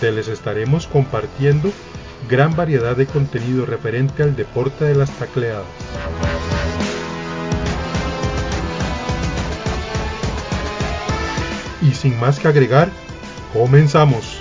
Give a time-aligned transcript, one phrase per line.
[0.00, 1.72] donde les estaremos compartiendo
[2.28, 5.66] gran variedad de contenido referente al deporte de las tacleadas.
[11.82, 12.90] Y sin más que agregar,
[13.52, 14.37] comenzamos.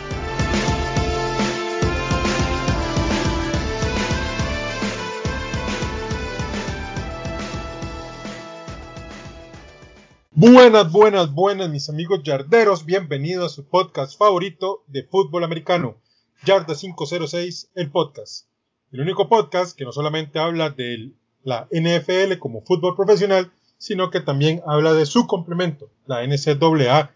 [10.39, 12.85] Buenas, buenas, buenas, mis amigos yarderos.
[12.85, 15.97] Bienvenidos a su podcast favorito de fútbol americano,
[16.45, 18.45] Yarda 506, el podcast.
[18.91, 24.19] El único podcast que no solamente habla de la NFL como fútbol profesional, sino que
[24.19, 27.15] también habla de su complemento, la NCAA,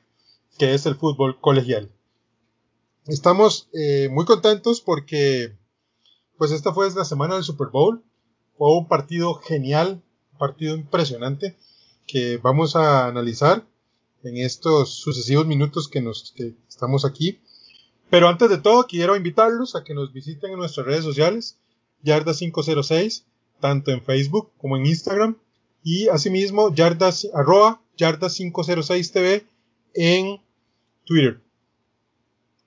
[0.58, 1.92] que es el fútbol colegial.
[3.06, 5.56] Estamos eh, muy contentos porque,
[6.40, 8.04] pues esta fue la semana del Super Bowl.
[8.58, 11.56] Fue un partido genial, un partido impresionante
[12.08, 13.66] que vamos a analizar
[14.24, 17.40] en estos sucesivos minutos que, nos, que estamos aquí.
[18.10, 21.58] Pero antes de todo, quiero invitarlos a que nos visiten en nuestras redes sociales,
[22.04, 23.24] Yarda506,
[23.60, 25.38] tanto en Facebook como en Instagram,
[25.84, 29.44] y asimismo Yarda, arroba Yarda506TV
[29.94, 30.42] en
[31.06, 31.42] Twitter.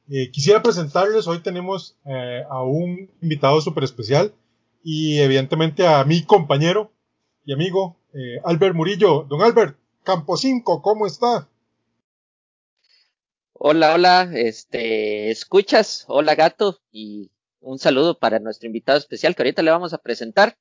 [0.08, 4.34] Eh, quisiera presentarles, hoy tenemos eh, a un invitado súper especial
[4.82, 6.92] y evidentemente a mi compañero
[7.46, 9.24] y amigo eh, Albert Murillo.
[9.28, 11.48] Don Albert, Campo 5, ¿cómo está?
[13.52, 17.30] Hola, hola, este, escuchas, hola gato, y
[17.60, 20.58] un saludo para nuestro invitado especial que ahorita le vamos a presentar.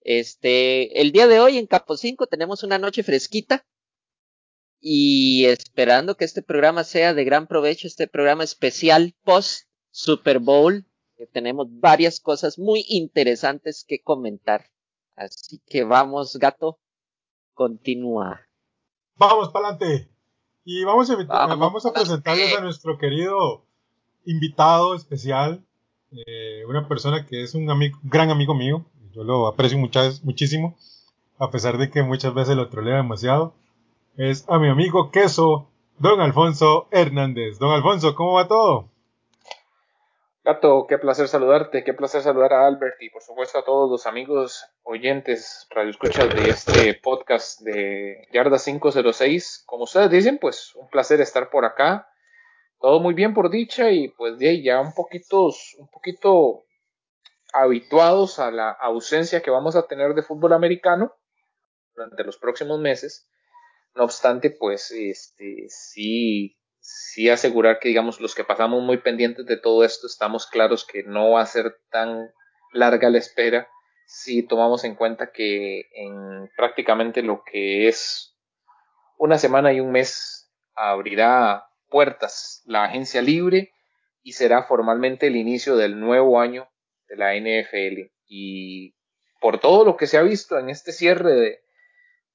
[0.00, 3.66] Este, el día de hoy en Campo 5 tenemos una noche fresquita
[4.80, 10.84] y esperando que este programa sea de gran provecho, este programa especial post Super Bowl,
[11.16, 14.70] que tenemos varias cosas muy interesantes que comentar.
[15.16, 16.78] Así que vamos, gato,
[17.54, 18.42] continúa.
[19.16, 20.10] Vamos para adelante.
[20.64, 21.16] Y vamos a,
[21.54, 23.64] vamos, a presentarles a nuestro querido
[24.24, 25.64] invitado especial,
[26.10, 28.84] eh, una persona que es un amigo, gran amigo mío.
[29.12, 30.76] Yo lo aprecio muchísimo,
[31.38, 33.54] a pesar de que muchas veces lo trolea demasiado.
[34.16, 35.68] Es a mi amigo queso,
[35.98, 37.58] don Alfonso Hernández.
[37.58, 38.90] Don Alfonso, ¿cómo va todo?
[40.46, 44.06] Gato, qué placer saludarte, qué placer saludar a Albert y por supuesto a todos los
[44.06, 49.64] amigos oyentes, radioescuchas de este podcast de Yarda 506.
[49.66, 52.08] Como ustedes dicen, pues un placer estar por acá.
[52.78, 55.46] Todo muy bien por dicha y pues de ahí ya un poquito,
[55.78, 56.62] un poquito
[57.52, 61.12] habituados a la ausencia que vamos a tener de fútbol americano
[61.92, 63.28] durante los próximos meses.
[63.96, 69.56] No obstante, pues este sí sí asegurar que, digamos, los que pasamos muy pendientes de
[69.56, 72.30] todo esto, estamos claros que no va a ser tan
[72.72, 73.68] larga la espera
[74.06, 78.36] si tomamos en cuenta que en prácticamente lo que es
[79.18, 83.72] una semana y un mes abrirá puertas la agencia libre
[84.22, 86.68] y será formalmente el inicio del nuevo año
[87.08, 88.12] de la NFL.
[88.28, 88.94] Y
[89.40, 91.60] por todo lo que se ha visto en este cierre de,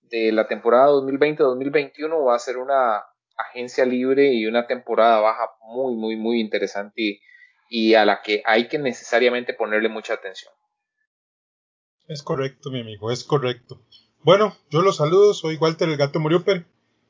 [0.02, 3.02] de la temporada 2020-2021 va a ser una
[3.42, 7.20] agencia libre y una temporada baja muy, muy, muy interesante
[7.70, 10.54] y, a la que hay que necesariamente ponerle mucha atención.
[12.08, 13.82] Es correcto, mi amigo, es correcto.
[14.24, 16.66] Bueno, yo los saludo, soy Walter el Gato Moriuper,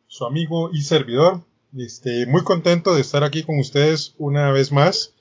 [0.07, 1.41] su amigo y servidor.
[1.77, 5.15] Este, muy contento de estar aquí con ustedes una vez más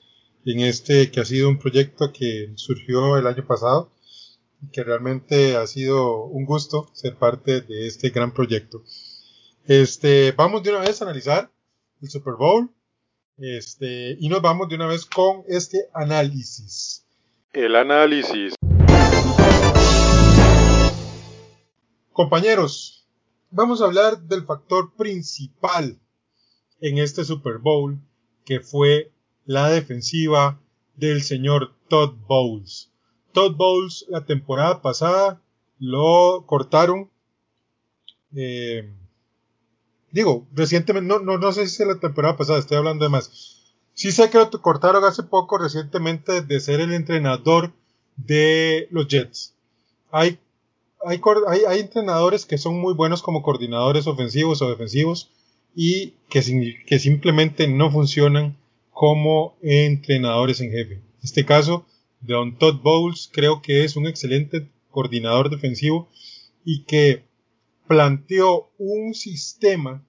[0.45, 3.91] en este que ha sido un proyecto que surgió el año pasado
[4.61, 8.83] y que realmente ha sido un gusto ser parte de este gran proyecto.
[9.65, 11.51] Este, vamos de una vez a analizar
[12.01, 12.69] el Super Bowl.
[13.37, 17.05] Este, y nos vamos de una vez con este análisis.
[17.53, 18.55] El análisis.
[22.11, 23.07] Compañeros,
[23.51, 25.99] vamos a hablar del factor principal
[26.79, 27.99] en este Super Bowl,
[28.45, 29.11] que fue
[29.45, 30.59] la defensiva
[30.95, 32.91] del señor Todd Bowles.
[33.31, 35.41] Todd Bowles la temporada pasada
[35.77, 37.09] lo cortaron
[38.35, 38.89] eh,
[40.11, 43.57] digo, recientemente, no, no, no sé si es la temporada pasada, estoy hablando de más.
[43.93, 47.73] Sí sé que cortaron hace poco recientemente de ser el entrenador
[48.15, 49.53] de los Jets.
[50.11, 50.39] Hay,
[51.05, 51.21] hay,
[51.67, 55.31] hay, entrenadores que son muy buenos como coordinadores ofensivos o defensivos
[55.75, 56.41] y que,
[56.85, 58.57] que simplemente no funcionan
[58.91, 60.93] como entrenadores en jefe.
[60.95, 61.85] En este caso,
[62.19, 66.09] Don Todd Bowles creo que es un excelente coordinador defensivo
[66.63, 67.23] y que
[67.87, 70.05] planteó un sistema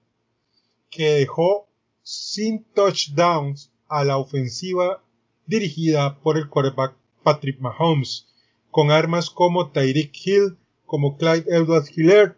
[0.89, 1.67] que dejó
[2.01, 5.03] sin touchdowns a la ofensiva
[5.45, 8.27] dirigida por el quarterback Patrick Mahomes,
[8.69, 12.37] con armas como Tyreek Hill, como Clyde Edwards Hiller,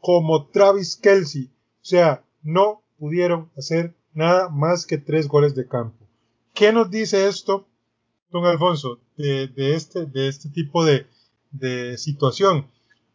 [0.00, 1.46] como Travis Kelsey.
[1.46, 6.06] O sea, no pudieron hacer nada más que tres goles de campo.
[6.54, 7.66] ¿Qué nos dice esto,
[8.30, 11.06] don Alfonso, de, este, de este tipo de,
[11.50, 12.66] de situación?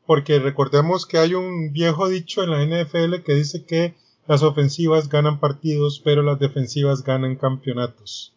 [0.08, 3.94] Porque recordemos que hay un viejo dicho en la NFL que dice que
[4.26, 8.34] las ofensivas ganan partidos, pero las defensivas ganan campeonatos.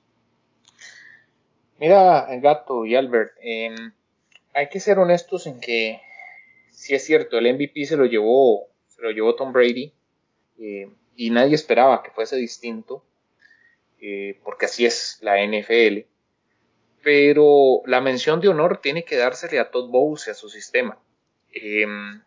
[1.79, 3.93] Mira, Gato y Albert, em,
[4.53, 6.01] hay que ser honestos en que
[6.81, 9.93] si es cierto, el MVP se lo llevó, se lo llevó Tom Brady
[10.59, 13.05] eh, y nadie esperaba que fuese distinto,
[14.01, 16.07] eh, porque así es la NFL.
[17.03, 20.99] Pero la mención de honor tiene que dársele a Todd Bowles y a su sistema.
[21.53, 22.23] Em,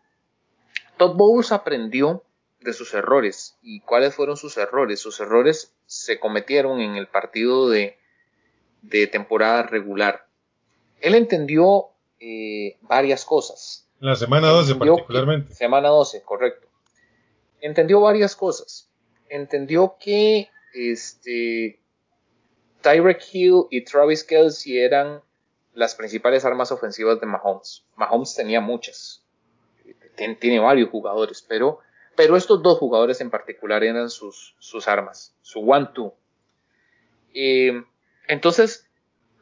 [0.96, 2.22] Todd Bowles aprendió
[2.60, 3.56] de sus errores.
[3.62, 5.00] ¿Y cuáles fueron sus errores?
[5.00, 7.98] Sus errores se cometieron en el partido de
[8.88, 10.26] de temporada regular.
[11.00, 11.88] Él entendió
[12.20, 13.88] eh, varias cosas.
[14.00, 15.54] La semana 12 particularmente.
[15.54, 16.68] semana 12, correcto.
[17.60, 18.90] Entendió varias cosas.
[19.28, 21.80] Entendió que este,
[22.82, 25.22] Tyreek Hill y Travis Kelsey eran
[25.74, 27.84] las principales armas ofensivas de Mahomes.
[27.96, 29.24] Mahomes tenía muchas.
[30.16, 31.80] tiene varios jugadores, pero,
[32.16, 36.14] pero estos dos jugadores en particular eran sus, sus armas, su one-two.
[38.28, 38.88] Entonces,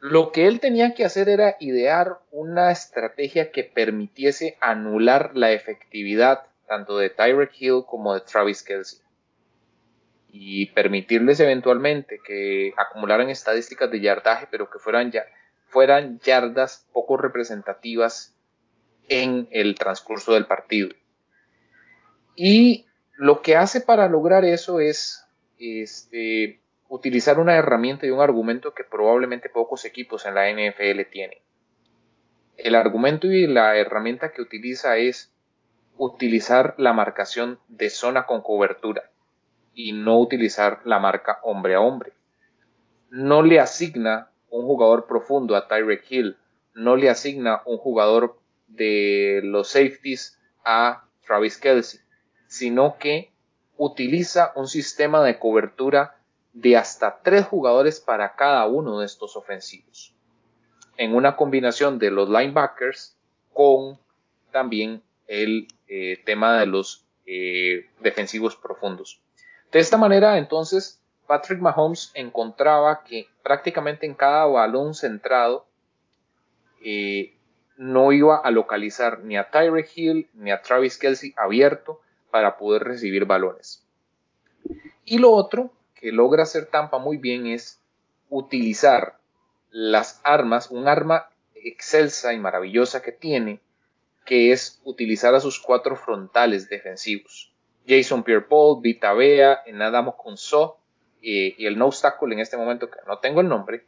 [0.01, 6.47] lo que él tenía que hacer era idear una estrategia que permitiese anular la efectividad
[6.67, 8.99] tanto de Tyreek Hill como de Travis Kelsey
[10.35, 15.23] y permitirles eventualmente que acumularan estadísticas de yardaje, pero que fueran, ya,
[15.73, 18.35] fueran yardas poco representativas
[19.09, 20.89] en el transcurso del partido.
[22.35, 22.85] Y
[23.15, 25.25] lo que hace para lograr eso es
[25.57, 31.39] este, utilizar una herramienta y un argumento que probablemente pocos equipos en la NFL tienen.
[32.55, 35.33] El argumento y la herramienta que utiliza es
[35.97, 39.09] utilizar la marcación de zona con cobertura
[39.73, 42.13] y no utilizar la marca hombre a hombre.
[43.09, 46.37] No le asigna un jugador profundo a Tyreek Hill,
[46.75, 51.99] no le asigna un jugador de los safeties a Travis Kelsey,
[52.47, 53.31] sino que
[53.77, 56.17] utiliza un sistema de cobertura
[56.53, 60.13] de hasta tres jugadores para cada uno de estos ofensivos.
[60.97, 63.17] En una combinación de los linebackers
[63.53, 63.97] con
[64.51, 69.19] también el eh, tema de los eh, defensivos profundos.
[69.71, 71.02] De esta manera, entonces,
[71.33, 75.65] Patrick Mahomes encontraba que prácticamente en cada balón centrado
[76.85, 77.33] eh,
[77.75, 82.83] no iba a localizar ni a Tyreek Hill ni a Travis Kelsey abierto para poder
[82.83, 83.83] recibir balones.
[85.05, 87.81] Y lo otro que logra hacer Tampa muy bien es
[88.29, 89.17] utilizar
[89.71, 93.59] las armas, un arma excelsa y maravillosa que tiene,
[94.23, 97.51] que es utilizar a sus cuatro frontales defensivos.
[97.87, 100.77] Jason Pierre-Paul, Vita Bea, Enadamo Kunso
[101.23, 103.85] eh, y el no obstacle en este momento que no tengo el nombre,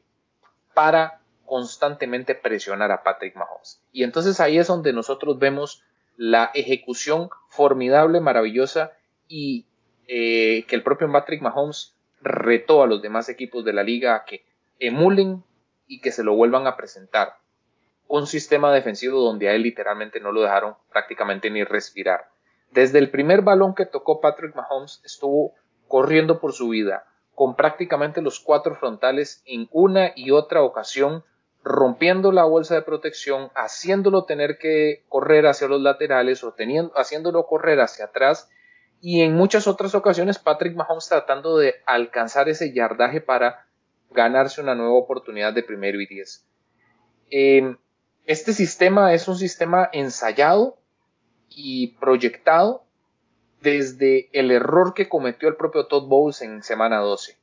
[0.74, 3.82] para constantemente presionar a Patrick Mahomes.
[3.92, 5.84] Y entonces ahí es donde nosotros vemos
[6.18, 8.94] la ejecución formidable, maravillosa
[9.28, 9.66] y
[10.08, 14.26] eh, que el propio Patrick Mahomes retó a los demás equipos de la liga a
[14.26, 14.46] que
[14.80, 15.44] emulen
[15.88, 17.38] y que se lo vuelvan a presentar.
[18.08, 22.30] Un sistema defensivo donde a él literalmente no lo dejaron prácticamente ni respirar.
[22.72, 25.54] Desde el primer balón que tocó Patrick Mahomes estuvo
[25.88, 31.24] corriendo por su vida, con prácticamente los cuatro frontales en una y otra ocasión,
[31.64, 37.46] rompiendo la bolsa de protección, haciéndolo tener que correr hacia los laterales o teniendo, haciéndolo
[37.46, 38.50] correr hacia atrás
[39.02, 43.68] y en muchas otras ocasiones Patrick Mahomes tratando de alcanzar ese yardaje para
[44.12, 46.48] ganarse una nueva oportunidad de primero y diez.
[47.30, 47.78] Em,
[48.26, 50.78] este sistema es un sistema ensayado
[51.50, 52.85] y proyectado
[53.66, 57.36] desde el error que cometió el propio Todd Bowles en semana 12.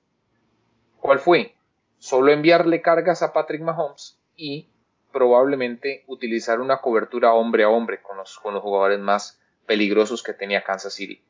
[1.00, 1.56] ¿Cuál fue?
[1.98, 4.68] Solo enviarle cargas a Patrick Mahomes y
[5.12, 10.94] probablemente utilizar una cobertura hombre a hombre con los, jugadores más peligrosos que tenía Kansas
[10.94, 11.20] City.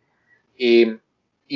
[0.57, 0.99] Y,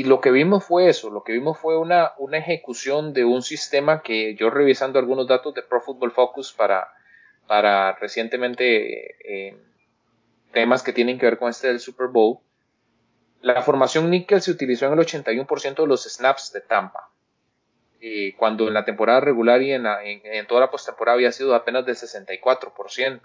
[0.04, 4.34] lo que vimos fue eso, lo que vimos fue una, ejecución de un sistema que
[4.34, 6.88] yo revisando algunos datos de Pro Football Focus para,
[7.46, 9.56] para recientemente eh,
[10.52, 12.40] temas que tienen que ver con este del Super Bowl,
[13.42, 17.10] La formación níquel se utilizó en el 81% de los snaps de Tampa,
[18.00, 19.84] eh, cuando en la temporada regular y en,
[20.48, 23.20] toda la postemporada había sido apenas del 64%.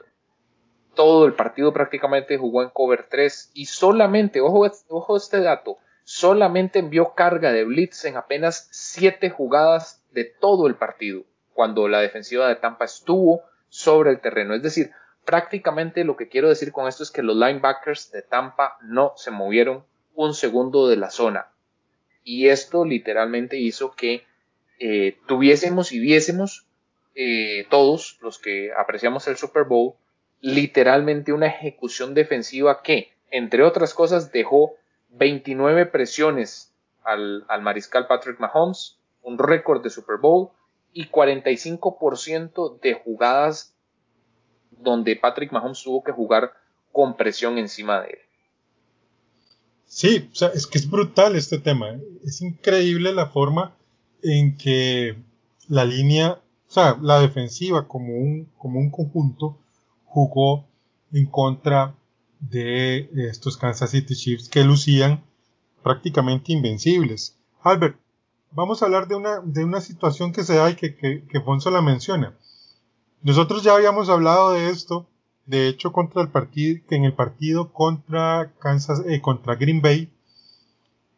[0.94, 6.80] Todo el partido prácticamente jugó en cover 3 y solamente, ojo, ojo este dato, solamente
[6.80, 12.48] envió carga de blitz en apenas 7 jugadas de todo el partido, cuando la defensiva
[12.48, 14.53] de Tampa estuvo sobre el terreno.
[14.53, 14.91] Es decir,
[15.25, 19.32] prácticamente lo que quiero decir con esto es que los linebackers de Tampa no se
[19.32, 19.86] movieron
[20.25, 21.51] un segundo de la zona.
[22.24, 24.24] Y esto literalmente hizo que
[24.80, 26.68] eh, tuviésemos y viésemos
[27.16, 29.96] eh, todos los que apreciamos el Super Bowl
[30.42, 34.74] literalmente una ejecución defensiva que, entre otras cosas, dejó
[35.12, 36.74] 29 presiones
[37.04, 40.50] al, al mariscal Patrick Mahomes, un récord de Super Bowl,
[40.94, 43.75] y 45% de jugadas
[44.72, 46.54] donde Patrick Mahomes tuvo que jugar
[46.92, 48.20] con presión encima de él.
[49.93, 51.89] Sí, o sea, es que es brutal este tema.
[51.89, 52.01] ¿eh?
[52.24, 53.75] Es increíble la forma
[54.24, 55.17] en que
[55.67, 59.57] la línea, o sea, la defensiva como un, como un conjunto
[60.05, 60.65] jugó
[61.12, 61.93] en contra
[62.39, 65.25] de estos Kansas City Chiefs que lucían
[65.83, 67.36] prácticamente invencibles.
[67.62, 67.98] Albert,
[68.51, 71.69] vamos a hablar de una, de una situación que se da y que, que, Fonso
[71.69, 72.33] la menciona.
[73.24, 75.05] Nosotros ya habíamos hablado de esto,
[75.51, 80.10] de hecho, contra el partido, en el partido contra Kansas, eh, contra Green Bay,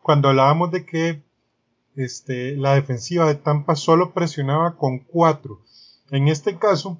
[0.01, 1.21] cuando hablábamos de que
[1.95, 5.61] este, la defensiva de Tampa solo presionaba con cuatro.
[6.09, 6.99] En este caso,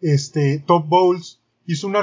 [0.00, 2.00] este, Top Bowls hizo una,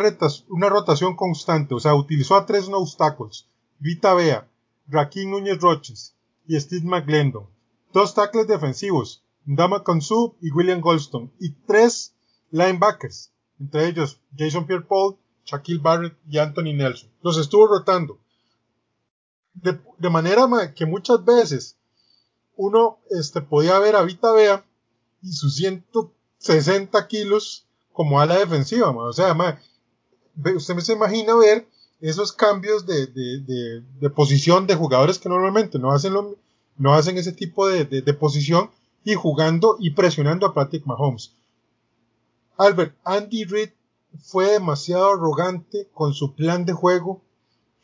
[0.68, 3.48] rotación constante, o sea, utilizó a tres no tackles,
[3.80, 4.50] Vita Bea,
[4.90, 7.48] Raquín Núñez Roches y Steve McGlendon,
[7.94, 12.14] dos tackles defensivos, Dama Konsu y William Goldstone, y tres
[12.52, 17.10] linebackers, entre ellos Jason Pierre-Paul, Shaquille Barrett y Anthony Nelson.
[17.22, 18.20] Los estuvo rotando.
[19.54, 21.78] De, manera que muchas veces
[22.58, 24.66] uno este, podía ver a Vita Bea
[25.22, 28.90] y sus 160 kilos como a la defensiva.
[28.92, 29.36] O sea,
[30.56, 31.68] usted se imagina ver
[32.02, 36.36] esos cambios de, de, posición de jugadores que normalmente no hacen, lo,
[36.78, 38.70] no hacen ese tipo de, posición
[39.04, 41.32] y jugando y presionando a Patrick Mahomes.
[42.58, 43.70] Albert, Andy Reid
[44.24, 47.22] fue demasiado arrogante con su plan de juego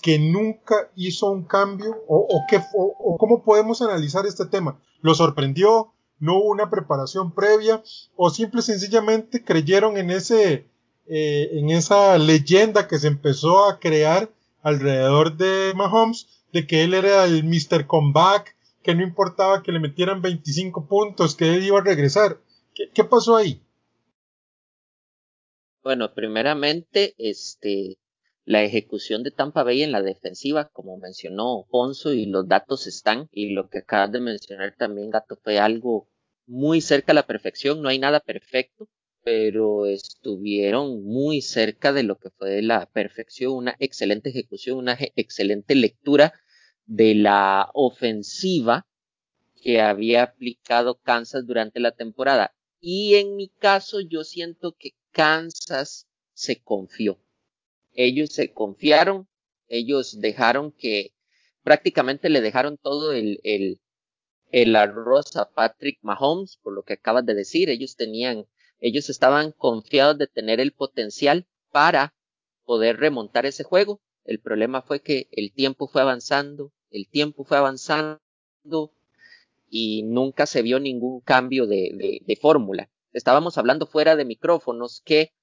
[0.01, 4.79] que nunca hizo un cambio o, o, o cómo podemos analizar este tema.
[5.01, 5.93] ¿Lo sorprendió?
[6.19, 7.83] ¿No hubo una preparación previa?
[8.15, 10.67] ¿O simple y sencillamente creyeron en ese,
[11.07, 16.93] eh, en esa leyenda que se empezó a crear alrededor de Mahomes, de que él
[16.93, 17.87] era el Mr.
[17.87, 22.39] Comeback, que no importaba que le metieran 25 puntos, que él iba a regresar.
[22.93, 23.61] ¿Qué, pasó ahí?
[25.83, 27.97] Bueno, primeramente, este,
[28.45, 33.27] la ejecución de Tampa Bay en la defensiva, como mencionó Ponzo, y los datos están,
[33.31, 36.07] y lo que acabas de mencionar también, Gato, fue algo
[36.45, 38.89] muy cerca a la perfección, no hay nada perfecto,
[39.23, 45.73] pero estuvieron muy cerca de lo que fue la perfección, una excelente ejecución, una excelente
[45.73, 46.33] lectura
[46.85, 48.85] de la ofensiva
[49.61, 52.53] que había aplicado Kansas durante la temporada.
[52.79, 57.19] Y en mi caso yo siento que Kansas se confió.
[57.93, 59.27] Ellos se confiaron,
[59.67, 61.13] ellos dejaron que
[61.63, 67.35] prácticamente le dejaron todo el, el, arroz a Patrick Mahomes, por lo que acabas de
[67.35, 68.45] decir, ellos tenían
[68.81, 72.15] ellos estaban confiados de tener el potencial para
[72.65, 74.01] poder remontar ese juego.
[74.25, 78.19] El problema fue que el tiempo fue avanzando, el tiempo fue avanzando
[79.69, 82.89] y nunca se vio ningún cambio de, fórmula.
[83.13, 85.33] Estábamos hablando fuera de micrófonos que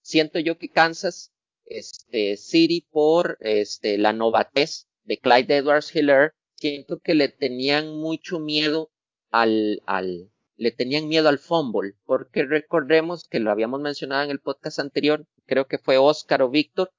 [0.00, 1.32] siento yo que Kansas
[1.64, 8.38] este, City por este, la novatez de Clyde Edwards Hiller, siento que le tenían mucho
[8.38, 8.90] miedo
[9.30, 14.40] al, al, le tenían miedo al fumble, porque recordemos que lo habíamos mencionado en el
[14.40, 16.92] podcast anterior, creo que fue Oscar o Víctor,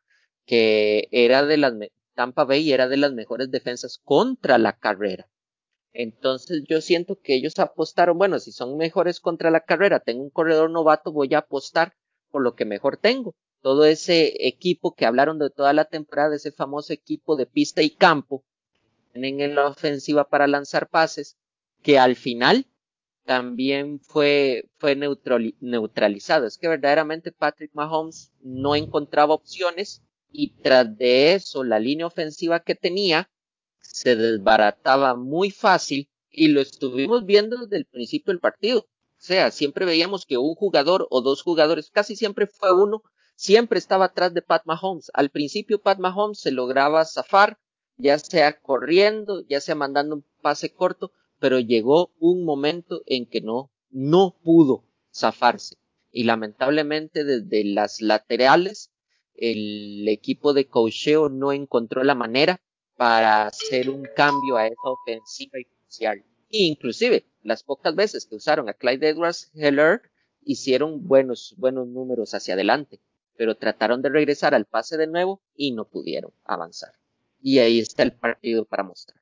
[0.46, 1.74] que era de las
[2.14, 5.30] Tampa Bay era de las mejores defensas contra la carrera.
[6.00, 10.30] Entonces yo siento que ellos apostaron, bueno, si son mejores contra la carrera, tengo un
[10.30, 11.94] corredor novato, voy a apostar
[12.30, 13.34] por lo que mejor tengo.
[13.64, 17.90] Todo ese equipo que hablaron de toda la temporada, ese famoso equipo de pista y
[17.90, 18.46] campo,
[19.12, 21.36] tienen en la ofensiva para lanzar pases,
[21.82, 22.68] que al final
[23.26, 26.46] también fue, fue neutralizado.
[26.46, 32.60] Es que verdaderamente Patrick Mahomes no encontraba opciones y tras de eso la línea ofensiva
[32.60, 33.32] que tenía
[33.92, 38.82] se desbarataba muy fácil y lo estuvimos viendo desde el principio del partido.
[38.82, 43.02] O sea, siempre veíamos que un jugador o dos jugadores, casi siempre fue uno,
[43.36, 45.10] siempre estaba atrás de Pat Mahomes.
[45.14, 47.58] Al principio Pat Mahomes se lograba zafar,
[47.98, 53.42] ya sea corriendo, ya sea mandando un pase corto, pero llegó un momento en que
[53.42, 55.78] no, no pudo zafarse.
[56.12, 58.92] Y lamentablemente desde las laterales,
[59.34, 62.62] el equipo de cocheo no encontró la manera
[62.98, 66.24] para hacer un cambio a esa ofensiva inicial.
[66.50, 70.02] Inclusive, las pocas veces que usaron a Clyde Edwards Heller
[70.44, 73.00] hicieron buenos, buenos números hacia adelante,
[73.38, 76.94] pero trataron de regresar al pase de nuevo y no pudieron avanzar.
[77.42, 79.22] Y ahí está el partido para mostrar.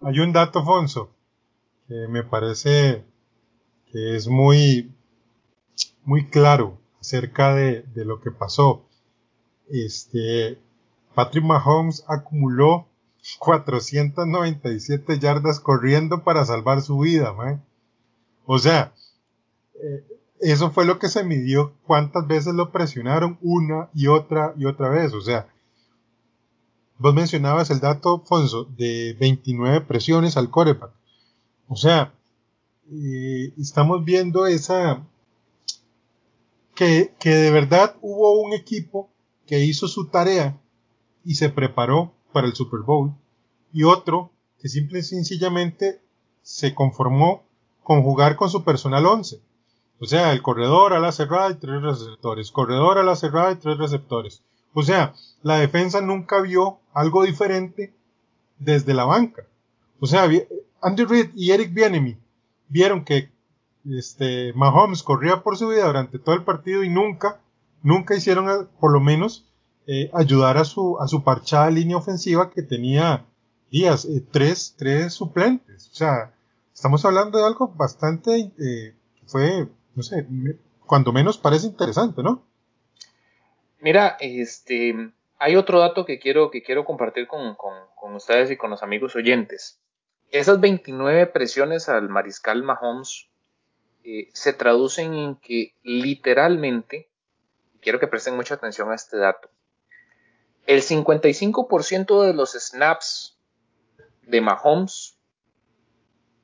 [0.00, 1.14] Hay un dato, Fonso,
[1.86, 3.04] que me parece
[3.86, 4.92] que es muy,
[6.04, 8.88] muy claro acerca de, de lo que pasó.
[9.70, 10.58] Este,
[11.14, 12.86] Patrick Mahomes acumuló
[13.38, 17.34] 497 yardas corriendo para salvar su vida,
[18.46, 18.92] O sea,
[19.74, 20.04] eh,
[20.40, 24.90] eso fue lo que se midió cuántas veces lo presionaron una y otra y otra
[24.90, 25.14] vez.
[25.14, 25.48] O sea,
[26.98, 30.90] vos mencionabas el dato, Fonso, de 29 presiones al coreback.
[31.68, 32.12] O sea,
[32.90, 35.02] eh, estamos viendo esa...
[36.74, 39.08] Que, que de verdad hubo un equipo
[39.46, 40.60] que hizo su tarea
[41.24, 43.14] y se preparó para el Super Bowl,
[43.72, 46.00] y otro que simple y sencillamente
[46.42, 47.44] se conformó
[47.82, 49.40] con jugar con su personal 11.
[50.00, 53.56] O sea, el corredor a la cerrada y tres receptores, corredor a la cerrada y
[53.56, 54.42] tres receptores.
[54.72, 57.94] O sea, la defensa nunca vio algo diferente
[58.58, 59.46] desde la banca.
[60.00, 60.28] O sea,
[60.82, 62.18] Andy Reid y Eric Bienemy
[62.68, 63.30] vieron que
[63.88, 67.40] este, Mahomes corría por su vida durante todo el partido y nunca,
[67.82, 69.46] nunca hicieron por lo menos
[69.86, 73.26] eh, ayudar a su, a su parchada línea ofensiva que tenía
[73.70, 75.90] días, eh, tres, tres suplentes.
[75.92, 76.32] O sea,
[76.72, 78.94] estamos hablando de algo bastante, eh,
[79.26, 80.26] fue, no sé,
[80.86, 82.42] cuando menos parece interesante, ¿no?
[83.80, 88.70] Mira, este, hay otro dato que quiero, que quiero compartir con, con ustedes y con
[88.70, 89.80] los amigos oyentes.
[90.30, 93.28] Esas 29 presiones al mariscal Mahomes
[94.32, 97.08] se traducen en que literalmente,
[97.80, 99.50] quiero que presten mucha atención a este dato,
[100.66, 103.36] el 55% de los snaps
[104.22, 105.18] de Mahomes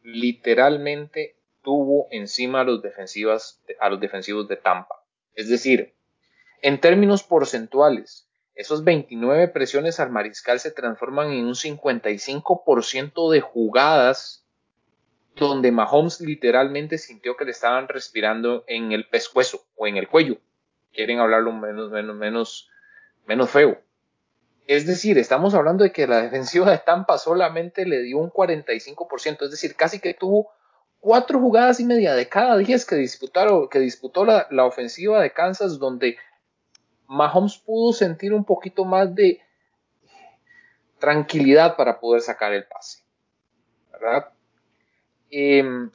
[0.02, 5.02] literalmente tuvo encima a los, defensivas, a los defensivos de Tampa.
[5.34, 5.94] Es decir,
[6.62, 14.44] en términos porcentuales, esos 29 presiones al mariscal se transforman en un 55% de jugadas
[15.36, 20.36] donde Mahomes literalmente sintió que le estaban respirando en el pescuezo o en el cuello.
[20.92, 22.68] Quieren hablarlo menos, menos, menos,
[23.26, 23.80] menos feo.
[24.70, 29.42] Es decir, estamos hablando de que la defensiva de Tampa solamente le dio un 45%,
[29.42, 30.52] es decir, casi que tuvo
[31.00, 35.80] cuatro jugadas y media de cada diez que, disputaron, que disputó la, ofensiva de Kansas,
[35.80, 36.18] donde
[37.08, 39.40] Mahomes pudo sentir un poquito más de
[41.00, 43.02] tranquilidad para poder sacar el pase.
[43.90, 44.28] ¿Verdad?
[45.32, 45.90] Em,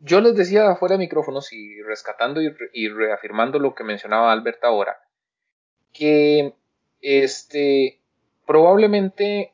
[0.00, 4.62] yo les decía afuera de micrófonos y rescatando y, y reafirmando lo que mencionaba Albert
[4.64, 5.00] ahora,
[5.94, 6.54] que
[7.04, 8.00] este,
[8.46, 9.52] probablemente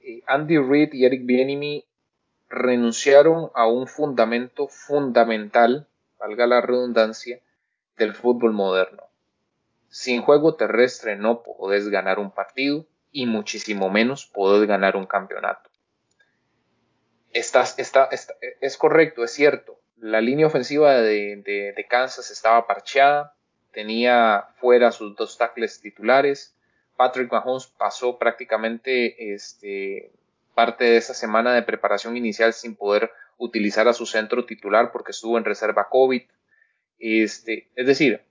[0.00, 1.84] eh, Andy Reid y Eric Bieniemy
[2.48, 5.86] renunciaron a un fundamento fundamental,
[6.18, 7.40] valga la redundancia,
[7.98, 9.04] del fútbol moderno.
[9.90, 15.68] Sin juego terrestre no podés ganar un partido y muchísimo menos podés ganar un campeonato.
[17.32, 18.08] Estás, está,
[18.60, 19.78] es correcto, es cierto.
[19.98, 21.42] La línea ofensiva de,
[21.76, 23.34] de Kansas estaba parcheada,
[23.72, 26.56] tenía fuera sus dos tackles titulares.
[26.96, 30.12] Patrick Mahomes pasó prácticamente este,
[30.54, 35.12] parte de esa semana de preparación inicial sin poder utilizar a su centro titular porque
[35.12, 36.22] estuvo en reserva COVID.
[36.98, 38.22] Este, es decir,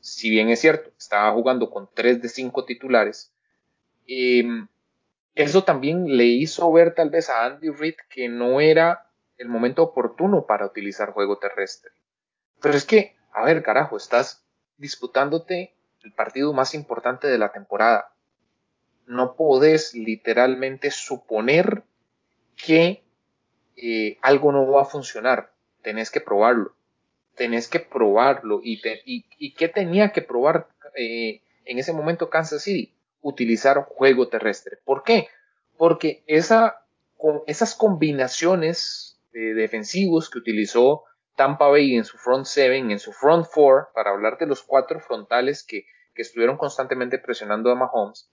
[0.00, 3.32] si bien es cierto, estaba jugando con tres de cinco titulares,
[4.06, 4.66] em,
[5.34, 9.06] eso también le hizo ver tal vez a Andy Reid que no era
[9.38, 11.92] el momento oportuno para utilizar juego terrestre.
[12.60, 14.44] Pero es que a ver, carajo, estás
[14.76, 18.12] disputándote el partido más importante de la temporada.
[19.06, 21.82] No podés literalmente suponer
[22.56, 23.02] que
[23.76, 25.52] eh, algo no va a funcionar.
[25.82, 26.74] Tenés que probarlo.
[27.34, 28.60] Tenés que probarlo.
[28.62, 28.80] ¿Y,
[29.52, 32.94] qué tenía que probar eh, en ese momento Kansas City?
[33.22, 34.78] Utilizar juego terrestre.
[34.84, 35.28] ¿Por qué?
[35.76, 36.84] Porque esa,
[37.46, 41.04] esas combinaciones de defensivos que utilizó
[41.36, 45.00] Tampa Bay en su front seven, en su front four, para hablar de los cuatro
[45.00, 48.30] frontales que, estuvieron constantemente presionando a Mahomes,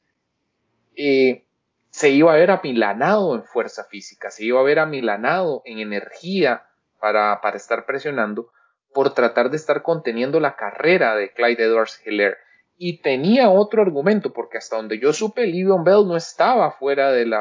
[0.98, 1.48] eh,
[1.90, 6.68] se iba a ver amilanado en fuerza física, se iba a ver amilanado en energía
[7.00, 8.52] para, estar presionando
[8.94, 12.38] por tratar de estar conteniendo la carrera de Clyde Edwards Hiller.
[12.80, 17.34] y tenía otro argumento, porque hasta donde yo supe, Livion Bell no estaba fuera, del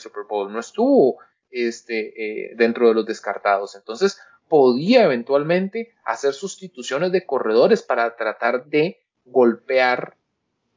[0.00, 1.18] Super Bowl, no estuvo
[1.50, 3.76] este, eh, dentro de los descartados.
[3.76, 10.16] Entonces, podía eventualmente hacer sustituciones de corredores para tratar de golpear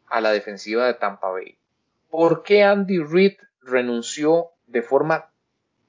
[0.08, 1.58] a la defensiva de Tampa Bay.
[2.10, 5.30] ¿Por qué Andy Reid renunció de forma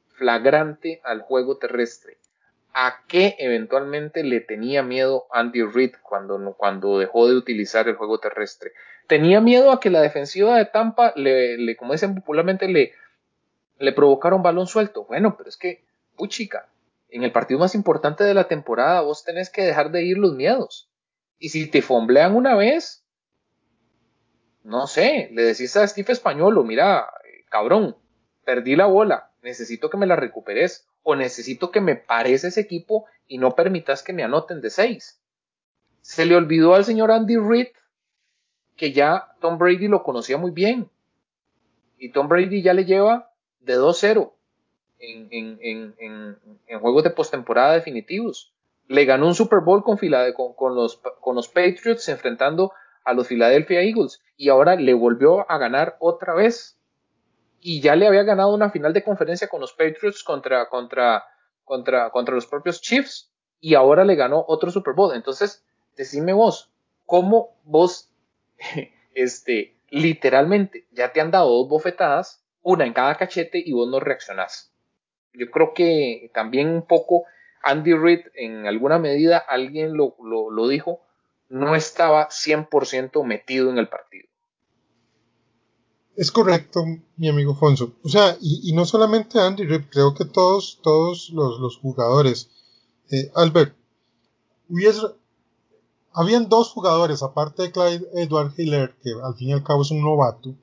[0.08, 2.18] flagrante al juego terrestre?
[2.74, 8.18] ¿A qué eventualmente le tenía miedo Andy Reid cuando, cuando dejó de utilizar el juego
[8.18, 8.72] terrestre?
[9.06, 12.92] Tenía miedo a que la defensiva de Tampa, le, como dicen popularmente, le,
[13.78, 15.04] le provocara un balón suelto.
[15.04, 15.82] Bueno, pero es que,
[16.16, 16.68] puchica,
[17.10, 20.34] en el partido más importante de la temporada vos tenés que dejar de ir los
[20.34, 20.90] miedos.
[21.38, 23.04] Y si te fomblean una vez,
[24.64, 27.06] no sé, le decís a Steve Españolo, mira,
[27.48, 27.96] cabrón,
[28.44, 33.06] perdí la bola, necesito que me la recuperes o necesito que me pares ese equipo
[33.26, 35.20] y no permitas que me anoten de seis.
[36.00, 37.68] Se le olvidó al señor Andy Reid
[38.76, 40.88] que ya Tom Brady lo conocía muy bien.
[41.98, 44.32] Y Tom Brady ya le lleva de 2-0
[45.00, 46.38] en,
[46.80, 48.52] juegos de postemporada definitivos.
[48.86, 52.72] Le ganó un Super Bowl con, los Patriots enfrentando
[53.04, 56.78] a los Philadelphia Eagles y ahora le volvió a ganar otra vez.
[57.60, 61.24] Y ya le había ganado una final de conferencia con los Patriots contra, contra,
[61.64, 65.14] contra, contra los propios Chiefs y ahora le ganó otro Super Bowl.
[65.14, 65.64] Entonces,
[65.96, 66.70] decime vos,
[67.06, 68.10] ¿cómo vos,
[69.14, 74.00] este, literalmente, ya te han dado dos bofetadas, una en cada cachete y vos no
[74.00, 74.72] reaccionás?
[75.32, 77.24] Yo creo que también un poco
[77.62, 81.00] Andy Reid, en alguna medida, alguien lo, lo dijo,
[81.48, 84.28] no estaba 100% metido en el partido.
[86.18, 86.84] Es correcto,
[87.16, 87.92] mi amigo Fonso.
[88.02, 92.50] O sea, y, no solamente Andy Reid, creo que todos, todos los, jugadores.
[93.12, 93.76] Eh, Albert,
[94.68, 95.00] hubiese,
[96.12, 99.92] habían dos jugadores, aparte de Clyde Edward Hiller, que al fin y al cabo es
[99.92, 100.56] un novato,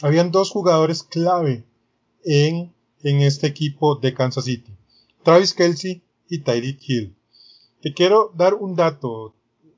[0.00, 1.66] habían dos jugadores clave
[2.24, 4.76] en, en este equipo de Kansas City.
[5.22, 7.16] Travis Kelsey y Tyreek Hill.
[7.82, 9.34] Te quiero dar un dato,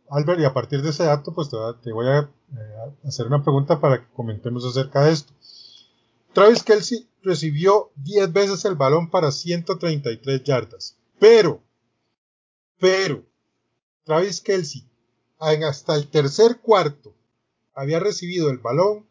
[0.09, 1.49] Albert, y a partir de ese dato, pues
[1.83, 5.33] te, voy a eh, hacer una pregunta para que comentemos acerca de esto.
[6.33, 11.63] Travis Kelsey recibió 10 veces el balón para 133 yardas, pero,
[12.79, 13.25] pero,
[14.05, 14.91] Travis Kelsey
[15.41, 17.15] hasta el tercer cuarto
[17.75, 19.07] había recibido el balón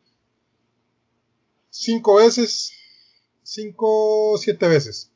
[1.72, 2.72] 5 veces,
[3.52, 5.12] 5, 7 veces,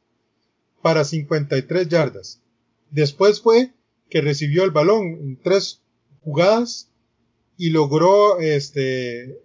[0.81, 2.41] para 53 yardas.
[2.89, 3.73] Después fue
[4.09, 5.83] que recibió el balón en tres
[6.23, 6.89] jugadas
[7.57, 9.39] y logró este,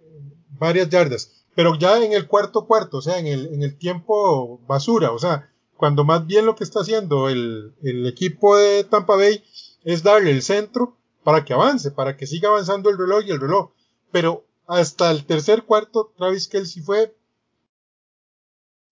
[0.57, 1.45] varias yardas.
[1.53, 5.19] Pero ya en el cuarto cuarto, o sea, en el, en el tiempo basura, o
[5.19, 9.43] sea, cuando más bien lo que está haciendo el, el equipo de Tampa Bay
[9.83, 13.39] es darle el centro para que avance, para que siga avanzando el reloj y el
[13.39, 13.69] reloj.
[14.11, 17.13] Pero hasta el tercer cuarto, Travis Kelsey fue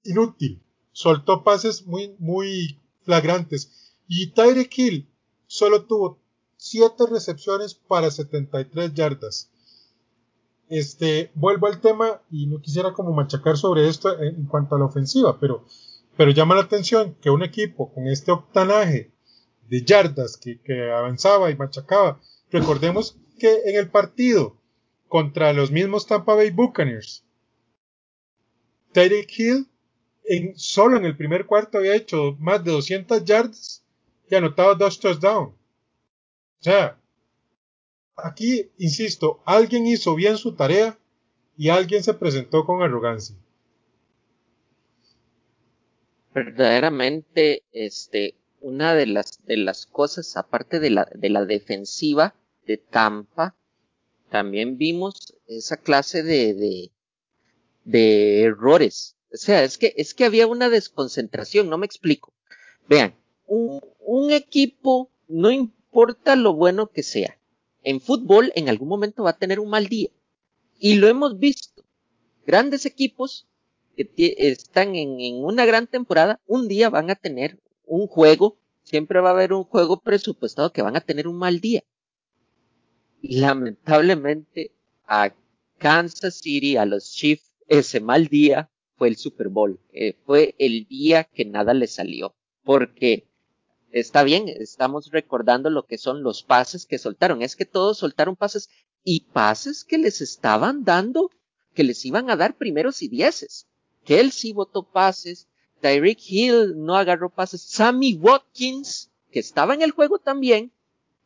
[0.03, 0.61] inútil.
[0.91, 3.93] Soltó pases muy, muy flagrantes.
[4.07, 5.09] Y Tyreek Hill
[5.47, 6.19] solo tuvo
[6.57, 9.51] 7 recepciones para 73 yardas.
[10.69, 14.85] Este, vuelvo al tema y no quisiera como machacar sobre esto en cuanto a la
[14.85, 15.65] ofensiva, pero,
[16.17, 19.11] pero llama la atención que un equipo con este octanaje
[19.69, 22.19] de yardas que, que avanzaba y machacaba,
[22.51, 24.57] recordemos que en el partido
[25.07, 27.23] contra los mismos Tampa Bay Buccaneers,
[28.91, 29.69] Tyreek Hill
[30.27, 33.83] en, solo en el primer cuarto había hecho más de 200 yardas
[34.29, 35.53] y anotaba dos touchdowns.
[35.53, 36.99] O sea,
[38.15, 40.97] aquí, insisto, alguien hizo bien su tarea
[41.57, 43.35] y alguien se presentó con arrogancia.
[46.33, 52.35] Verdaderamente, este, una de las, de las cosas, aparte de la, de la defensiva
[52.65, 53.55] de Tampa,
[54.29, 56.91] también vimos esa clase de, de,
[57.85, 59.16] de errores.
[59.31, 62.33] O sea, es que, es que había una desconcentración, no me explico.
[62.87, 67.37] Vean, un, un equipo, no importa lo bueno que sea,
[67.83, 70.09] en fútbol en algún momento va a tener un mal día.
[70.79, 71.83] Y lo hemos visto.
[72.45, 73.47] Grandes equipos
[73.95, 79.19] que están en, en una gran temporada, un día van a tener un juego, siempre
[79.19, 81.83] va a haber un juego presupuestado que van a tener un mal día.
[83.21, 84.71] Y lamentablemente
[85.05, 85.33] a
[85.77, 89.79] Kansas City, a los Chiefs, ese mal día fue el Super Bowl.
[89.93, 92.35] Eh, fue el día que nada le salió.
[92.63, 93.27] Porque
[93.91, 97.41] está bien, estamos recordando lo que son los pases que soltaron.
[97.41, 98.69] Es que todos soltaron pases
[99.03, 101.29] y pases que les estaban dando,
[101.73, 103.67] que les iban a dar primeros y dieces.
[104.03, 105.47] Kelsey votó pases,
[105.81, 110.71] Tyreek Hill no agarró pases, Sammy Watkins, que estaba en el juego también,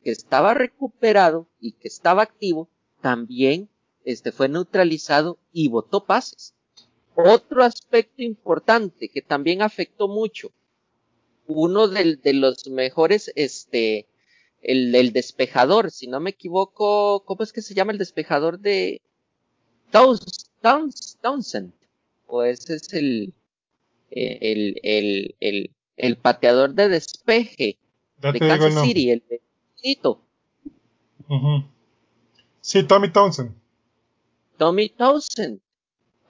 [0.03, 2.69] que estaba recuperado y que estaba activo,
[3.01, 3.69] también
[4.03, 6.55] este, fue neutralizado y votó pases.
[7.15, 10.52] Otro aspecto importante que también afectó mucho,
[11.47, 14.08] uno de, de los mejores, este,
[14.62, 19.02] el, el, despejador, si no me equivoco, ¿cómo es que se llama el despejador de
[19.91, 21.74] Townsend?
[22.28, 23.34] O ese es el,
[24.10, 27.78] el, el, el, el pateador de despeje
[28.21, 29.41] de Kansas City, el de
[31.28, 31.63] uh
[32.62, 33.56] Sí, Tommy Townsend.
[34.58, 35.60] Tommy Townsend.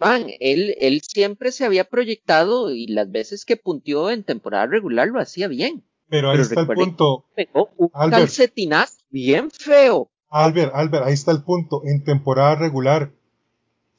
[0.02, 5.08] Van, él, él siempre se había proyectado y las veces que puntió en temporada regular
[5.10, 5.84] lo hacía bien.
[6.10, 7.26] Pero ahí está el punto.
[7.36, 10.10] Pegó un calcetinazo bien feo.
[10.28, 11.84] Albert, Albert, ahí está el punto.
[11.86, 13.12] En temporada regular,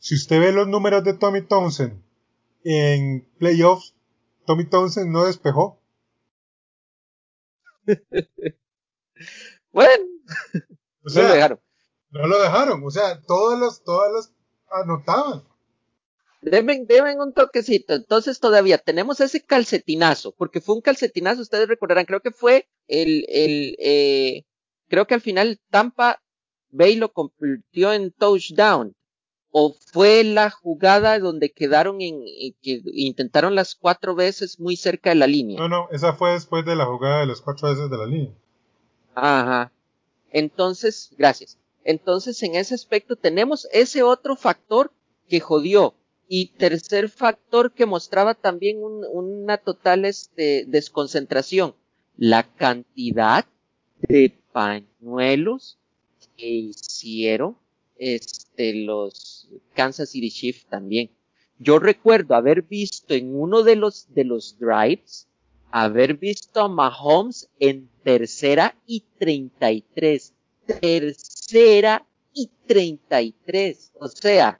[0.01, 2.03] si usted ve los números de Tommy Townsend
[2.65, 3.95] en playoffs,
[4.45, 5.81] Tommy Townsend no despejó.
[9.73, 10.05] bueno,
[11.05, 11.61] o sea, no lo dejaron.
[12.11, 14.35] No lo dejaron, o sea, todas las, todas las
[14.69, 15.52] anotaban.
[16.43, 17.95] Deben, deben un toquecito.
[17.95, 23.25] Entonces todavía tenemos ese calcetinazo, porque fue un calcetinazo, ustedes recordarán, creo que fue el,
[23.29, 24.45] el, eh,
[24.89, 26.21] creo que al final Tampa
[26.71, 28.95] Bay lo convirtió en touchdown.
[29.55, 32.25] O fue la jugada donde quedaron en,
[32.63, 35.59] que intentaron las cuatro veces muy cerca de la línea.
[35.59, 38.33] No, no, esa fue después de la jugada de las cuatro veces de la línea.
[39.15, 39.71] Ajá.
[40.31, 41.59] Entonces, gracias.
[41.85, 44.91] Entonces, en ese aspecto tenemos ese otro factor
[45.29, 45.95] que jodió
[46.35, 51.75] y tercer factor que mostraba también un, una total este, desconcentración,
[52.17, 53.45] la cantidad
[53.99, 55.79] de pañuelos
[56.39, 57.59] que hicieron
[57.99, 61.11] este, los Kansas City Chiefs también.
[61.59, 65.29] Yo recuerdo haber visto en uno de los, de los drives,
[65.71, 70.33] haber visto a Mahomes en tercera y 33.
[70.81, 73.93] Tercera y 33.
[74.01, 74.59] O sea,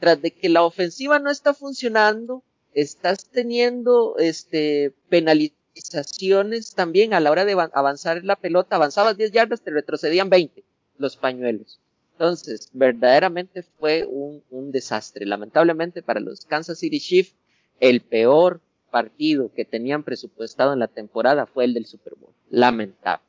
[0.00, 7.30] tras de que la ofensiva no está funcionando, estás teniendo este penalizaciones también a la
[7.30, 10.64] hora de avanzar en la pelota, avanzabas 10 yardas, te retrocedían 20
[10.98, 11.80] los pañuelos.
[12.12, 15.24] Entonces, verdaderamente fue un, un desastre.
[15.24, 17.34] Lamentablemente para los Kansas City Chiefs,
[17.78, 18.60] el peor
[18.90, 22.34] partido que tenían presupuestado en la temporada fue el del Super Bowl.
[22.50, 23.24] Lamentable.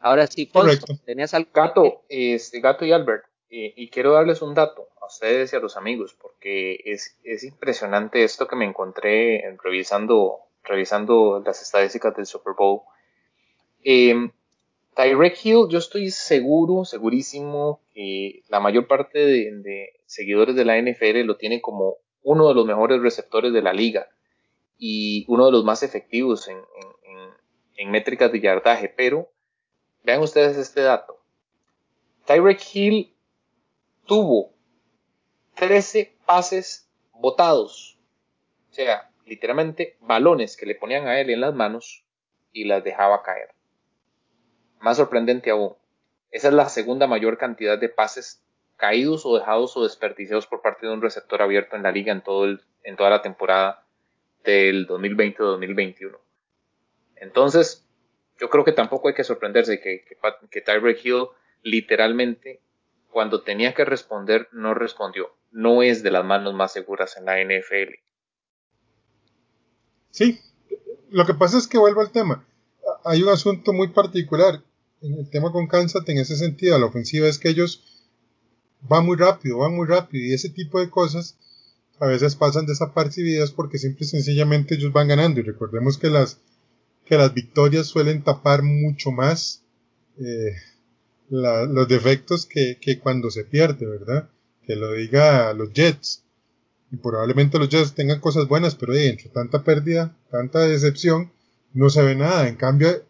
[0.00, 0.94] Ahora sí, Correcto.
[1.04, 5.60] tenías al Gato, este, Gato y Albert, y quiero darles un dato ustedes y a
[5.60, 12.16] los amigos, porque es, es impresionante esto que me encontré en, revisando, revisando las estadísticas
[12.16, 12.80] del Super Bowl.
[13.84, 14.30] Eh,
[14.94, 21.20] Tyrek Hill, yo estoy seguro, segurísimo, que la mayor parte de, seguidores de la NFL
[21.24, 24.08] lo tienen como uno de los mejores receptores de la liga
[24.78, 26.58] y uno de los más efectivos en,
[27.76, 29.28] en métricas de yardaje, pero
[30.04, 31.18] vean ustedes este dato.
[32.26, 33.14] Tyrek Hill
[34.06, 34.52] tuvo
[35.54, 37.98] 13 pases botados.
[38.70, 42.04] O sea, literalmente balones que le ponían a él en las manos
[42.52, 43.50] y las dejaba caer.
[44.80, 45.76] Más sorprendente aún,
[46.30, 48.42] esa es la segunda mayor cantidad de pases
[48.76, 52.22] caídos o dejados o desperdiciados por parte de un receptor abierto en la liga en,
[52.22, 53.84] todo el, en toda la temporada
[54.42, 56.18] del 2020-2021.
[57.16, 57.86] Entonces,
[58.40, 60.16] yo creo que tampoco hay que sorprenderse que, que,
[60.50, 61.26] que Tyreek Hill
[61.62, 62.60] literalmente
[63.10, 65.32] cuando tenía que responder no respondió.
[65.52, 67.94] No es de las manos más seguras en la NFL.
[70.10, 70.40] Sí,
[71.10, 72.46] lo que pasa es que vuelvo al tema.
[73.04, 74.62] Hay un asunto muy particular
[75.02, 76.78] en el tema con Kansas en ese sentido.
[76.78, 77.82] La ofensiva es que ellos
[78.80, 81.38] van muy rápido, van muy rápido y ese tipo de cosas
[82.00, 86.40] a veces pasan desapercibidas porque simple y sencillamente ellos van ganando y recordemos que las
[87.04, 89.62] que las victorias suelen tapar mucho más
[90.18, 90.54] eh,
[91.28, 94.28] los defectos que, que, cuando se pierde, ¿verdad?
[94.66, 96.22] Que lo diga los Jets.
[96.90, 101.32] Y probablemente los Jets tengan cosas buenas, pero eh, entre tanta pérdida, tanta decepción,
[101.72, 102.48] no se ve nada.
[102.48, 103.04] En cambio,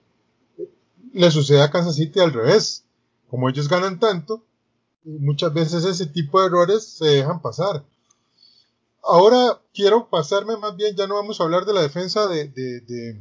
[1.13, 2.85] le sucede a Kansas City al revés.
[3.29, 4.45] Como ellos ganan tanto,
[5.05, 7.85] muchas veces ese tipo de errores se dejan pasar.
[9.03, 12.81] Ahora quiero pasarme más bien, ya no vamos a hablar de la defensa de, de,
[12.83, 13.21] de,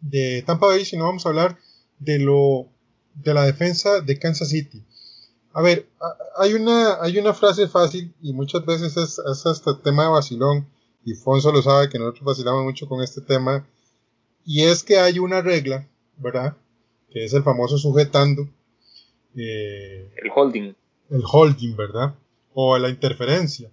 [0.00, 1.58] de Tampa Bay, sino vamos a hablar
[1.98, 2.68] de lo
[3.14, 4.84] de la defensa de Kansas City.
[5.56, 5.88] A ver,
[6.36, 10.68] hay una, hay una frase fácil y muchas veces es, es hasta tema de vacilón
[11.02, 13.66] y Fonso lo sabe que nosotros vacilamos mucho con este tema
[14.44, 15.88] y es que hay una regla,
[16.18, 16.58] ¿verdad?
[17.08, 18.46] Que es el famoso sujetando.
[19.34, 20.76] Eh, el holding.
[21.08, 22.14] El holding, ¿verdad?
[22.52, 23.72] O la interferencia.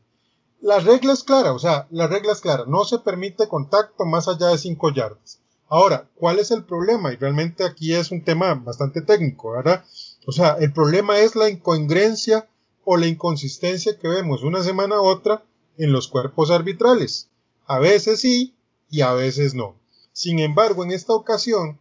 [0.62, 2.64] La regla es clara, o sea, la regla es clara.
[2.66, 5.42] No se permite contacto más allá de 5 yardas.
[5.68, 7.12] Ahora, ¿cuál es el problema?
[7.12, 9.84] Y realmente aquí es un tema bastante técnico, ¿verdad?
[10.26, 12.48] O sea, el problema es la incongruencia
[12.86, 15.44] o la inconsistencia que vemos una semana a otra
[15.78, 17.30] en los cuerpos arbitrales.
[17.66, 18.54] A veces sí
[18.90, 19.76] y a veces no.
[20.12, 21.80] Sin embargo, en esta ocasión,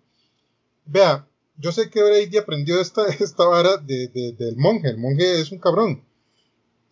[0.86, 1.26] vea,
[1.58, 4.88] yo sé que Brady aprendió esta, esta vara de, del monje.
[4.88, 6.02] El monje es un cabrón.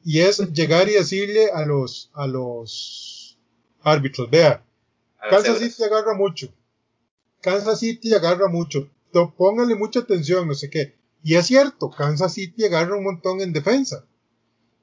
[0.05, 3.39] Y es llegar y decirle a los, a los
[3.83, 4.65] árbitros, vea,
[5.29, 6.49] Kansas City agarra mucho.
[7.41, 8.89] Kansas City agarra mucho.
[9.37, 10.95] Póngale mucha atención, no sé qué.
[11.22, 14.04] Y es cierto, Kansas City agarra un montón en defensa.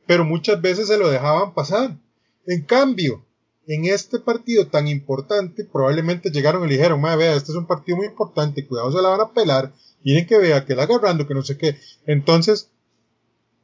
[0.05, 1.97] Pero muchas veces se lo dejaban pasar.
[2.45, 3.25] En cambio,
[3.67, 7.67] en este partido tan importante, probablemente llegaron y le dijeron, madre, vea, este es un
[7.67, 9.73] partido muy importante, cuidado, se la van a pelar,
[10.03, 11.77] miren que vea, que la agarrando, que no sé qué.
[12.05, 12.71] Entonces,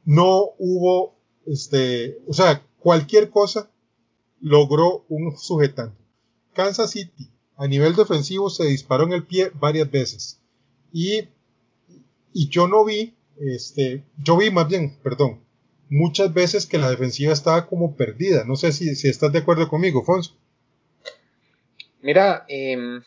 [0.04, 3.70] no hubo, este, o sea, cualquier cosa
[4.40, 5.96] logró un sujetante.
[6.52, 10.40] Kansas City, a nivel defensivo, se disparó en el pie varias veces.
[10.92, 11.28] Y,
[12.34, 15.40] y yo no vi, este, yo vi más bien, perdón,
[15.88, 18.44] muchas veces que la defensiva estaba como perdida.
[18.44, 20.36] No sé si, estás de acuerdo conmigo, Fonso.
[22.02, 23.02] Mira, em,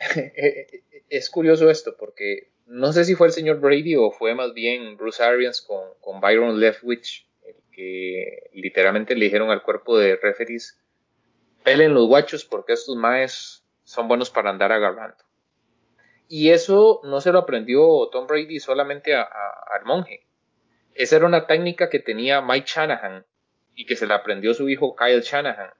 [1.10, 4.96] es curioso esto porque no sé si fue el señor Brady o fue más bien
[4.96, 10.78] Bruce Arians con, con Byron Leftwich, el que literalmente le dijeron al cuerpo de referees,
[11.62, 15.22] pelen los guachos porque estos maes son buenos para andar agarrando.
[16.28, 20.26] Y eso no se lo aprendió Tom Brady solamente al monje.
[20.94, 23.24] Esa era una técnica que tenía Mike Shanahan
[23.74, 25.70] y que se la aprendió su hijo Kyle Shanahan.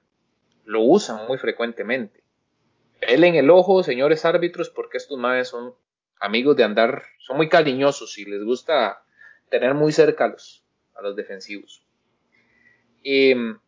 [0.65, 2.23] Lo usan muy frecuentemente.
[3.01, 5.75] en el ojo, señores árbitros, porque estos madres son
[6.19, 9.03] amigos de andar, son muy cariñosos y les gusta
[9.49, 10.63] tener muy cerca a los,
[10.95, 11.85] a los defensivos.
[13.03, 13.59] Em,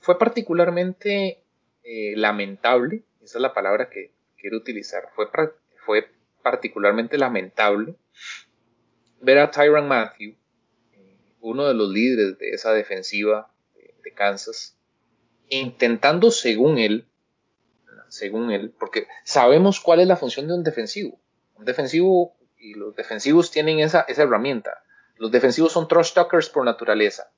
[0.00, 1.42] fue particularmente
[1.82, 4.12] eh, lamentable, esa es la palabra que
[4.42, 5.28] quiero utilizar, fue,
[5.86, 6.10] fue
[6.42, 7.94] particularmente lamentable
[9.20, 10.34] ver a Tyron Matthew,
[10.92, 14.76] eh, uno de los líderes de esa defensiva de, Kansas,
[15.48, 17.06] intentando según él,
[18.08, 21.18] según él, porque sabemos cuál es la función de un defensivo.
[21.54, 24.82] Un defensivo y los defensivos tienen esa, esa herramienta.
[25.16, 27.30] Los defensivos son trash talkers por naturaleza.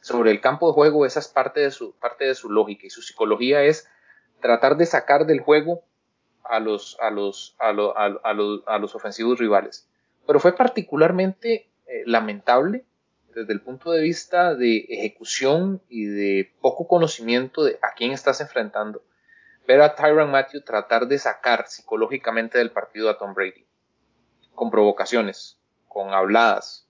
[0.00, 2.90] Sobre el campo de juego, esa es parte de, su, parte de su lógica y
[2.90, 3.86] su psicología es
[4.40, 5.82] tratar de sacar del juego
[6.44, 7.94] a los, a los, a, los,
[8.66, 9.88] a los ofensivos rivales
[10.30, 12.84] pero fue particularmente eh, lamentable
[13.34, 18.40] desde el punto de vista de ejecución y de poco conocimiento de a quién estás
[18.40, 19.02] enfrentando,
[19.66, 23.66] ver a Tyron Matthew tratar de sacar psicológicamente del partido a Tom Brady,
[24.54, 26.88] con provocaciones, con habladas.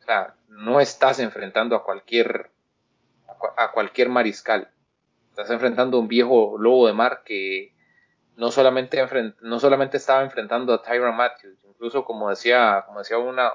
[0.00, 2.50] O sea, no estás enfrentando a cualquier,
[3.56, 4.70] a cualquier mariscal.
[5.38, 7.72] Estás enfrentando a un viejo lobo de mar que
[8.34, 9.00] no solamente,
[9.40, 13.52] no solamente estaba enfrentando a Tyron Matthews, incluso como decía, como decía una,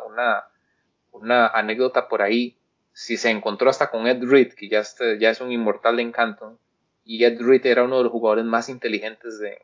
[1.11, 2.57] una, anécdota por ahí,
[2.93, 6.03] si se encontró hasta con Ed Reed, que ya, este, ya es un inmortal de
[6.03, 6.57] encanto,
[7.03, 9.61] y Ed Reed era uno de los jugadores más inteligentes de,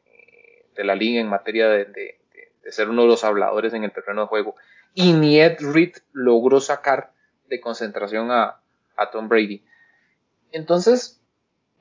[0.76, 2.20] la liga en materia de,
[2.68, 4.56] ser uno de los habladores en el terreno de juego,
[4.94, 7.14] y ni Ed Reed logró sacar
[7.48, 8.60] de concentración a
[9.10, 9.64] Tom Brady.
[10.52, 11.19] Entonces,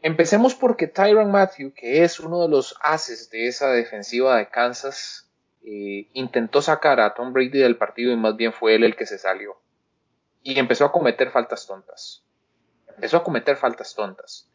[0.03, 5.31] empecemos porque Tyron Matthew, que es uno de los haces de esa defensiva de Kansas,
[5.65, 9.07] eh, intentó sacar a Tom Brady del partido y más bien fue él el que
[9.07, 9.61] se salió.
[10.43, 12.25] Y empezó a cometer faltas tontas.
[12.89, 14.51] Empezó a cometer faltas tontas.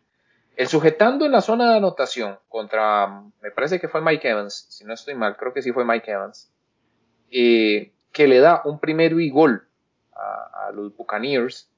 [0.56, 4.86] El sujetando en la zona de anotación contra, me parece que fue Mike Evans, si
[4.86, 6.52] no estoy mal, creo que sí fue Mike Evans,
[7.32, 9.68] eh, que le da un primero y gol
[10.14, 11.73] a, a los Buccaneers,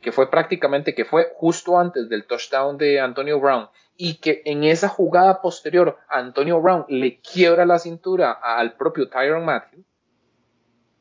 [0.00, 4.64] que fue prácticamente, que fue justo antes del touchdown de Antonio Brown, y que en
[4.64, 9.84] esa jugada posterior Antonio Brown le quiebra la cintura al propio Tyron Matthew,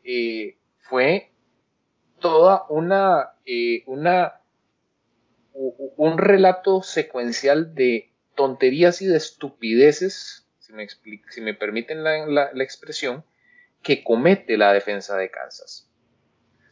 [0.03, 1.31] eh, fue
[2.19, 4.33] toda una, eh, una
[5.57, 10.87] un relato secuencial de tonterías y de estupideces, si me,
[11.29, 13.25] si me permiten la, expresión,
[13.81, 15.89] que comete la defensa de Kansas.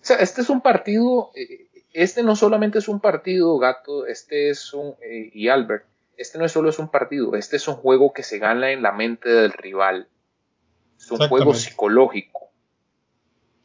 [0.02, 1.65] O sea, este es un partido, eh,
[1.96, 5.86] este no solamente es un partido, gato, este es un, y Albert,
[6.18, 8.82] este no es solo es un partido, este es un juego que se gana en
[8.82, 10.10] la mente del rival.
[10.98, 12.50] Es un juego psicológico.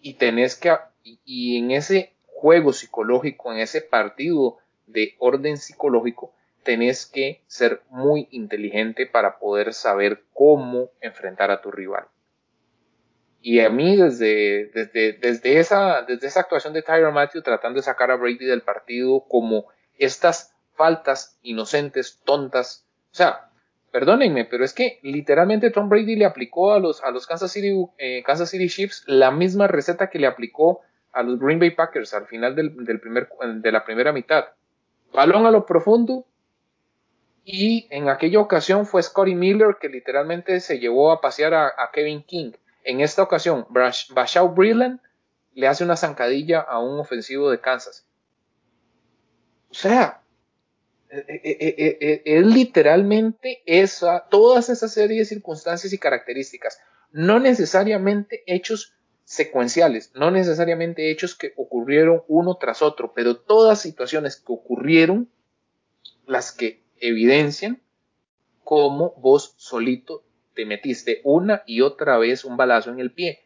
[0.00, 7.06] Y tenés que, y, en ese juego psicológico, en ese partido de orden psicológico, tenés
[7.06, 12.06] que ser muy inteligente para poder saber cómo enfrentar a tu rival.
[13.42, 17.84] Y a mí desde, desde, desde, esa, desde esa actuación de Tyron Matthew tratando de
[17.84, 19.66] sacar a Brady del partido como
[19.98, 22.86] estas faltas inocentes, tontas.
[23.12, 23.50] O sea,
[23.90, 27.74] perdónenme, pero es que literalmente Tom Brady le aplicó a los, a los Kansas, City,
[27.98, 30.80] eh, Kansas City Chiefs la misma receta que le aplicó
[31.12, 34.46] a los Green Bay Packers al final del, primer, de la primera mitad.
[35.12, 36.24] Balón a lo profundo
[37.44, 42.22] y en aquella ocasión fue Scotty Miller que literalmente se llevó a pasear a, Kevin
[42.22, 42.52] King.
[42.84, 45.00] En esta ocasión, Bashaw Breland
[45.54, 48.06] le hace una zancadilla a un ofensivo de Kansas.
[49.70, 50.22] O sea,
[51.10, 56.78] es eh, eh, eh, literalmente esa, todas esas series de circunstancias y características,
[57.10, 64.36] no necesariamente hechos secuenciales, no necesariamente hechos que ocurrieron uno tras otro, pero todas situaciones
[64.36, 65.28] que ocurrieron,
[66.26, 67.80] las que evidencian
[68.62, 70.24] cómo vos solito
[70.54, 73.40] te metiste una y otra vez un balazo en el pie.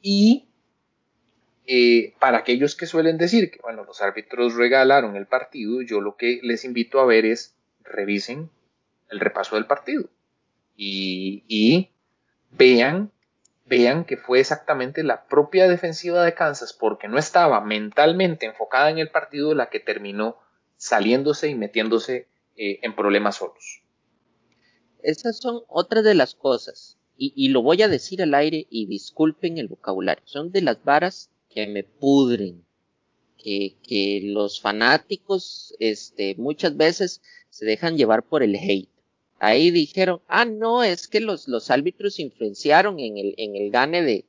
[0.00, 0.48] Y
[1.66, 6.16] eh, para aquellos que suelen decir que, bueno, los árbitros regalaron el partido, yo lo
[6.16, 7.54] que les invito a ver es
[7.84, 8.50] revisen
[9.10, 10.08] el repaso del partido
[10.76, 11.90] y,
[12.50, 13.12] vean,
[13.66, 18.98] vean que fue exactamente la propia defensiva de Kansas, porque no estaba mentalmente enfocada en
[18.98, 20.38] el partido, la que terminó
[20.76, 22.26] saliéndose y metiéndose
[22.56, 23.81] eh, en problemas solos.
[25.02, 28.86] Esas son otras de las cosas, y, y, lo voy a decir al aire y
[28.86, 32.64] disculpen el vocabulario, son de las varas que me pudren,
[33.36, 38.88] que, que los fanáticos este, muchas veces se dejan llevar por el hate.
[39.38, 44.02] Ahí dijeron, ah, no, es que los, los árbitros influenciaron en el, en el gane
[44.02, 44.24] de,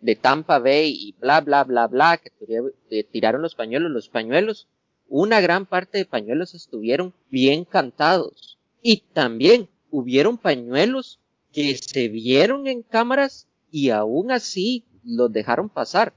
[0.00, 3.92] de Tampa Bay y bla, bla, bla, bla, que tiraron los pañuelos.
[3.92, 4.66] Los pañuelos,
[5.08, 8.58] una gran parte de pañuelos estuvieron bien cantados.
[8.82, 11.20] Y también hubieron pañuelos
[11.52, 16.12] que se vieron en cámaras y aún así los dejaron pasar.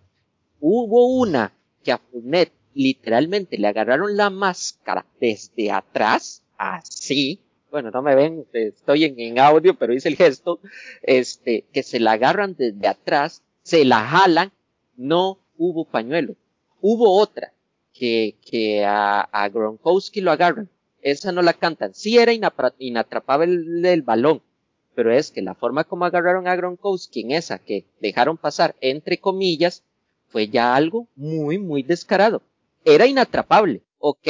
[0.59, 1.53] Hubo una
[1.83, 7.41] que a Funet literalmente le agarraron la máscara desde atrás, así.
[7.71, 10.59] Bueno, no me ven, estoy en, audio, pero hice el gesto.
[11.01, 14.51] Este, que se la agarran desde atrás, se la jalan,
[14.97, 16.35] no hubo pañuelo.
[16.81, 17.53] Hubo otra
[17.93, 20.69] que, que a, a Gronkowski lo agarran.
[21.01, 21.93] Esa no la cantan.
[21.93, 22.33] Sí era
[22.77, 24.41] inatrapable el, balón,
[24.95, 29.19] pero es que la forma como agarraron a Gronkowski en esa que dejaron pasar, entre
[29.19, 29.83] comillas,
[30.27, 32.41] fue ya algo muy, muy descarado.
[32.85, 34.27] Era inatrapable, ok,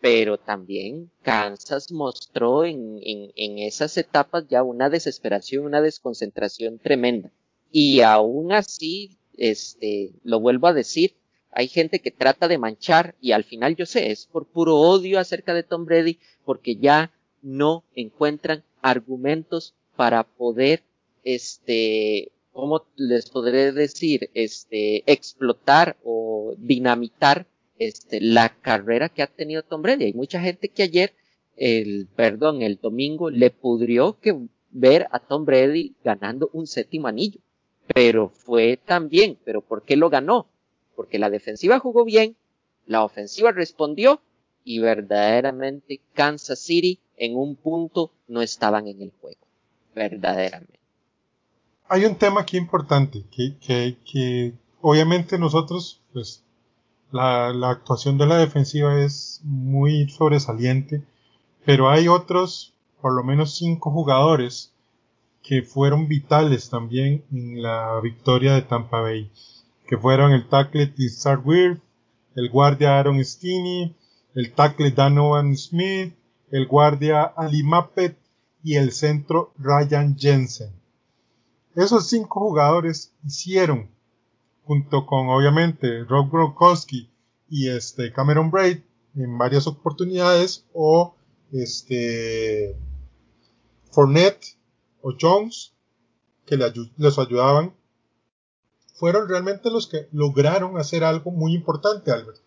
[0.00, 7.30] pero también Kansas mostró en, en, en, esas etapas ya una desesperación, una desconcentración tremenda.
[7.70, 11.14] Y aún así, este, lo vuelvo a decir,
[11.52, 15.18] hay gente que trata de manchar y al final yo sé, es por puro odio
[15.18, 20.82] acerca de Tom Brady, porque ya no encuentran argumentos para poder,
[21.24, 24.30] este, ¿cómo les podré decir?
[24.32, 27.46] Este, explotar o dinamitar
[27.78, 30.04] este, la carrera que ha tenido Tom Brady.
[30.06, 31.12] Hay mucha gente que ayer,
[31.56, 34.38] el, perdón, el domingo le pudrió que
[34.70, 37.40] ver a Tom Brady ganando un séptimo anillo.
[37.94, 40.46] Pero fue también, pero ¿por qué lo ganó?
[41.02, 42.36] Porque la defensiva jugó bien,
[42.86, 44.20] la ofensiva respondió
[44.64, 49.40] y verdaderamente Kansas City en un punto no estaban en el juego.
[49.94, 50.82] Verdaderamente
[51.92, 56.42] hay un tema aquí importante, que, que, que obviamente nosotros, pues,
[57.10, 61.04] la, la, actuación de la defensiva es muy sobresaliente,
[61.66, 62.72] pero hay otros,
[63.02, 64.72] por lo menos cinco jugadores,
[65.42, 69.30] que fueron vitales también en la victoria de Tampa Bay,
[69.92, 71.78] que fueron el tackle Tizar Weir,
[72.34, 73.94] el guardia Aaron Stinney,
[74.34, 76.14] el tackle Danovan Smith,
[76.50, 78.16] el guardia Ali Mappet
[78.64, 80.70] y el centro Ryan Jensen.
[81.76, 83.90] Esos cinco jugadores hicieron,
[84.64, 87.10] junto con obviamente Rob Gronkowski
[87.50, 88.78] y este Cameron Braid
[89.14, 91.14] en varias oportunidades, o
[91.52, 92.78] este
[93.90, 94.56] Fournette
[95.02, 95.74] o Jones,
[96.46, 97.74] que les ayudaban,
[99.02, 102.38] fueron realmente los que lograron hacer algo muy importante, Albert.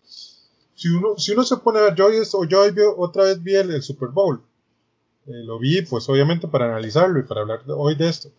[0.74, 2.62] Si uno, si uno se pone a ver, yo, o yo
[2.96, 4.40] otra vez vi el, Super Bowl,
[5.26, 8.30] eh, lo vi pues obviamente para analizarlo y para hablar hoy de esto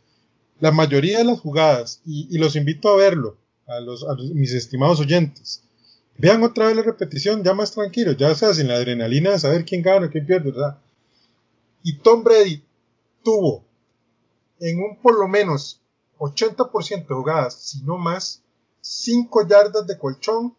[0.59, 3.38] la mayoría de las jugadas, y, los invito a verlo,
[3.68, 4.03] a, los,
[4.34, 5.61] mis estimados oyentes,
[6.18, 9.63] vean otra vez la repetición ya más tranquilos, ya sea sin la adrenalina de saber
[9.63, 10.80] quién gana, quién pierde, ¿verdad?
[11.84, 12.63] Y Tom Brady
[13.24, 13.63] tuvo
[14.59, 15.80] en un por lo menos
[16.20, 18.43] 80% de jugadas, si no más,
[18.82, 20.55] 5 yardas de colchón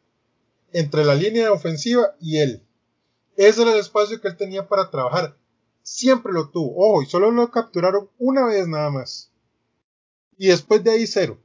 [0.72, 2.62] entre la línea ofensiva y él.
[3.36, 5.36] Ese era el espacio que él tenía para trabajar.
[5.82, 6.74] Siempre lo tuvo.
[6.76, 9.30] Ojo, y solo lo capturaron una vez nada más
[10.38, 11.38] y después de ahí cero.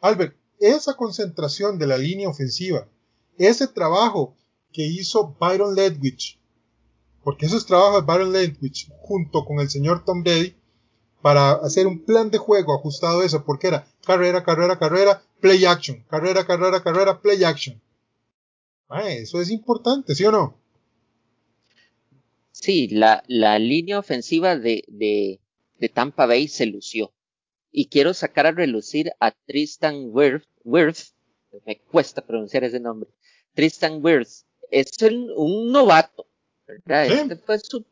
[0.00, 2.88] Albert, esa concentración de la línea ofensiva,
[3.38, 4.36] ese trabajo
[4.72, 6.38] que hizo Byron Ledwich,
[7.22, 10.54] porque eso es trabajo de Baron Leftwich junto con el señor Tom Brady
[11.26, 15.64] para hacer un plan de juego ajustado a eso, porque era carrera, carrera, carrera, play
[15.64, 17.82] action, carrera, carrera, carrera, play action.
[19.08, 20.56] eso es importante, ¿sí o no?
[22.52, 25.40] Sí, la, la línea ofensiva de, de,
[25.80, 27.12] de, Tampa Bay se lució.
[27.72, 31.08] Y quiero sacar a relucir a Tristan Wirth, Wirth
[31.66, 33.10] me cuesta pronunciar ese nombre,
[33.52, 34.92] Tristan Wirth, es
[35.34, 36.28] un novato,
[36.68, 37.06] ¿verdad?
[37.06, 37.84] Este fue su,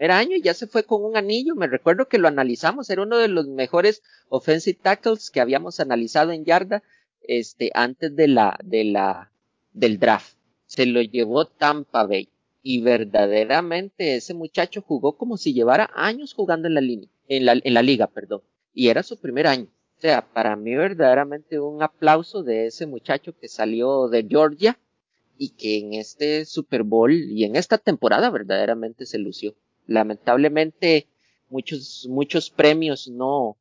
[0.00, 1.54] primer año y ya se fue con un anillo.
[1.54, 6.32] Me recuerdo que lo analizamos, era uno de los mejores offensive tackles que habíamos analizado
[6.32, 6.82] en yarda,
[7.20, 9.30] este, antes de la, de la,
[9.74, 10.36] del draft.
[10.64, 12.30] Se lo llevó Tampa Bay
[12.62, 17.60] y verdaderamente ese muchacho jugó como si llevara años jugando en la línea, en la,
[17.62, 18.40] en la liga, perdón,
[18.72, 19.68] y era su primer año.
[19.98, 24.78] O sea, para mí verdaderamente un aplauso de ese muchacho que salió de Georgia
[25.36, 29.54] y que en este Super Bowl y en esta temporada verdaderamente se lució.
[29.86, 31.08] Lamentablemente
[31.48, 33.56] muchos muchos premios no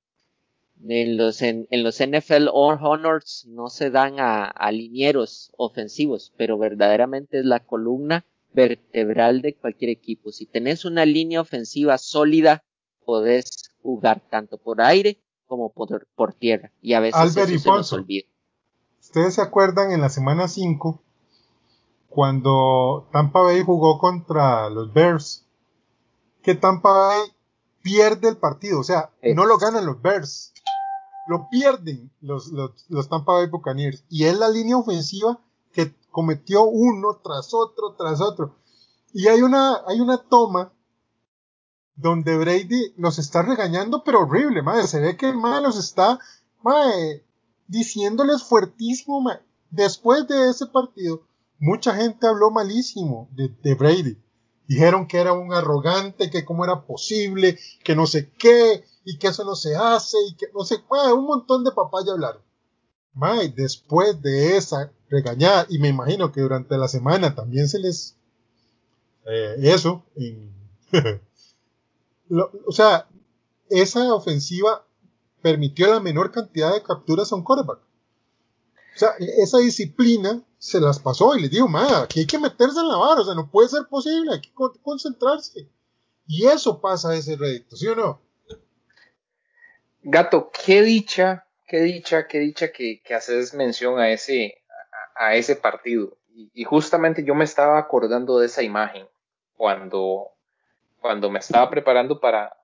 [0.87, 7.39] en los en, los NFL Honors no se dan a, a linieros ofensivos, pero verdaderamente
[7.39, 10.31] es la columna vertebral de cualquier equipo.
[10.31, 12.63] Si tenés una línea ofensiva sólida,
[13.05, 16.71] podés jugar tanto por aire como por, por tierra.
[16.81, 18.27] Y a veces eso se nos olvida.
[18.99, 21.01] Ustedes se acuerdan en la semana 5,
[22.09, 25.47] cuando Tampa Bay jugó contra los Bears,
[26.41, 27.21] que Tampa Bay
[27.81, 30.53] pierde el partido, o sea, no lo ganan los Bears,
[31.27, 34.03] lo pierden los, los, los Tampa Bay Buccaneers.
[34.09, 35.39] Y es la línea ofensiva
[35.73, 38.55] que cometió uno tras otro, tras otro.
[39.13, 40.71] Y hay una, hay una toma
[41.95, 44.87] donde Brady los está regañando, pero horrible, madre.
[44.87, 46.19] Se ve que el madre los está,
[46.63, 47.25] madre,
[47.67, 49.41] diciéndoles fuertísimo, madre.
[49.69, 51.23] Después de ese partido,
[51.59, 54.17] mucha gente habló malísimo de, de, Brady.
[54.69, 59.29] Dijeron que era un arrogante, que cómo era posible, que no sé qué, y que
[59.29, 62.43] eso no se hace, y que no sé, madre, un montón de papaya hablaron.
[63.15, 68.15] Madre, después de esa regañada, y me imagino que durante la semana también se les
[69.25, 70.05] eh, eso,
[72.67, 73.07] o sea,
[73.71, 74.85] esa ofensiva
[75.41, 77.79] permitió la menor cantidad de capturas a un quarterback.
[77.79, 82.79] O sea, esa disciplina se las pasó y les digo, ma, aquí hay que meterse
[82.79, 84.51] en la vara, o sea, no puede ser posible, hay que
[84.83, 85.67] concentrarse.
[86.27, 88.21] Y eso pasa a ese rédito, ¿sí o no?
[90.03, 94.61] Gato, qué dicha, qué dicha, qué dicha que, que haces mención a ese,
[95.15, 96.17] a, ese partido.
[96.33, 99.07] y, justamente yo me estaba acordando de esa imagen
[99.55, 100.31] cuando,
[100.99, 102.55] cuando me estaba preparando para,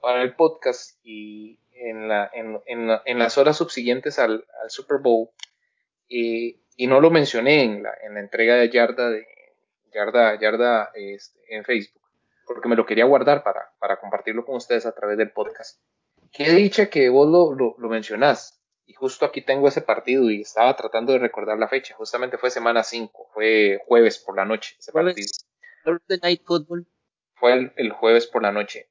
[0.00, 5.30] para el podcast y en, la, en, en, las horas subsiguientes al, al Super Bowl,
[6.80, 9.26] y no lo mencioné en la, en la entrega de Yarda, de,
[9.92, 12.00] Yarda, Yarda este, en Facebook,
[12.46, 15.78] porque me lo quería guardar para, para compartirlo con ustedes a través del podcast.
[16.32, 18.62] Qué dicha que vos lo, lo, lo mencionás.
[18.86, 21.94] Y justo aquí tengo ese partido y estaba tratando de recordar la fecha.
[21.96, 25.28] Justamente fue semana 5, fue jueves por la noche ese partido.
[26.22, 26.86] Night Football.
[27.34, 28.88] Fue el, jueves por la noche.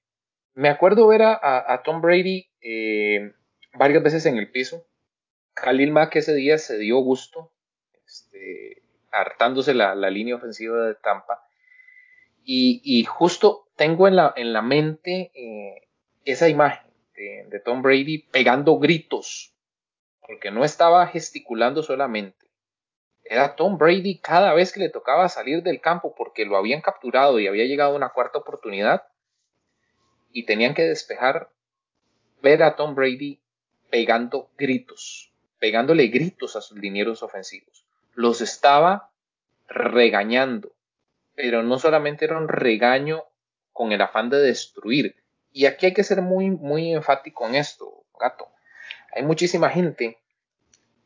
[0.54, 3.34] Me acuerdo ver a, Tom Brady eh,
[3.74, 4.86] varias veces en el piso.
[5.56, 7.52] Khalil Mack ese día se dio gusto,
[8.10, 8.82] este,
[9.12, 11.44] hartándose la, línea ofensiva de Tampa.
[12.44, 15.88] Y, justo tengo en la, en la mente eh,
[16.26, 19.54] esa imagen de Tom Brady pegando gritos,
[20.26, 22.40] porque no estaba gesticulando solamente
[23.30, 27.40] era Tom Brady cada vez que le tocaba salir del campo porque lo habían capturado
[27.40, 29.04] y había llegado una cuarta oportunidad
[30.32, 31.52] y tenían que despejar,
[32.42, 33.40] ver a Tom Brady
[33.92, 37.86] pegando gritos, pegándole gritos a sus linieros ofensivos.
[38.20, 39.12] Los estaba
[39.70, 40.74] regañando,
[41.36, 43.24] pero no solamente era un regaño
[43.72, 45.16] con el afán de destruir.
[45.54, 48.50] Y aquí hay que ser muy, muy enfático en esto, gato.
[49.16, 50.20] Hay muchísima gente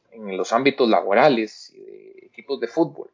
[0.09, 3.11] en los ámbitos laborales y de equipos de fútbol,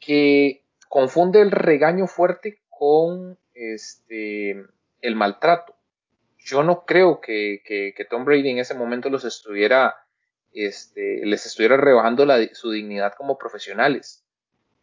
[0.00, 4.64] que confunde el regaño fuerte con este,
[5.00, 5.76] el maltrato.
[6.38, 9.94] Yo no creo que, Tom Brady en ese momento los estuviera,
[10.56, 14.24] este, les estuviera rebajando su dignidad como profesionales,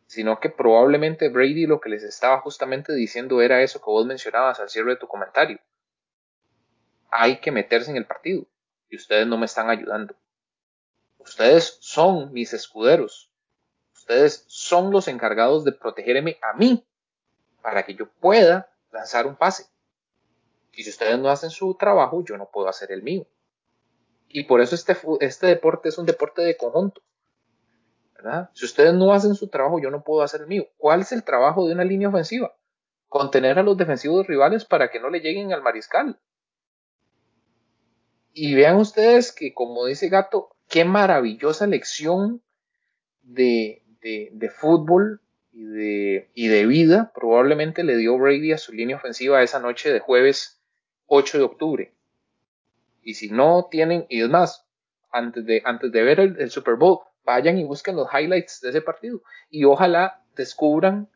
[0.06, 4.60] sino que probablemente Brady lo que les estaba justamente diciendo era eso que vos mencionabas
[4.60, 5.60] al cierre de tu comentario.
[7.10, 8.46] Hay que meterse en el partido
[8.90, 10.16] y ustedes no me están ayudando.
[11.18, 13.32] Ustedes son mis escuderos.
[13.94, 16.86] Ustedes son los encargados de protegerme a mí
[17.64, 19.66] para que yo pueda lanzar un pase.
[20.74, 23.26] Y si ustedes no hacen su trabajo, yo no puedo hacer el mío.
[24.34, 27.02] Y por eso este, este deporte es un deporte de conjunto.
[28.16, 28.50] ¿verdad?
[28.54, 30.68] Si ustedes no hacen su trabajo, yo no puedo hacer el mío.
[30.76, 32.54] ¿Cuál es el trabajo de una línea ofensiva?
[33.14, 36.20] contener a los defensivos rivales para que no le lleguen al mariscal.
[38.34, 42.42] Y vean ustedes que, como dice Gato, qué maravillosa lección
[43.22, 45.22] de, de, fútbol
[45.52, 49.94] y de, y de vida probablemente le dio Brady a su línea ofensiva esa noche
[49.94, 50.60] de jueves
[51.06, 51.94] 8 de octubre.
[53.04, 54.66] Y si no tienen, y es más,
[55.12, 58.82] antes de, antes de ver el, Super Bowl, vayan y busquen los highlights de ese
[58.82, 61.10] partido y ojalá descubran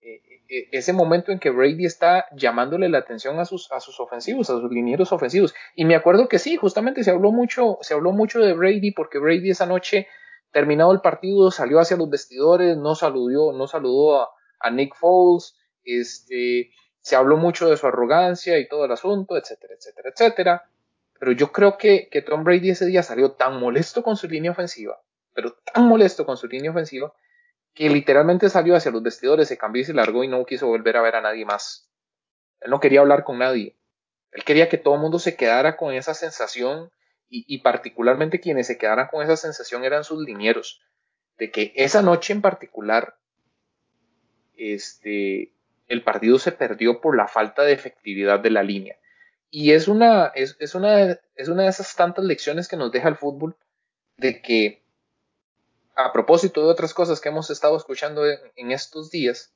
[0.00, 3.98] eh, eh, ese momento en que Brady está llamándole la atención a sus, a sus
[3.98, 5.54] ofensivos, a sus linieros ofensivos.
[5.74, 9.18] Y me acuerdo que sí, justamente se habló mucho, se habló mucho de Brady porque
[9.18, 10.06] Brady esa noche,
[10.52, 14.28] terminado el partido, salió hacia los vestidores, no saludó, no saludó a,
[14.60, 16.70] a Nick Foles, este,
[17.00, 20.70] se habló mucho de su arrogancia y todo el asunto, etcétera, etcétera, etcétera.
[21.18, 24.52] Pero yo creo que, que Tom Brady ese día salió tan molesto con su línea
[24.52, 25.00] ofensiva,
[25.34, 27.12] pero tan molesto con su línea ofensiva,
[27.74, 30.96] que literalmente salió hacia los vestidores, se cambió y se largó y no quiso volver
[30.96, 31.88] a ver a nadie más.
[32.60, 33.76] Él no quería hablar con nadie.
[34.32, 36.90] Él quería que todo el mundo se quedara con esa sensación
[37.30, 40.80] y, particularmente quienes se quedaran con esa sensación eran sus linieros.
[41.36, 43.18] De que esa noche en particular,
[44.56, 45.52] este,
[45.88, 48.96] el partido se perdió por la falta de efectividad de la línea.
[49.50, 53.08] Y es una, es, es, una, es una de esas tantas lecciones que nos deja
[53.08, 53.56] el fútbol
[54.18, 54.82] de que,
[55.94, 59.52] a propósito de otras cosas que hemos estado escuchando en, estos días,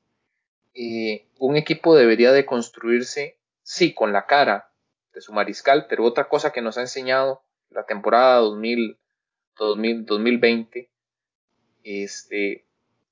[0.75, 4.71] eh, un equipo debería de construirse, sí, con la cara
[5.13, 8.97] de su mariscal, pero otra cosa que nos ha enseñado la temporada 2000,
[9.59, 10.91] 2000 2020,
[11.85, 12.65] este,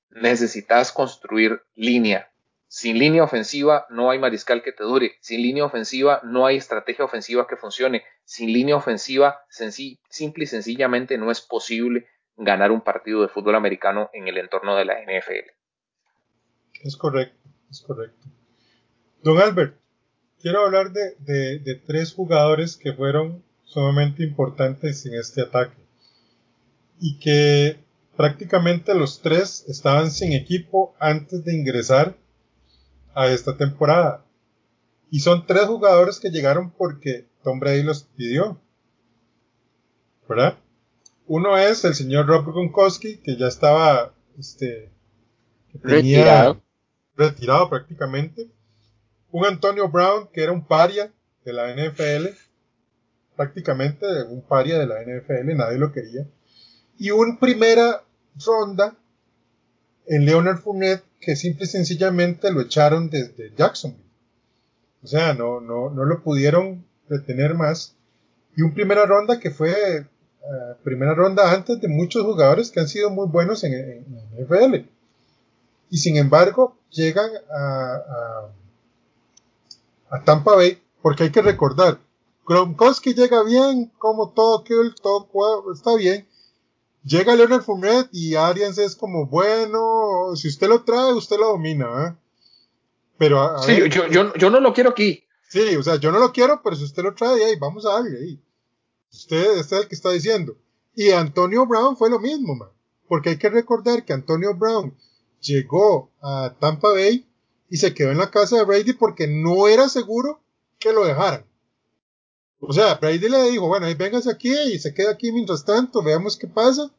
[0.09, 2.30] necesitas construir línea,
[2.73, 5.17] sin línea ofensiva no hay mariscal que te dure.
[5.19, 8.01] Sin línea ofensiva no hay estrategia ofensiva que funcione.
[8.23, 12.07] Sin línea ofensiva, simple y sencillamente no es posible
[12.37, 15.51] ganar un partido de fútbol americano en el entorno de la NFL.
[16.81, 18.29] Es correcto, es correcto.
[19.21, 19.75] Don Albert,
[20.41, 25.75] quiero hablar de, de tres jugadores que fueron sumamente importantes en este ataque
[27.01, 27.79] y que
[28.15, 32.15] prácticamente los tres estaban sin equipo antes de ingresar
[33.13, 34.25] a esta temporada.
[35.09, 38.59] Y son tres jugadores que llegaron porque Tom Brady los pidió.
[40.27, 40.57] ¿Verdad?
[41.27, 44.91] Uno es el señor Rob Gronkowski, que ya estaba este,
[45.73, 46.61] retirado.
[47.15, 48.49] retirado prácticamente.
[49.31, 51.11] Un Antonio Brown, que era un paria
[51.43, 52.27] de la NFL.
[53.35, 56.27] Prácticamente un paria de la NFL, nadie lo quería.
[56.97, 58.03] Y un primera
[58.45, 58.95] ronda
[60.07, 64.03] en Leonard Fournette, que simple y sencillamente lo echaron desde Jacksonville.
[65.03, 67.95] O sea, no, no, no lo pudieron retener más.
[68.55, 70.05] Y un primera ronda que fue
[70.43, 74.05] eh, primera ronda antes de muchos jugadores que han sido muy buenos en, en,
[74.43, 74.87] NFL.
[75.91, 78.49] Y sin embargo, llegan a,
[80.09, 81.99] a, Tampa Bay, porque hay que recordar,
[82.47, 85.27] Gronkowski llega bien, como todo, que todo
[85.73, 86.27] está bien,
[87.03, 92.07] Llega Leonard Fournette y Arians es como, bueno, si usted lo trae, usted lo domina,
[92.07, 92.15] ¿eh?
[93.17, 95.23] Pero sí, yo, yo, yo, no lo quiero aquí.
[95.47, 97.93] Sí, o sea, yo no lo quiero, pero si usted lo trae, ahí, vamos a
[97.93, 98.41] darle ahí.
[99.11, 100.55] Usted, es el que está diciendo.
[100.95, 102.69] Y Antonio Brown fue lo mismo, man.
[103.07, 104.95] Porque hay que recordar que Antonio Brown
[105.41, 107.27] llegó a Tampa Bay
[107.69, 110.41] y se quedó en la casa de Brady porque no era seguro
[110.79, 111.45] que lo dejaran.
[112.63, 116.03] O sea, Brady le dijo, bueno, ahí véngase aquí y se queda aquí mientras tanto,
[116.03, 116.91] veamos qué pasa.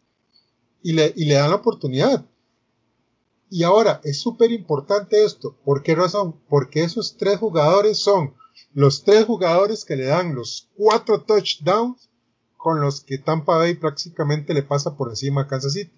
[0.82, 2.26] Y le, y le dan la oportunidad.
[3.48, 5.56] Y ahora, es súper importante esto.
[5.64, 6.40] ¿Por qué razón?
[6.48, 8.34] Porque esos tres jugadores son
[8.74, 12.10] los tres jugadores que le dan los cuatro touchdowns
[12.56, 15.92] con los que Tampa Bay prácticamente le pasa por encima a Kansas City.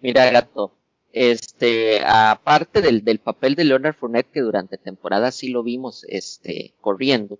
[0.00, 0.72] Mira, gato,
[1.12, 6.74] este, aparte del, del papel de Leonard Fournette, que durante temporada sí lo vimos, este,
[6.80, 7.38] corriendo,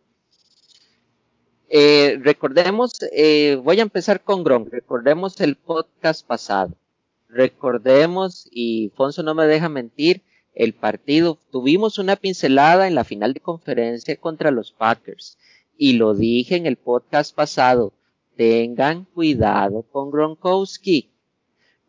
[1.70, 4.72] eh, recordemos, eh, voy a empezar con Gronk.
[4.72, 6.74] Recordemos el podcast pasado.
[7.28, 10.22] Recordemos, y Fonso no me deja mentir,
[10.54, 11.38] el partido.
[11.52, 15.38] Tuvimos una pincelada en la final de conferencia contra los Packers.
[15.78, 17.92] Y lo dije en el podcast pasado.
[18.36, 21.08] Tengan cuidado con Gronkowski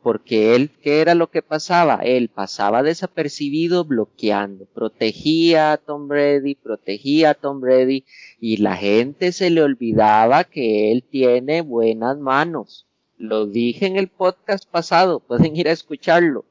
[0.02, 1.98] porque él, ¿qué era lo que pasaba?
[2.04, 8.04] Él pasaba desapercibido bloqueando, protegía a Tom Brady, protegía a Tom Brady
[8.40, 12.88] y la gente se le olvidaba que él tiene buenas manos.
[13.18, 16.46] Lo dije en el podcast pasado, pueden ir a escucharlo.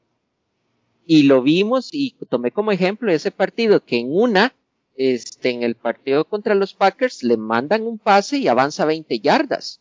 [1.04, 4.54] Y lo vimos y tomé como ejemplo ese partido que en una,
[4.96, 9.80] este, en el partido contra los Packers le mandan un pase y avanza 20 yardas.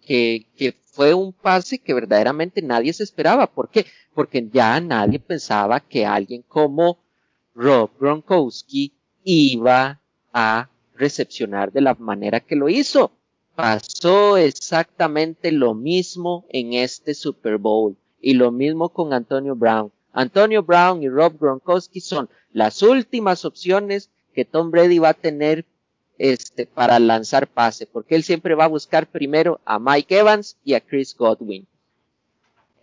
[0.00, 3.46] Que, que fue un pase que verdaderamente nadie se esperaba.
[3.46, 3.86] ¿Por qué?
[4.14, 6.98] Porque ya nadie pensaba que alguien como
[7.54, 8.92] Rob Gronkowski
[9.22, 10.00] iba
[10.32, 13.12] a recepcionar de la manera que lo hizo.
[13.54, 19.92] Pasó exactamente lo mismo en este Super Bowl y lo mismo con Antonio Brown.
[20.12, 25.64] Antonio Brown y Rob Gronkowski son las últimas opciones que Tom Brady va a tener
[26.18, 30.74] este, para lanzar pase, porque él siempre va a buscar primero a Mike Evans y
[30.74, 31.66] a Chris Godwin.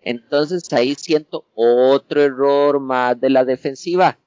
[0.02, 4.18] Entonces ahí siento otro error más de la defensiva,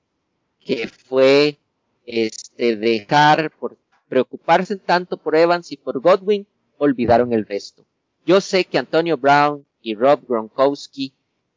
[0.59, 1.57] que fue
[2.05, 3.77] este, dejar por
[4.09, 6.47] preocuparse tanto por Evans y por Godwin,
[6.77, 7.85] olvidaron el resto.
[8.25, 11.13] Yo sé que Antonio Brown y Rob Gronkowski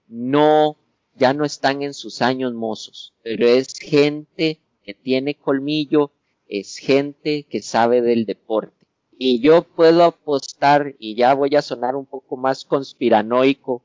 [0.06, 0.76] no,
[1.16, 6.12] ya no están en sus años mozos, pero es gente que tiene colmillo,
[6.52, 8.86] es gente que sabe del deporte.
[9.16, 13.82] Y yo puedo apostar, y ya voy a sonar un poco más conspiranoico,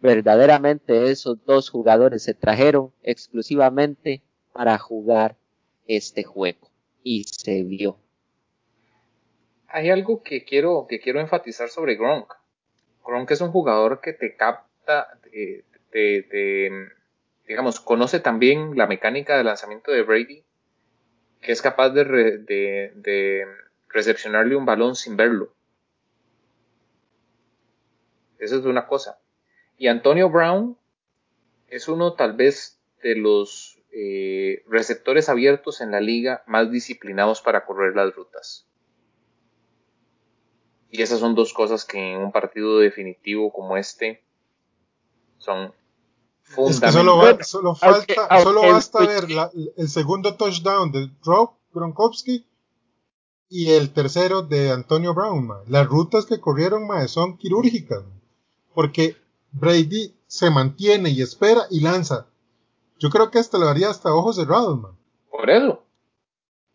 [0.00, 4.20] verdaderamente esos dos jugadores se trajeron exclusivamente
[4.52, 5.36] para jugar
[5.86, 6.72] este juego.
[7.04, 7.98] Y se vio.
[9.68, 12.34] Hay algo que quiero, que quiero enfatizar sobre Gronk.
[13.06, 15.20] Gronk es un jugador que te capta,
[15.92, 16.70] te,
[17.46, 20.47] digamos, conoce también la mecánica de lanzamiento de Brady
[21.40, 23.46] que es capaz de, de,
[23.88, 25.52] recepcionarle un balón sin verlo.
[28.38, 29.18] Esa es una cosa.
[29.76, 30.76] Y Antonio Brown
[31.68, 37.64] es uno tal vez de los eh, receptores abiertos en la liga más disciplinados para
[37.64, 38.66] correr las rutas.
[40.90, 44.22] Y esas son dos cosas que en un partido definitivo como este
[45.38, 45.72] son
[46.68, 49.26] es que solo, solo, falta, solo basta ver
[49.76, 52.46] el segundo touchdown de Rob Gronkowski
[53.48, 55.48] y el tercero de Antonio Brown.
[55.68, 58.04] Las rutas que corrieron son quirúrgicas.
[58.74, 59.16] Porque
[59.52, 62.26] Brady se mantiene y espera y lanza.
[62.98, 64.80] Yo creo que hasta lo haría hasta ojos cerrados.
[65.30, 65.84] Por eso.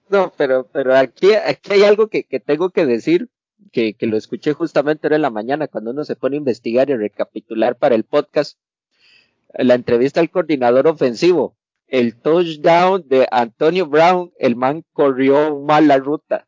[0.10, 3.30] No, pero, pero aquí, aquí hay algo que, que tengo que decir.
[3.72, 6.90] Que, que, lo escuché justamente ahora en la mañana cuando uno se pone a investigar
[6.90, 8.60] y recapitular para el podcast
[9.54, 11.56] la entrevista al coordinador ofensivo,
[11.88, 16.48] el touchdown de Antonio Brown, el man corrió mal la ruta.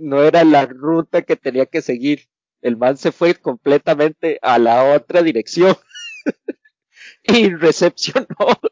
[0.00, 2.28] no era la ruta que tenía que seguir.
[2.62, 5.76] El man se fue completamente a la otra dirección
[7.24, 8.26] y recepcionó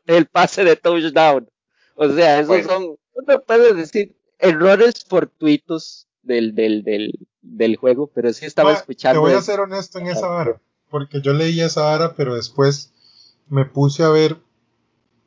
[0.06, 1.48] el pase de touchdown.
[1.94, 7.12] O sea, esos son, uno puede decir, errores fortuitos del, del, del,
[7.42, 9.20] del juego, pero sí estaba escuchando.
[9.20, 12.93] Te voy a ser honesto en esa vara, porque yo leí esa vara, pero después
[13.48, 14.40] me puse a ver.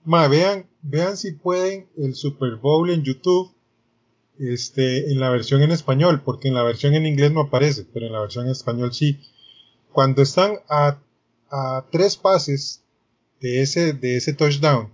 [0.03, 3.53] Ma, vean, vean si pueden el Super Bowl en YouTube.
[4.39, 8.05] Este, en la versión en español, porque en la versión en inglés no aparece, pero
[8.05, 9.19] en la versión en español sí.
[9.91, 10.99] Cuando están a,
[11.91, 12.83] tres pases
[13.41, 14.91] de ese, de ese touchdown,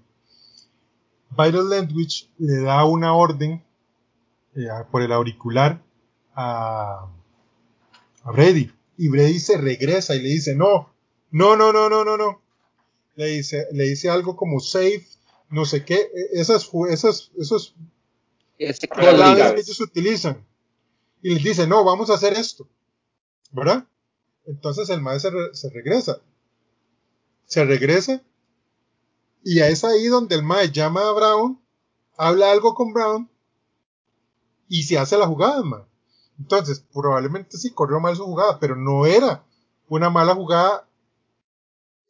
[1.32, 3.64] Vital Landwich le da una orden
[4.56, 5.82] eh, por el auricular
[6.36, 7.10] a,
[8.24, 8.72] a Brady.
[8.98, 10.94] Y Brady se regresa y le dice, no,
[11.32, 12.43] no, no, no, no, no, no
[13.16, 15.06] le dice, le dice algo como safe,
[15.50, 17.76] no sé qué, e, esas, esas, esos
[18.90, 20.46] palabras que ellos utilizan.
[21.22, 22.68] Y les dice, no, vamos a hacer esto.
[23.52, 23.88] ¿Verdad?
[24.46, 26.20] Entonces el maestro se, regresa.
[27.46, 28.22] Se regresa.
[29.44, 31.62] Y es ahí donde el maestro llama a Brown,
[32.18, 33.30] habla algo con Brown
[34.68, 35.88] y se hace la jugada,
[36.40, 39.46] Entonces, probablemente sí corrió mal su jugada, pero no era
[39.88, 40.88] una mala jugada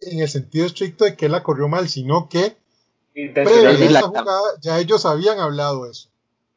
[0.07, 2.55] en el sentido estricto de que él la corrió mal, sino que
[3.13, 6.09] esa jugada ya ellos habían hablado eso.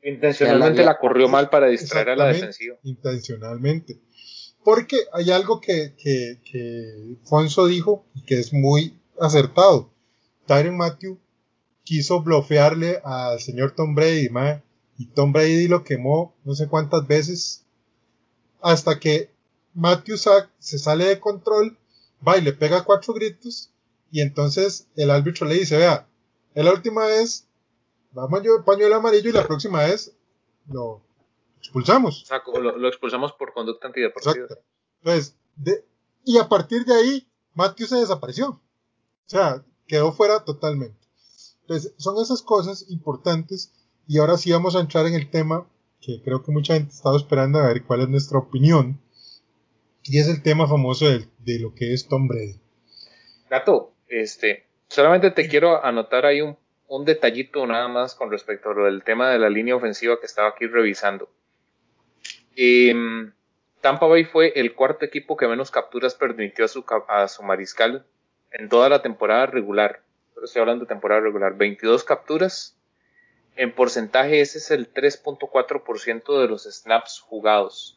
[0.03, 2.77] Intencionalmente la, corrió mal para distraer a la defensiva.
[2.85, 3.99] Intencionalmente.
[4.63, 9.91] Porque hay algo que, que, que Fonso dijo y que es muy acertado.
[10.47, 11.19] Tyron Matthew
[11.83, 14.29] quiso blofearle al señor Tom Brady,
[14.99, 17.65] y Tom Brady lo quemó no sé cuántas veces
[18.61, 19.31] hasta que
[19.75, 20.17] Matthew
[20.59, 21.79] se sale de control
[22.27, 23.72] va y le pega cuatro gritos
[24.11, 26.09] y entonces el árbitro le dice, vea,
[26.55, 27.49] es la última vez,
[28.12, 30.16] vamos a pañuelo amarillo y la próxima vez
[30.68, 31.03] lo
[31.59, 32.22] expulsamos.
[32.22, 34.47] O sea, lo, expulsamos por conducta antideportiva.
[35.03, 35.37] Entonces,
[36.24, 38.49] y a partir de ahí, Matthew se desapareció.
[38.49, 38.61] O
[39.29, 41.07] sea, quedó fuera totalmente.
[41.62, 43.72] Entonces, son esas cosas importantes
[44.07, 45.66] y ahora sí vamos a entrar en el tema
[46.01, 49.01] que creo que mucha gente estaba esperando a ver cuál es nuestra opinión
[50.09, 52.61] y es el tema famoso de, lo que es Tom Brady.
[53.51, 56.57] Gato, este, solamente te quiero anotar ahí un,
[56.89, 60.27] un detallito nada más con respecto a lo del tema de la línea ofensiva que
[60.27, 61.31] estaba aquí revisando.
[62.57, 62.95] Eh,
[63.81, 68.05] Tampa Bay fue el cuarto equipo que menos capturas permitió a su, a su mariscal
[68.51, 70.03] en toda la temporada regular.
[70.43, 71.57] Estoy hablando de temporada regular.
[71.57, 72.77] 22 capturas.
[73.55, 77.96] En porcentaje ese es el 3.4% de los snaps jugados.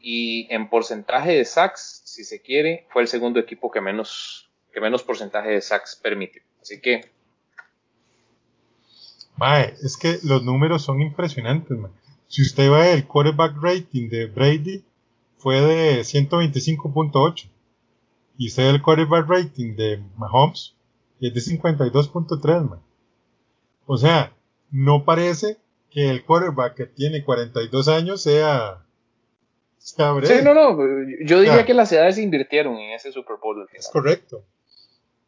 [0.00, 4.80] Y en porcentaje de sacks, si se quiere, fue el segundo equipo que menos, que
[4.80, 6.42] menos porcentaje de sacks permitió.
[6.60, 7.10] Así que...
[9.36, 11.90] Mae, es que los números son impresionantes, mae.
[12.28, 14.84] Si usted va el quarterback rating de Brady,
[15.38, 17.48] fue de 125.8.
[18.38, 20.74] Y usted el quarterback rating de Mahomes
[21.20, 22.80] es de 52.3, man.
[23.86, 24.32] O sea,
[24.70, 25.58] no parece
[25.90, 28.84] que el quarterback que tiene 42 años sea...
[29.80, 30.78] sí, no, no.
[31.24, 33.66] Yo diría que las edades se invirtieron en ese Super Bowl.
[33.72, 34.44] Es correcto.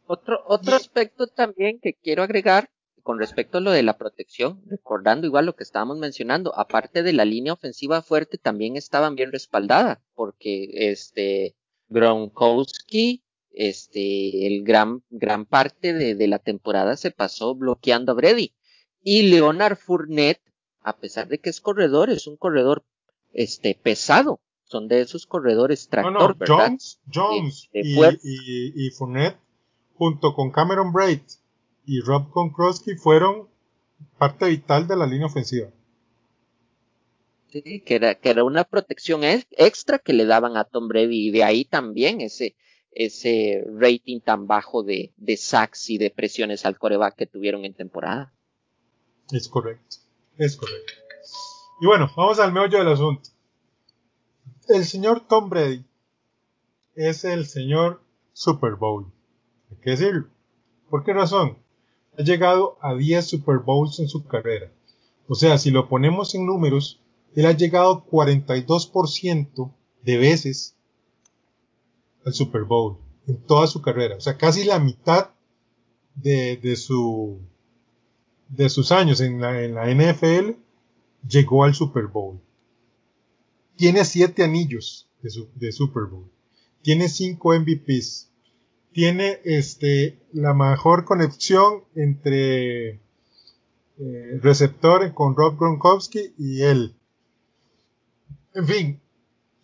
[0.06, 2.68] Otro, otro aspecto también que quiero agregar
[3.02, 7.12] con respecto a lo de la protección, recordando igual lo que estábamos mencionando, aparte de
[7.12, 11.56] la línea ofensiva fuerte, también estaban bien respaldadas, porque este
[11.88, 18.54] Gronkowski, este, el gran, gran parte de, de, la temporada se pasó bloqueando a Brady.
[19.02, 20.42] Y Leonard Fournette,
[20.80, 22.84] a pesar de que es corredor, es un corredor
[23.32, 24.40] este, pesado.
[24.64, 29.36] Son de esos corredores tractor, no, no, Jones, Jones y, y, y Fournette,
[29.94, 31.20] junto con Cameron Braid
[31.84, 33.48] y Rob Gronkowski fueron
[34.18, 35.68] parte vital de la línea ofensiva.
[37.50, 41.30] Sí, que era, que era una protección extra que le daban a Tom Brady y
[41.30, 42.56] de ahí también ese,
[42.92, 47.74] ese rating tan bajo de, de sacks y de presiones al coreback que tuvieron en
[47.74, 48.32] temporada.
[49.30, 49.96] Es correcto,
[50.38, 50.94] es correcto.
[51.82, 53.30] Y bueno, vamos al meollo del asunto.
[54.68, 55.84] El señor Tom Brady
[56.94, 58.00] es el señor
[58.32, 59.12] Super Bowl.
[59.68, 60.28] Hay que decirlo.
[60.88, 61.58] ¿Por qué razón?
[62.16, 64.70] ha llegado a 10 Super Bowls en su carrera.
[65.26, 67.00] O sea, si lo ponemos en números,
[67.34, 69.72] él ha llegado 42%
[70.02, 70.76] de veces
[72.24, 74.18] al Super Bowl en toda su carrera.
[74.18, 75.30] O sea, casi la mitad
[76.14, 77.40] de, de, su,
[78.50, 80.61] de sus años en la, en la NFL
[81.26, 82.40] llegó al Super Bowl.
[83.76, 86.30] Tiene 7 anillos de, Super Bowl.
[86.82, 88.32] Tiene 5 MVPs
[88.92, 93.00] tiene este, la mejor conexión entre
[93.98, 96.94] eh, receptor con Rob Gronkowski y él.
[98.54, 99.00] En fin,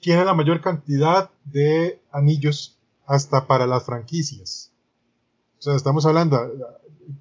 [0.01, 4.73] tiene la mayor cantidad de anillos hasta para las franquicias.
[5.59, 6.39] O sea, estamos hablando,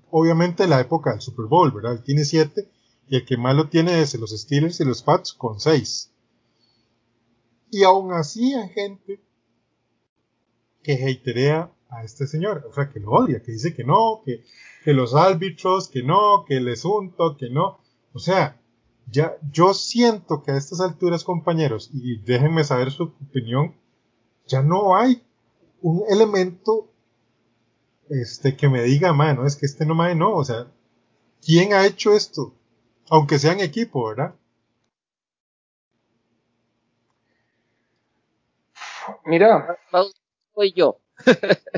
[0.09, 2.01] obviamente, la época del Super Bowl, ¿verdad?
[2.03, 2.69] Tiene siete
[3.09, 6.11] y el que más lo tiene es los Steelers y los Pats con seis.
[7.71, 9.19] Y aún así hay gente
[10.83, 14.43] que haterea a este señor, o sea, que lo odia, que dice que no, que,
[14.83, 17.79] que los árbitros, que no, que el asunto, que no.
[18.13, 18.59] O sea,
[19.09, 23.73] ya, yo siento que a estas alturas, compañeros, y déjenme saber su opinión,
[24.47, 25.21] ya no hay
[25.81, 26.89] un elemento
[28.09, 30.67] este que me diga, mano, es que este no me no, o sea,
[31.45, 32.53] ¿quién ha hecho esto?
[33.09, 34.35] Aunque sea en equipo, ¿verdad?
[39.25, 39.77] Mira,
[40.53, 40.99] soy yo.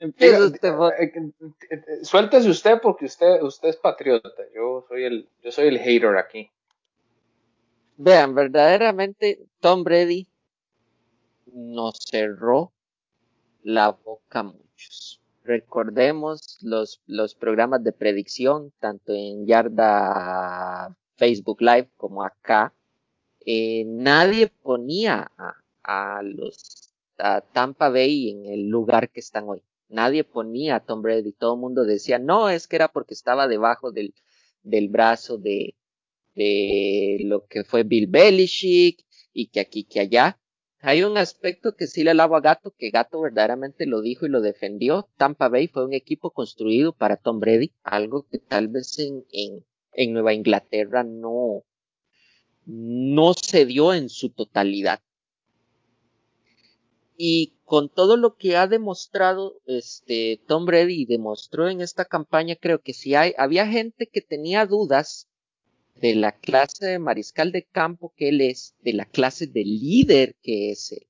[0.00, 0.68] usted,
[0.98, 1.32] eh, eh,
[1.70, 4.42] eh, Suéltese usted porque usted, usted es patriota.
[4.54, 6.50] Yo soy el, yo soy el hater aquí.
[7.96, 10.26] Vean, verdaderamente Tom Brady
[11.52, 12.72] nos cerró
[13.62, 15.21] la boca a muchos.
[15.44, 22.72] Recordemos los, los programas de predicción, tanto en Yarda Facebook Live como acá.
[23.44, 29.62] nadie ponía a, a los a Tampa Bay en el lugar que están hoy.
[29.88, 33.46] Nadie ponía a Tom Brady, todo el mundo decía, no, es que era porque estaba
[33.46, 34.14] debajo del,
[34.62, 35.74] del brazo de,
[36.34, 40.38] de lo que fue Bill Belichick y que aquí, que allá.
[40.84, 44.28] Hay un aspecto que sí le alabo a Gato, que Gato verdaderamente lo dijo y
[44.28, 45.08] lo defendió.
[45.16, 49.64] Tampa Bay fue un equipo construido para Tom Brady, algo que tal vez en, en,
[49.92, 51.62] en Nueva Inglaterra no,
[52.66, 55.00] no se dio en su totalidad.
[57.16, 62.80] Y con todo lo que ha demostrado este Tom Brady demostró en esta campaña, creo
[62.80, 65.28] que si hay, había gente que tenía dudas
[65.94, 70.36] de la clase de mariscal de campo que él es, de la clase de líder
[70.42, 71.06] que es él.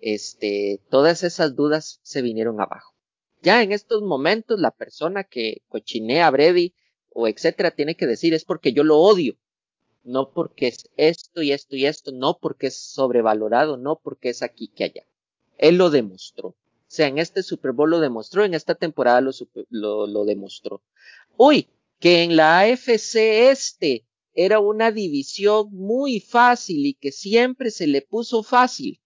[0.00, 2.94] Este, todas esas dudas se vinieron abajo.
[3.42, 6.74] Ya en estos momentos la persona que cochinea a Brady
[7.10, 9.36] o etcétera tiene que decir es porque yo lo odio,
[10.04, 14.42] no porque es esto y esto y esto, no porque es sobrevalorado, no porque es
[14.42, 15.06] aquí que allá.
[15.58, 16.48] Él lo demostró.
[16.48, 19.30] O sea, en este Super Bowl lo demostró, en esta temporada lo,
[19.68, 20.82] lo, lo demostró.
[21.36, 21.68] Uy,
[22.00, 23.16] que en la AFC
[23.50, 29.00] este era una división muy fácil y que siempre se le puso fácil.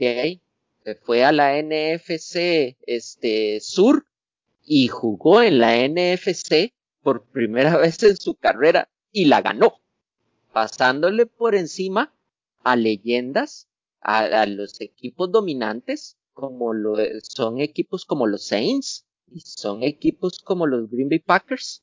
[0.00, 0.42] Ahí
[0.82, 4.06] se fue a la NFC este, Sur
[4.64, 9.80] y jugó en la NFC por primera vez en su carrera y la ganó,
[10.52, 12.12] pasándole por encima
[12.64, 13.68] a leyendas,
[14.00, 20.66] a, los equipos dominantes, como lo, son equipos como los Saints y son equipos como
[20.66, 21.82] los Green Bay Packers,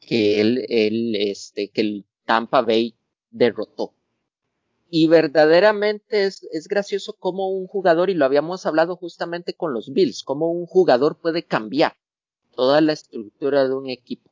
[0.00, 2.96] que él este, que el Tampa Bay
[3.30, 3.94] derrotó.
[4.90, 9.92] Y verdaderamente es, es gracioso cómo un jugador, y lo habíamos hablado justamente con los
[9.92, 11.94] Bills, cómo un jugador puede cambiar
[12.54, 14.30] toda la estructura de un equipo.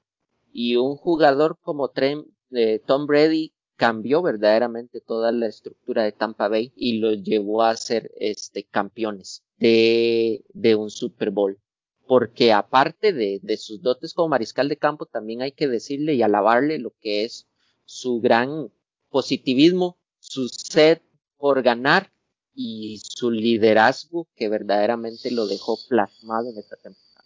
[0.52, 6.72] Y un jugador como eh, Tom Brady cambió verdaderamente toda la estructura de Tampa Bay
[6.74, 11.58] y lo llevó a ser este, campeones de, de un Super Bowl.
[12.06, 16.22] Porque aparte de, de sus dotes como mariscal de campo, también hay que decirle y
[16.22, 17.46] alabarle lo que es
[17.84, 18.70] su gran
[19.10, 19.96] positivismo
[20.26, 21.00] su sed
[21.38, 22.10] por ganar
[22.54, 27.24] y su liderazgo que verdaderamente lo dejó plasmado en esta temporada.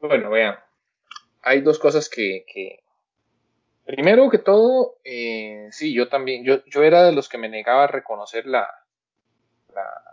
[0.00, 0.56] Bueno, vean,
[1.42, 2.82] hay dos cosas que,
[3.84, 7.84] primero que todo, eh, sí, yo también, yo, yo era de los que me negaba
[7.84, 8.66] a reconocer la,
[9.74, 10.09] la,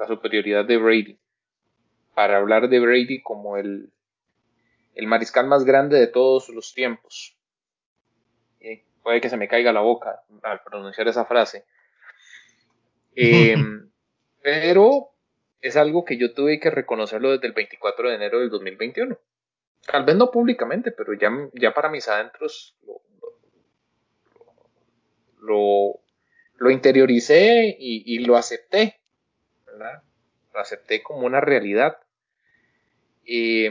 [0.00, 1.18] la, superioridad de Brady,
[2.14, 3.90] para hablar de Brady como el,
[4.94, 7.36] el mariscal más grande de todos los tiempos
[9.02, 11.64] puede que se me caiga la boca al pronunciar esa frase.
[13.14, 13.90] Em,
[14.42, 15.10] pero
[15.60, 19.18] es algo que yo tuve que reconocerlo desde el 24 de enero del 2021.
[19.86, 22.76] Tal vez no públicamente, pero ya, ya para mis adentros
[25.40, 26.00] lo,
[26.56, 28.99] lo, interioricé y, lo acepté.
[30.52, 31.98] Lo acepté como una realidad.
[33.24, 33.70] Eh,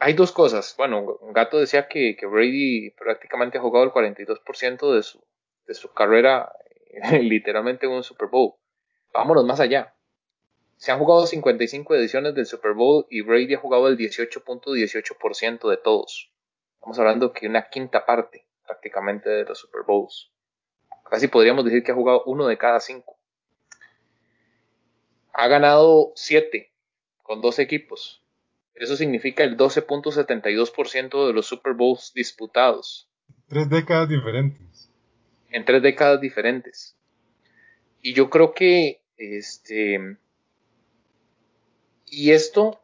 [0.00, 0.74] hay dos cosas.
[0.78, 5.22] Bueno, Gato decía que, Brady prácticamente ha jugado el 42% de su,
[5.66, 6.52] de su carrera
[7.20, 8.54] literalmente en un Super Bowl.
[9.12, 9.94] Vámonos más allá.
[10.76, 15.76] Se han jugado 55 ediciones del Super Bowl y Brady ha jugado el 18.18% de
[15.76, 16.32] todos.
[16.76, 20.32] Estamos hablando que una quinta parte prácticamente de los Super Bowls.
[21.10, 23.19] Casi podríamos decir que ha jugado uno de cada cinco.
[25.32, 26.70] Ha ganado siete
[27.22, 28.22] con dos equipos.
[28.74, 33.08] Eso significa el 12.72% de los Super Bowls disputados.
[33.46, 34.90] Tres décadas diferentes.
[35.50, 36.96] En tres décadas diferentes.
[38.00, 40.16] Y yo creo que este.
[42.06, 42.80] Y esto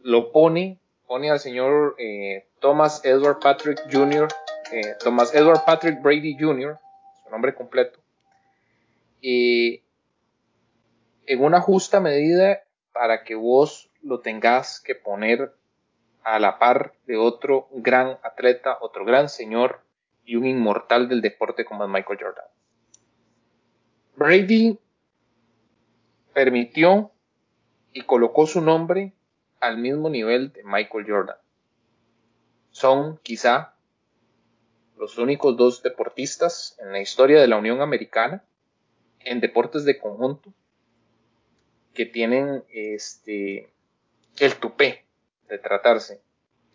[0.00, 4.28] lo pone, pone al señor eh, Thomas Edward Patrick Jr.,
[4.72, 6.78] eh, Thomas Edward Patrick Brady Jr.,
[7.24, 7.98] su nombre completo,
[11.26, 12.62] en una justa medida
[12.92, 15.52] para que vos lo tengas que poner
[16.22, 19.80] a la par de otro gran atleta, otro gran señor
[20.24, 22.44] y un inmortal del deporte como es Michael Jordan.
[24.16, 24.78] Brady
[26.32, 27.12] permitió
[27.92, 29.12] y colocó su nombre
[29.60, 31.36] al mismo nivel de Michael Jordan.
[32.70, 33.74] Son quizá
[34.96, 38.44] los únicos dos deportistas en la historia de la Unión Americana
[39.20, 40.52] en deportes de conjunto
[41.96, 43.68] que tienen este
[44.38, 45.04] el tupé
[45.48, 46.20] de tratarse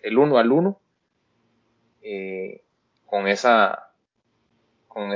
[0.01, 0.79] el uno al uno
[2.01, 2.63] eh,
[3.05, 3.93] con esa
[4.87, 5.13] con,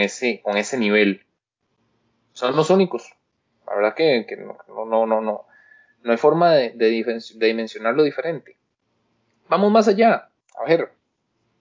[0.00, 1.24] ese con ese nivel.
[2.32, 3.10] Son los únicos
[3.66, 5.46] la verdad que, no, no, no, no,
[6.02, 8.56] no hay forma de, de, dimensionarlo diferente.
[9.48, 10.30] Vamos más allá.
[10.56, 10.90] A ver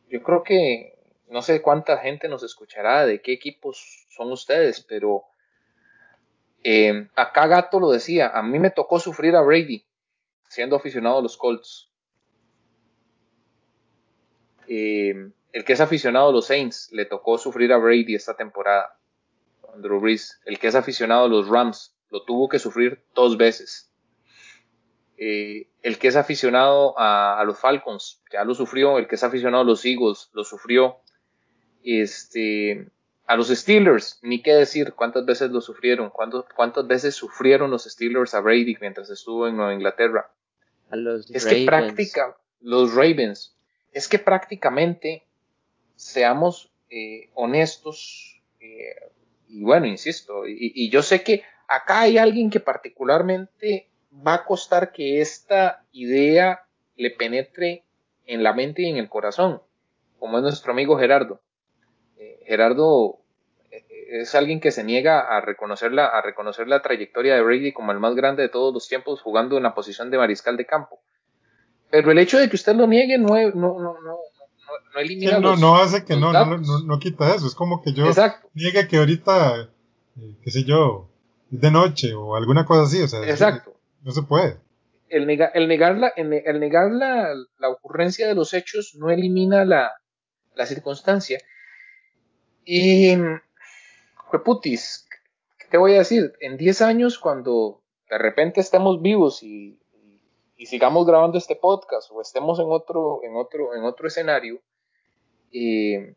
[0.09, 0.97] yo creo que
[1.29, 5.23] no sé cuánta gente nos escuchará de qué equipos son ustedes pero
[6.67, 9.85] eh, acá Gato lo decía, a mí me tocó sufrir a Brady
[10.49, 11.91] siendo aficionado a los Colts.
[14.67, 18.97] Eh, el que es aficionado a los Saints le tocó sufrir a Brady esta temporada.
[19.75, 20.41] Andrew Brees.
[20.45, 23.91] El que es aficionado a los Rams lo tuvo que sufrir dos veces.
[25.17, 28.97] Eh, el que es aficionado a, los Falcons ya lo sufrió.
[28.97, 30.97] El que es aficionado a los Eagles lo sufrió.
[31.83, 32.89] Este,
[33.27, 38.33] a los Steelers, ni qué decir cuántas veces lo sufrieron, cuántas veces sufrieron los Steelers
[38.35, 40.29] a Brady mientras estuvo en Nueva Inglaterra.
[40.91, 43.55] A los es que práctica, los Ravens,
[43.91, 45.23] es que prácticamente,
[45.95, 48.95] seamos eh, honestos, eh,
[49.47, 53.89] y bueno, insisto, y, y yo sé que acá hay alguien que particularmente
[54.25, 56.65] va a costar que esta idea
[56.95, 57.83] le penetre
[58.27, 59.61] en la mente y en el corazón,
[60.19, 61.41] como es nuestro amigo Gerardo.
[62.45, 63.19] Gerardo
[63.71, 63.83] eh,
[64.21, 67.91] es alguien que se niega a reconocer, la, a reconocer la trayectoria de Brady como
[67.91, 70.99] el más grande de todos los tiempos jugando en la posición de mariscal de campo.
[71.89, 74.17] Pero el hecho de que usted lo niegue no, no, no, no,
[74.93, 77.47] no, elimina no, no hace que no, no, no, quita eso.
[77.47, 78.05] Es como que yo
[78.53, 79.69] niegue que ahorita,
[80.17, 81.09] eh, qué sé yo,
[81.51, 83.01] es de noche o alguna cosa así.
[83.01, 83.73] O sea, Exacto.
[84.03, 84.57] no se puede.
[85.07, 89.91] El, el negar, la, el, negar la, la, ocurrencia de los hechos no elimina la,
[90.55, 91.39] la circunstancia.
[92.65, 93.15] Y,
[94.43, 95.07] putis,
[95.57, 96.33] ¿qué te voy a decir?
[96.39, 99.79] En 10 años, cuando de repente estemos vivos y,
[100.57, 104.61] y, sigamos grabando este podcast o estemos en otro, en otro, en otro escenario,
[105.53, 106.15] eh,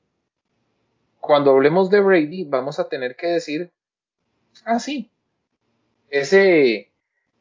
[1.20, 3.70] cuando hablemos de Brady, vamos a tener que decir,
[4.64, 5.10] ah, sí,
[6.10, 6.90] ese,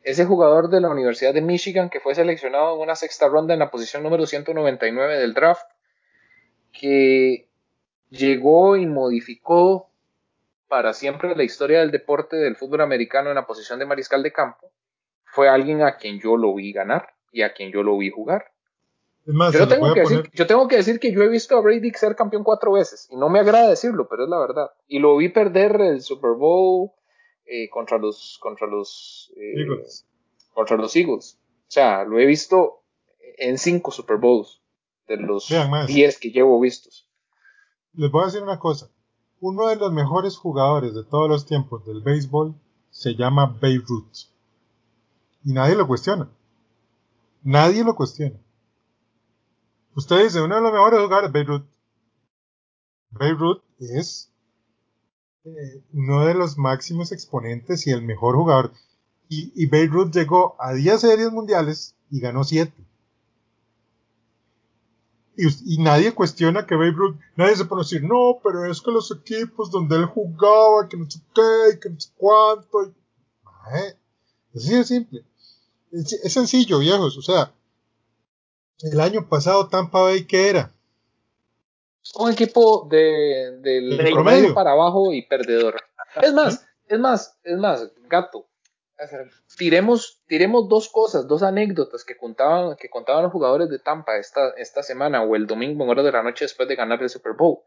[0.03, 3.59] ese jugador de la Universidad de Michigan que fue seleccionado en una sexta ronda en
[3.59, 5.65] la posición número 199 del draft,
[6.73, 7.46] que
[8.09, 9.89] llegó y modificó
[10.67, 14.33] para siempre la historia del deporte del fútbol americano en la posición de mariscal de
[14.33, 14.71] campo,
[15.25, 18.51] fue alguien a quien yo lo vi ganar y a quien yo lo vi jugar.
[19.25, 22.15] yo, tengo que decir, yo tengo que decir que yo he visto a Brady ser
[22.15, 24.71] campeón cuatro veces y no me agrada decirlo, pero es la verdad.
[24.87, 26.91] Y lo vi perder el Super Bowl
[27.45, 30.05] eh, contra los contra los eh, Eagles.
[30.53, 31.39] contra los Eagles.
[31.67, 32.83] O sea, lo he visto
[33.37, 34.61] en cinco Super Bowls
[35.07, 35.53] de los
[35.87, 37.06] diez que llevo vistos.
[37.97, 38.89] Les voy a decir una cosa
[39.39, 42.55] uno de los mejores jugadores de todos los tiempos del béisbol
[42.89, 44.29] se llama Babe Ruth.
[45.43, 46.29] Y nadie lo cuestiona.
[47.43, 48.37] Nadie lo cuestiona.
[49.95, 51.65] Usted dice, uno de los mejores jugadores, Babe Ruth.
[53.11, 54.31] Babe es
[55.45, 58.73] eh, uno de los máximos exponentes y el mejor jugador.
[59.29, 62.73] Y, y Babe Ruth llegó a 10 series mundiales y ganó 7.
[65.37, 68.89] Y, nadie cuestiona que Babe Ruth, nadie se pone a decir, no, pero es que
[68.89, 72.85] los equipos donde él jugaba, que no sé qué, que no sé cuánto.
[72.85, 72.93] Y...
[74.53, 75.25] Es así de simple.
[75.91, 77.17] Es, sencillo, viejos.
[77.17, 77.53] O sea,
[78.81, 80.73] el año pasado Tampa Bay, ¿qué era?
[82.15, 85.79] Un equipo de, del promedio para abajo y perdedor.
[86.21, 88.47] Es más, es más, es más, gato
[89.57, 94.53] tiremos, tiremos dos cosas, dos anécdotas que contaban, que contaban los jugadores de Tampa esta,
[94.57, 97.33] esta semana o el domingo en hora de la noche después de ganar el Super
[97.33, 97.59] Bowl.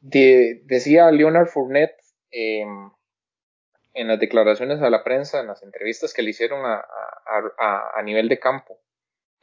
[0.00, 2.90] decía Leonard Fournette em,
[3.92, 6.84] en las declaraciones a la prensa, en las entrevistas que le hicieron a,
[7.96, 8.80] a, nivel de campo.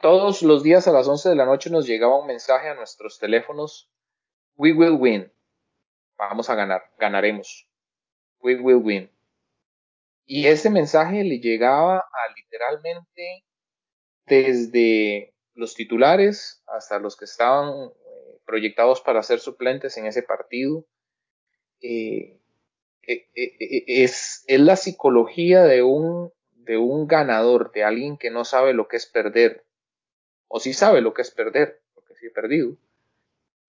[0.00, 3.18] Todos los días a las 11 de la noche nos llegaba un mensaje a nuestros
[3.18, 3.90] teléfonos.
[4.56, 5.32] We will win.
[6.16, 6.82] Vamos a ganar.
[6.98, 7.68] Ganaremos.
[8.40, 9.17] We will win.
[10.30, 13.46] Y ese mensaje le llegaba a literalmente
[14.26, 20.84] desde los titulares hasta los que estaban eh, proyectados para ser suplentes en ese partido.
[21.80, 22.38] Eh,
[23.06, 23.26] eh,
[23.86, 28.86] es, es, la psicología de un, de un ganador, de alguien que no sabe lo
[28.86, 29.64] que es perder,
[30.46, 32.76] o sí sabe lo que es perder, porque sí he perdido,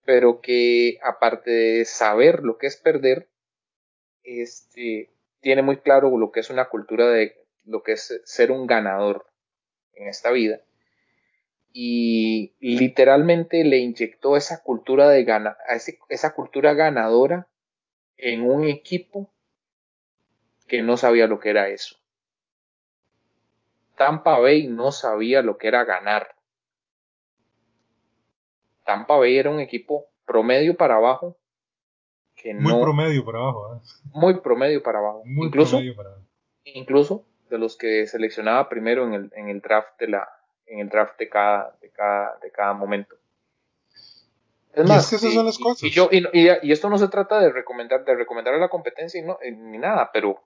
[0.04, 3.30] pero que aparte de saber lo que es perder,
[4.24, 5.10] este,
[5.42, 7.36] tiene muy claro lo que es una cultura de
[7.66, 9.28] lo que es ser un ganador
[9.94, 10.62] en esta vida.
[11.72, 15.26] Y literalmente le inyectó esa cultura de
[16.10, 17.48] esa cultura ganadora
[18.18, 19.32] en un equipo
[20.68, 21.96] que no sabía lo que era eso.
[23.96, 26.36] Tampa Bay no sabía lo que era ganar.
[28.86, 31.38] Tampa Bay era un equipo promedio para abajo
[32.56, 33.76] muy promedio para abajo.
[33.76, 33.88] ¿eh?
[34.14, 35.24] Muy promedio para abajo.
[35.26, 36.26] Muy incluso, promedio para abajo.
[36.64, 40.28] Incluso de los que seleccionaba primero en el, en el draft de la
[40.68, 43.16] en el draft de cada de cada de cada momento.
[44.74, 45.84] Es más, esas son las cosas.
[45.84, 49.20] Y, yo, y, y, esto no se trata de recomendar de recomendar a la competencia
[49.20, 50.44] y no, eh, ni nada, pero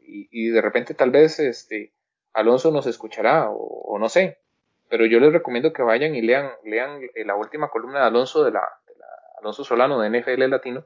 [0.00, 1.92] y, de repente tal vez este
[2.32, 4.38] Alonso nos escuchará o, no sé,
[4.88, 8.52] pero yo les recomiendo que vayan y lean lean la última columna de Alonso de
[8.52, 9.06] la, de la
[9.40, 10.84] Alonso Solano de NFL Latino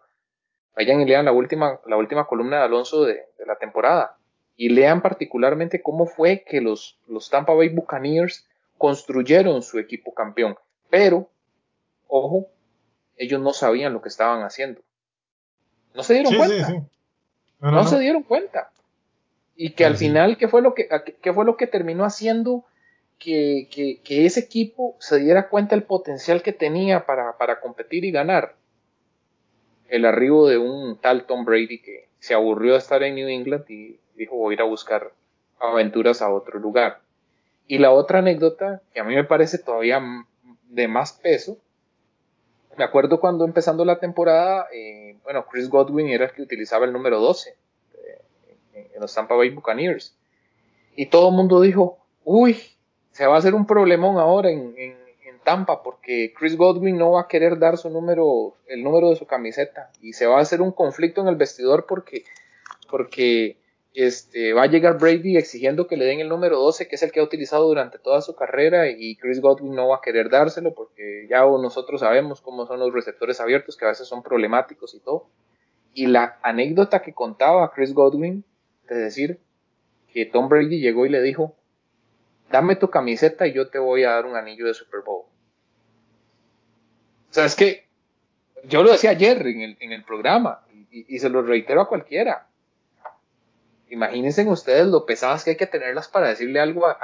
[0.77, 4.17] Vayan y lean la última, la última columna de Alonso de, la temporada.
[4.57, 10.57] Y lean particularmente cómo fue que los, los Tampa Bay Buccaneers construyeron su equipo campeón.
[10.91, 11.29] Pero,
[12.07, 12.49] ojo,
[13.17, 14.81] ellos no sabían lo que estaban haciendo.
[15.95, 16.87] No se dieron cuenta.
[17.61, 18.71] No, se dieron cuenta.
[19.57, 20.89] Y que al final, ¿qué fue lo que,
[21.21, 22.65] qué fue lo que terminó haciendo
[23.19, 23.69] que,
[24.05, 28.55] que, ese equipo se diera cuenta del potencial que tenía para, para competir y ganar?
[29.89, 33.65] El arribo de un tal Tom Brady que se aburrió de estar en New England
[33.71, 35.13] y dijo voy a ir a buscar
[35.61, 37.01] aventuras a otro lugar.
[37.67, 40.01] Y la otra anécdota, que a mí me parece todavía
[40.69, 41.59] de más peso,
[42.77, 46.93] me acuerdo cuando empezando la temporada, eh, bueno, Chris Godwin era el que utilizaba el
[46.93, 47.57] número 12
[48.05, 50.17] eh, en los Tampa Bay Buccaneers.
[50.95, 52.57] Y todo el mundo dijo, uy,
[53.11, 54.97] se va a hacer un problemón ahora en, en,
[55.49, 59.27] Tampa porque Chris Godwin no va a querer dar su número, el número de su
[59.27, 62.25] camiseta y se va a hacer un conflicto en el vestidor porque,
[62.91, 63.57] porque
[63.95, 67.13] este, va a llegar Brady exigiendo que le den el número 12, que es el
[67.13, 70.75] que ha utilizado durante toda su carrera, y Chris Godwin no va a querer dárselo
[70.75, 75.01] porque ya nosotros sabemos cómo son los receptores abiertos, que a veces son problemáticos y
[75.01, 75.31] todo.
[75.95, 78.45] Y la anécdota que contaba Chris Godwin
[78.87, 79.41] de decir
[80.13, 81.57] que Tom Brady llegó y le dijo,
[82.53, 85.28] dame tu camiseta y yo te voy a dar un anillo de Super Bowl.
[87.31, 87.87] O sea, es que
[88.65, 92.47] yo lo decía ayer en el, en el programa y, se lo reitero a cualquiera.
[93.91, 96.99] Imagínense ustedes lo pesadas que hay que tenerlas para decirle algo a,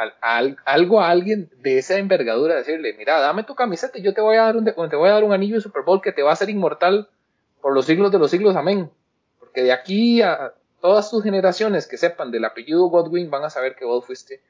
[0.64, 4.36] algo a alguien de esa envergadura, decirle, mira, dame tu camiseta y yo te voy
[4.36, 6.30] a dar un, te voy a dar un anillo de Super Bowl que te va
[6.30, 7.09] a hacer inmortal
[7.62, 8.90] por los siglos de los siglos, amén.
[9.38, 13.76] Porque de aquí a todas tus generaciones que sepan del apellido Godwin van a saber
[13.76, 14.42] que vos fuiste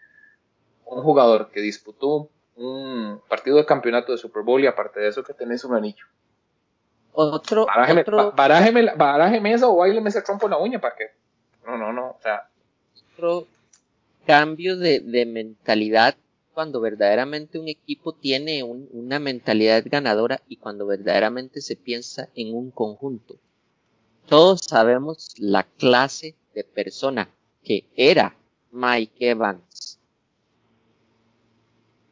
[0.84, 5.22] un jugador que disputó un partido de campeonato de Super Bowl y aparte de eso
[5.22, 6.06] que tenés un anillo.
[7.12, 8.32] Otro, barájeme, otro...
[8.32, 11.10] barájeme, eso o baileme ese trompo en la uña para que.
[11.64, 12.10] No, no, no.
[12.10, 12.48] O sea.
[13.12, 13.46] Otro
[14.26, 16.16] cambio de, de mentalidad
[16.54, 22.70] cuando verdaderamente un equipo tiene una mentalidad ganadora y cuando verdaderamente se piensa en un
[22.70, 23.36] conjunto.
[24.28, 27.28] Todos sabemos la clase de persona
[27.62, 28.36] que era
[28.70, 29.64] Mike Evans.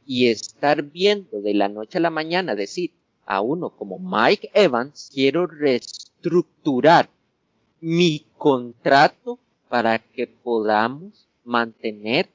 [0.07, 2.93] Y estar viendo de la noche a la mañana decir
[3.25, 7.09] a uno como Mike Evans, quiero reestructurar
[7.81, 9.39] mi contrato
[9.69, 12.29] para que podamos mantener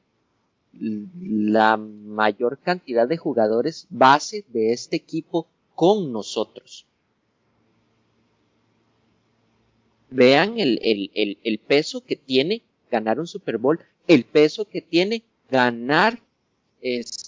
[0.80, 6.86] la mayor cantidad de jugadores base de este equipo con nosotros.
[10.10, 15.24] Vean el, el, el, peso que tiene ganar un Super Bowl, el peso que tiene
[15.50, 16.20] ganar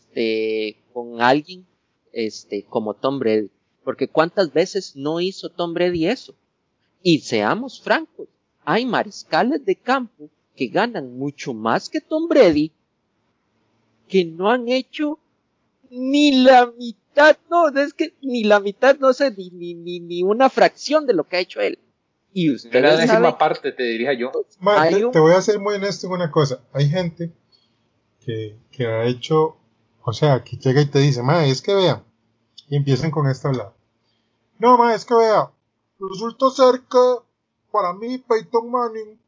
[0.09, 1.65] este con alguien
[2.11, 3.49] este como Tom Brady,
[3.83, 6.35] porque cuántas veces no hizo Tom Brady eso.
[7.01, 8.27] Y seamos francos,
[8.65, 12.71] hay mariscales de campo que ganan mucho más que Tom Brady
[14.07, 15.19] que no han hecho
[15.89, 20.49] ni la mitad, no, es que ni la mitad, no sé, ni, ni, ni, una
[20.49, 21.79] fracción de lo que ha hecho él.
[22.33, 24.31] Y usted la décima parte, te diría yo.
[25.11, 26.61] te, voy a ser muy honesto en una cosa.
[26.73, 27.31] Hay gente
[28.23, 29.57] que, que ha hecho,
[30.09, 32.03] o sea, que llega y te dice, ma, es que vea,
[32.67, 33.73] y empiezan con esta hablada.
[34.57, 35.51] No, ma, es que vea,
[35.99, 36.99] resulta cerca,
[37.71, 39.19] para mí, Peyton Manning,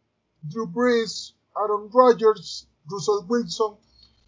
[0.41, 3.77] Drew Brees, Aaron Rodgers, Russell Wilson,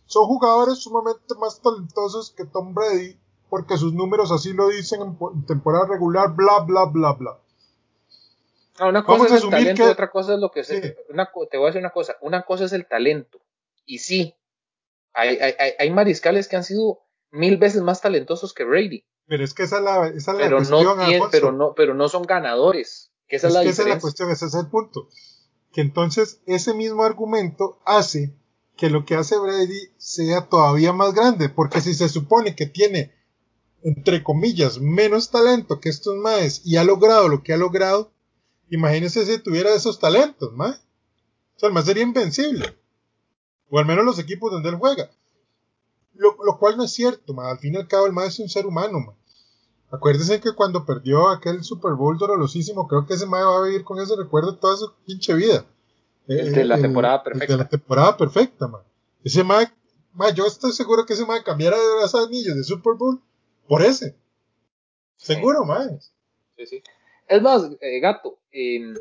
[0.06, 3.18] son jugadores sumamente más talentosos que Tom Brady,
[3.50, 7.40] porque sus números así lo dicen en, temporada regular, bla, bla, bla, bla.
[8.78, 11.68] Ah, una cosa es el talento, otra cosa es lo que se, te voy a
[11.68, 13.40] decir una cosa, una cosa es el talento,
[13.88, 14.36] y sí,
[15.14, 17.00] hay, hay, hay, mariscales que han sido
[17.32, 19.06] mil veces más talentosos que Brady.
[19.28, 22.24] Pero es que esa es la, esa pero cuestión, no pero no, pero no son
[22.24, 23.12] ganadores.
[23.28, 25.08] Que esa es, la esa es la cuestión, ese es el punto.
[25.72, 28.36] Que entonces ese mismo argumento hace
[28.78, 33.14] que lo que hace Brady sea todavía más grande, porque si se supone que tiene,
[33.84, 38.12] entre comillas, menos talento que estos maes y ha logrado lo que ha logrado,
[38.70, 40.72] imagínese si tuviera esos talentos, mae.
[41.56, 42.78] O sea, el más sería invencible.
[43.70, 45.10] O al menos los equipos donde él juega.
[46.16, 47.52] Lo, cual no es cierto, mae.
[47.52, 49.16] Al fin y al cabo, el mae es un ser humano, mae.
[49.92, 53.84] Acuérdense que cuando perdió aquel Super Bowl dolorosísimo, creo que ese mae va a vivir
[53.84, 55.66] con ese recuerdo toda su pinche vida.
[56.28, 57.54] El de la temporada perfecta.
[57.54, 58.82] de la temporada perfecta, man.
[59.24, 59.72] Ese Mike,
[60.36, 63.22] yo estoy seguro que ese Mike cambiara de las anillos de Super Bowl
[63.68, 64.16] por ese.
[65.18, 65.66] Seguro,
[66.00, 66.12] sí.
[66.58, 66.84] Sí, sí.
[67.28, 68.96] Es más, eh, gato, em,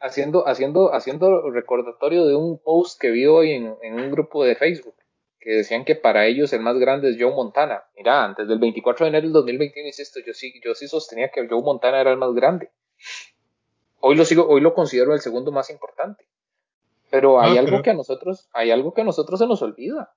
[0.00, 4.94] haciendo, haciendo, haciendo recordatorio de un post que vi hoy en, un grupo de Facebook,
[5.40, 7.84] que decían que para ellos el más grande es Joe Montana.
[7.96, 11.46] Mira, antes del 24 de enero del 2021, insisto, yo sí, yo sí sostenía que
[11.48, 12.70] Joe Montana era el más grande.
[14.00, 16.24] Hoy lo sigo, hoy lo considero el segundo más importante.
[17.10, 20.12] Pero hay algo que a nosotros, hay algo que a nosotros se nos olvida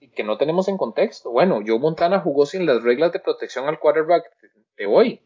[0.00, 1.30] y que no tenemos en contexto.
[1.30, 4.24] Bueno, Joe Montana jugó sin las reglas de protección al quarterback
[4.76, 5.20] de hoy,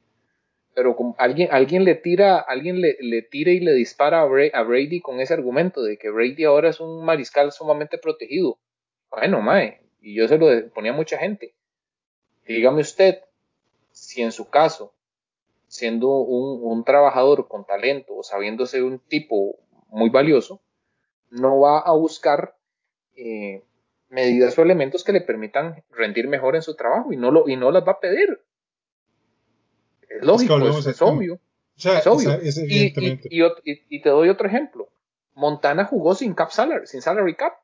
[0.74, 5.00] pero como alguien, alguien le tira, alguien le, le tira y le dispara a, Brady
[5.00, 8.58] con ese argumento de que Brady ahora es un mariscal sumamente protegido.
[9.10, 11.54] Bueno, mae, y yo se lo ponía a mucha gente.
[12.46, 13.20] Dígame usted,
[13.90, 14.94] si en su caso,
[15.68, 19.56] siendo un, un trabajador con talento o sabiéndose un tipo
[19.88, 20.60] muy valioso,
[21.30, 22.56] no va a buscar
[23.16, 23.62] eh,
[24.08, 27.56] medidas o elementos que le permitan rendir mejor en su trabajo y no, lo, y
[27.56, 28.40] no las va a pedir.
[30.20, 31.40] Es lógico, es, obvio.
[31.76, 32.38] es obvio.
[32.42, 34.88] y, te doy otro ejemplo.
[35.34, 37.54] Montana jugó sin cap salary, sin salary cap.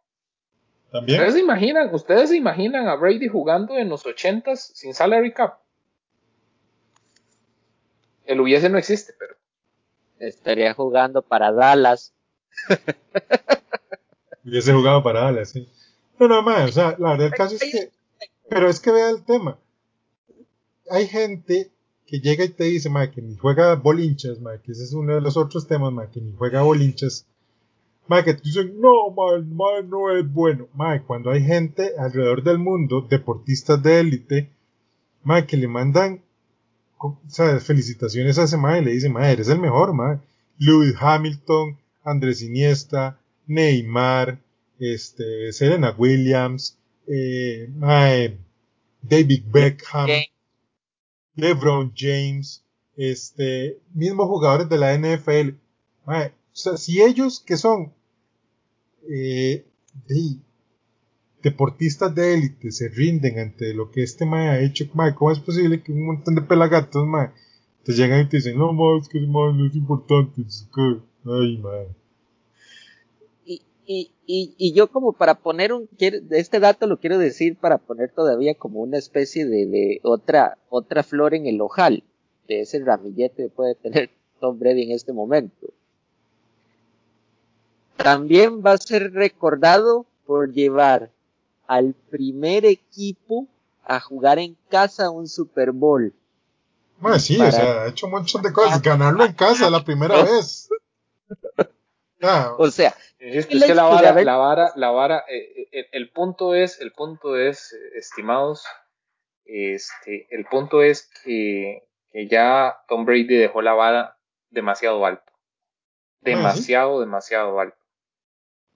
[0.91, 1.19] También.
[1.19, 5.59] ¿Ustedes se imaginan, ustedes se imaginan a Brady jugando en los 80s sin salary cap?
[8.25, 9.39] El hubiese no existe, pero
[10.19, 12.13] Estaría jugando para Dallas.
[14.45, 15.69] Hubiese jugado para Dallas, sí.
[16.19, 17.93] No, no, mae, o sea, la verdad el caso es que.
[18.49, 19.59] Pero es que vea el tema.
[20.91, 21.71] Hay gente
[22.09, 25.15] que llega y te dice, mae, que ni juega bolinchas, mae, que ese es uno
[25.15, 27.27] de los otros temas, mae, que ni juega bolinchas.
[28.07, 30.69] Mae, que te dicen, no, mae, mae, no es bueno.
[30.73, 34.49] Mae, cuando hay gente alrededor del mundo, deportistas de élite,
[35.23, 36.23] mae, que le mandan,
[36.97, 37.19] o
[37.61, 40.19] felicitaciones a ese mae, y le dicen, mae, eres el mejor, mae.
[40.59, 44.39] Lewis Hamilton, Andrés Iniesta, Neymar,
[44.79, 47.69] este, Serena Williams, eh,
[49.03, 50.09] David Beckham,
[51.39, 52.65] LeBron James,
[52.97, 55.55] este, mismos jugadores de la NFL.
[56.05, 56.13] O
[56.53, 57.93] sea, si ellos que son
[59.09, 59.65] eh,
[60.09, 60.39] de-
[61.43, 65.39] deportistas de élite se rinden ante lo que este mae ha hecho, mae, ¿cómo es
[65.39, 67.31] posible que un montón de pelagatos, mae,
[67.85, 71.01] te llegan y te dicen, no, mae, es que mae, no es importante, es que,
[71.31, 71.87] ay, mae.
[73.91, 78.13] Y, y, y, yo como para poner un, este dato lo quiero decir para poner
[78.13, 82.03] todavía como una especie de, de otra, otra flor en el ojal
[82.49, 84.11] de ese ramillete que puede tener
[84.41, 85.69] Tom Brady en este momento.
[87.97, 91.11] También va a ser recordado por llevar
[91.67, 93.47] al primer equipo
[93.85, 96.13] a jugar en casa un Super Bowl.
[97.01, 99.83] Mae, sí, Para- o sea, ha hecho un montón de cosas, ganarlo en casa la
[99.83, 100.69] primera vez.
[102.21, 105.89] Ya, O sea, Insisto, El es que la vara, la vara, la vara, eh, eh,
[105.91, 108.65] el, punto es, el punto es, eh, estimados,
[109.45, 111.83] este, el punto es que,
[112.13, 114.19] que ya Tom Brady dejó la vara
[114.51, 115.33] demasiado alto.
[116.21, 117.79] Demasiado, demasiado alto.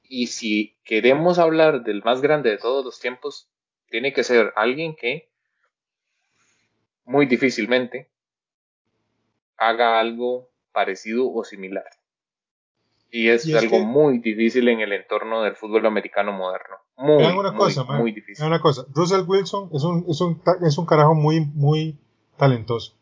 [0.03, 3.49] Y si queremos hablar del más grande de todos los tiempos,
[3.89, 5.31] tiene que ser alguien que
[7.05, 8.11] muy difícilmente
[9.57, 12.02] haga algo parecido o similar.
[13.15, 16.77] Y es, Y es algo que- muy difícil en el entorno del fútbol americano moderno.
[16.97, 18.01] Muy, una muy, cosa, man.
[18.01, 18.45] muy difícil.
[18.45, 18.87] una cosa.
[18.95, 21.99] Russell Wilson es un, es un, es un carajo muy, muy
[22.39, 22.95] talentoso.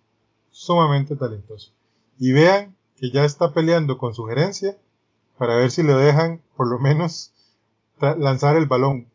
[0.50, 1.72] Sumamente talentoso.
[2.18, 4.76] Y vean que ya está peleando con su gerencia
[5.38, 7.32] para ver si le dejan, por lo menos,
[8.00, 9.06] lanzar el balón.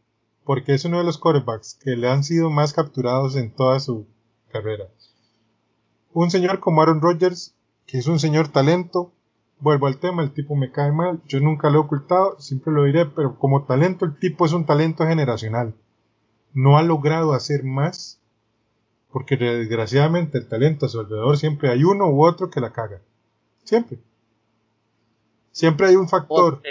[0.45, 4.07] Porque es uno de los quarterbacks que le han sido más capturados en toda su
[4.51, 4.85] carrera.
[6.13, 7.53] Un señor como Aaron Rodgers,
[7.85, 9.11] que es un señor talento,
[9.65, 12.83] vuelvo al tema, el tipo me cae mal, yo nunca lo he ocultado, siempre lo
[12.83, 15.73] diré, pero como talento el tipo es un talento generacional.
[16.53, 18.21] No ha logrado hacer más,
[19.11, 23.01] porque desgraciadamente el talento a su alrededor siempre hay uno u otro que la caga.
[23.63, 23.97] Siempre.
[25.51, 26.61] Siempre hay un factor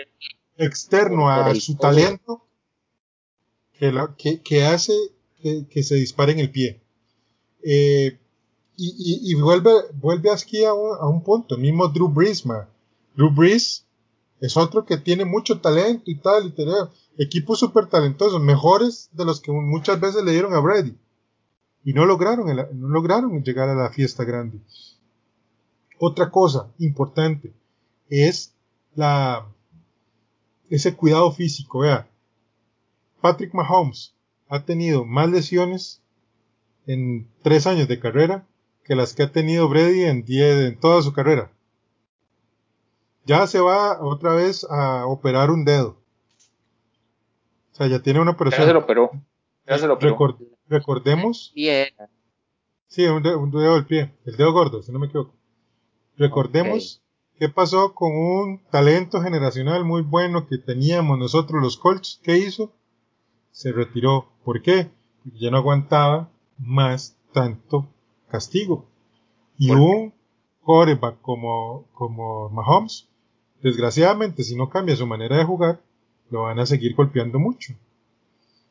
[0.57, 2.47] externo a su talento
[3.73, 4.93] que, la- que, que hace
[5.43, 6.81] que, que se dispare en el pie.
[7.65, 8.19] Eh,
[8.77, 12.45] y, y- y vuelve, vuelve aquí a un, a un punto, el mismo Drew Brees,
[12.47, 12.67] man.
[13.15, 13.87] Drew Brees
[14.41, 16.73] es otro que tiene mucho talento y tal, y tiene
[17.17, 20.97] equipos súper talentosos, mejores de los que muchas veces le dieron a Brady.
[21.85, 24.59] Y no lograron, no lograron llegar a la fiesta grande.
[25.99, 27.55] Otra cosa importante
[28.09, 28.55] es
[28.95, 29.47] la,
[30.69, 31.81] ese cuidado físico.
[31.81, 32.09] Vea,
[33.21, 34.15] Patrick Mahomes
[34.49, 36.03] ha tenido más lesiones
[36.87, 38.47] en tres años de carrera
[38.85, 41.51] que las que ha tenido Brady en, diez, en toda su carrera.
[43.27, 45.97] Ya se va otra vez a operar un dedo.
[47.73, 48.73] O sea, ya tiene una Ya se operación.
[48.75, 49.11] lo operó.
[49.67, 50.17] Ya se lo operó.
[50.17, 50.39] Recor-
[50.69, 51.89] recordemos, Bien.
[52.87, 55.35] sí, un dedo, un dedo del pie, el dedo gordo, si no me equivoco.
[56.17, 57.03] Recordemos
[57.39, 62.21] qué pasó con un talento generacional muy bueno que teníamos nosotros los Colts.
[62.23, 62.73] ¿Qué hizo?
[63.51, 64.29] Se retiró.
[64.45, 64.91] ¿Por qué?
[65.25, 66.29] Porque ya no aguantaba
[66.59, 67.89] más tanto
[68.29, 68.87] castigo.
[69.59, 70.13] Y un
[70.63, 73.09] quarterback como, como Mahomes,
[73.65, 75.81] desgraciadamente, si no cambia su manera de jugar,
[76.31, 77.73] lo van a seguir golpeando mucho.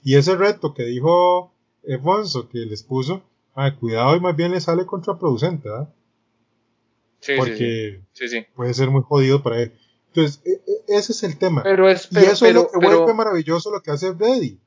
[0.03, 1.51] Y ese reto que dijo
[1.83, 3.23] Efonso que les puso,
[3.55, 5.89] ah, cuidado y más bien le sale contraproducente, ¿verdad?
[7.19, 9.73] Sí, sí, Porque sí, sí, puede ser muy jodido para él.
[10.09, 11.63] Entonces, e- e- ese es el tema.
[11.63, 14.11] Pero es, y pero, eso es lo pero, que pero- vuelve maravilloso lo que hace
[14.11, 14.59] Brady.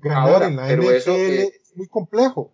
[0.00, 2.52] Ganar Ahora, en la pero NFL eso, eh, es muy complejo.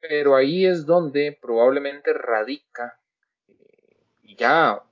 [0.00, 2.98] pero ahí es donde probablemente radica
[3.48, 3.54] eh,
[4.22, 4.82] y ya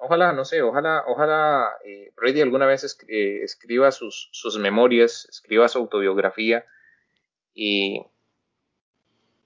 [0.00, 5.68] ojalá no sé ojalá ojalá eh, Brady alguna vez eh, escriba sus, sus memorias escriba
[5.68, 6.64] su autobiografía
[7.54, 8.02] y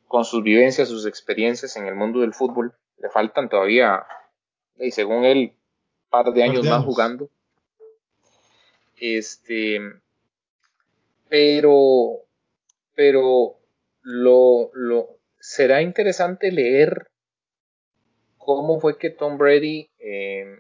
[0.09, 4.06] con sus vivencias sus experiencias en el mundo del fútbol le faltan todavía
[4.78, 5.55] y según él
[6.14, 7.28] par de años más jugando.
[8.97, 9.81] Este
[11.28, 12.20] Pero,
[12.94, 13.56] pero
[14.02, 17.10] lo, lo, será interesante leer
[18.44, 20.58] cómo fue que Tom Brady eh,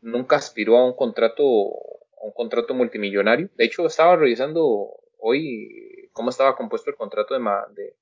[0.00, 3.50] nunca aspiró a un contrato, a un contrato multimillonario.
[3.56, 7.94] De hecho, estaba revisando hoy cómo estaba compuesto el contrato de,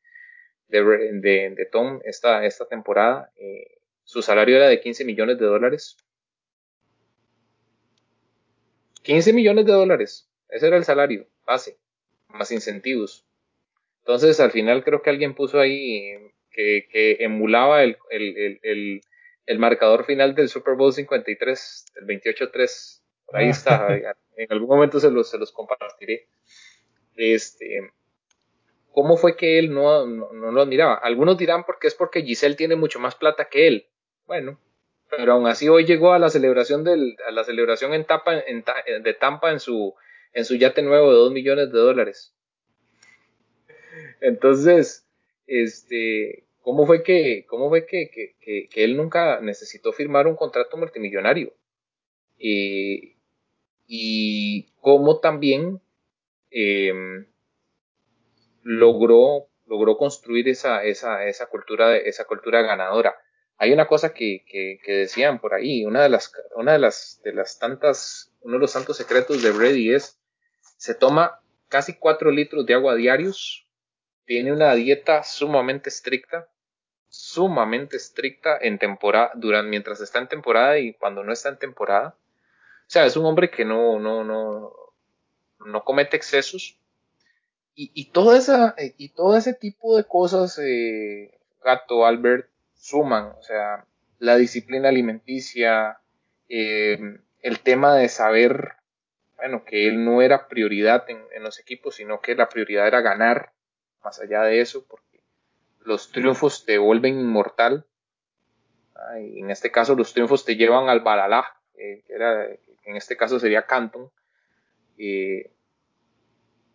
[0.68, 3.32] de, de, Tom esta, esta temporada.
[3.36, 5.96] Eh, su salario era de 15 millones de dólares.
[9.02, 10.30] 15 millones de dólares.
[10.48, 11.78] Ese era el salario base,
[12.28, 13.24] más incentivos.
[14.00, 16.12] Entonces, al final creo que alguien puso ahí
[16.54, 19.00] que, que emulaba el, el, el,
[19.46, 23.02] el, marcador final del Super Bowl 53, el 28-3.
[23.26, 23.86] Por ahí está.
[23.88, 24.16] Ah.
[24.36, 26.28] En algún momento se los, se los compartiré.
[27.16, 27.90] Este,
[28.92, 30.94] ¿Cómo fue que él no, no, no, lo admiraba?
[30.94, 33.88] Algunos dirán porque es porque Giselle tiene mucho más plata que él.
[34.26, 34.58] Bueno,
[35.10, 38.64] pero aún así hoy llegó a la celebración del, a la celebración en, Tampa, en,
[39.02, 39.94] de Tampa en su,
[40.32, 42.34] en su yate nuevo de 2 millones de dólares.
[44.20, 45.06] Entonces,
[45.46, 50.76] este, ¿cómo fue que, cómo fue que, que, que, él nunca necesitó firmar un contrato
[50.76, 51.54] multimillonario?
[52.38, 53.16] Y,
[53.86, 55.80] y cómo también
[56.50, 57.26] em,
[58.62, 63.14] logró, logró construir esa, esa, esa, cultura, esa cultura ganadora.
[63.56, 67.32] Hay una cosa que, que, decían por ahí, una de las, una de las, de
[67.32, 70.18] las tantas, uno de los tantos secretos de Brady es,
[70.76, 73.63] se toma casi 4 litros de agua diarios,
[74.26, 76.48] tiene una dieta sumamente estricta,
[77.08, 82.16] sumamente estricta en temporada, durante, mientras está en temporada y cuando no está en temporada.
[82.86, 84.72] O sea, es un hombre que no, no, no,
[85.64, 86.78] no comete excesos.
[87.74, 93.42] Y, y, toda esa, y todo ese tipo de cosas, eh, Gato, Albert, suman, o
[93.42, 93.86] sea,
[94.18, 95.98] la disciplina alimenticia,
[96.48, 96.98] eh,
[97.40, 98.74] el tema de saber,
[99.36, 103.52] bueno, que él no era prioridad en, los equipos, sino que la prioridad era ganar,
[104.04, 105.20] más allá de eso, porque
[105.80, 107.86] los triunfos te vuelven inmortal,
[109.20, 111.44] y en este caso los triunfos te llevan al Balalá,
[111.74, 114.10] eh, que era, en este caso sería Canton,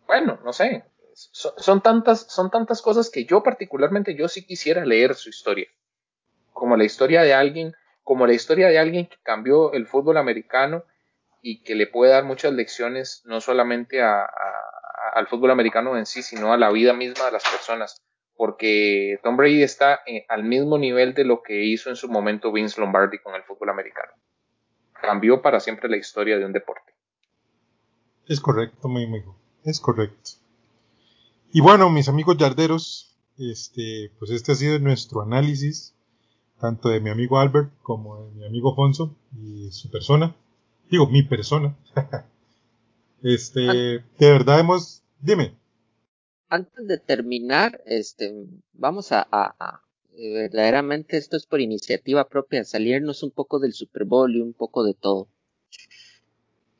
[0.06, 0.84] bueno, no sé,
[1.14, 5.68] son, tantas, son tantas cosas que yo particularmente, yo sí quisiera leer su historia.
[6.52, 10.84] Como la historia de alguien, como la historia de alguien que cambió el fútbol americano
[11.42, 14.02] y que le puede dar muchas lecciones no solamente
[15.14, 18.02] al fútbol americano en sí, sino a la vida misma de las personas,
[18.36, 22.52] porque Tom Brady está eh, al mismo nivel de lo que hizo en su momento
[22.52, 24.12] Vince Lombardi con el fútbol americano.
[25.00, 26.92] Cambió para siempre la historia de un deporte.
[28.26, 30.32] Es correcto, mi amigo, es correcto.
[31.52, 35.94] Y bueno, mis amigos yarderos, este, pues este ha sido nuestro análisis
[36.60, 40.36] tanto de mi amigo Albert como de mi amigo Fonso y su persona.
[40.90, 41.74] Digo, mi persona.
[43.22, 45.56] este, de verdad hemos, dime.
[46.48, 48.32] Antes de terminar, este,
[48.72, 49.82] vamos a, a,
[50.12, 54.84] verdaderamente esto es por iniciativa propia, salirnos un poco del Super Bowl y un poco
[54.84, 55.28] de todo.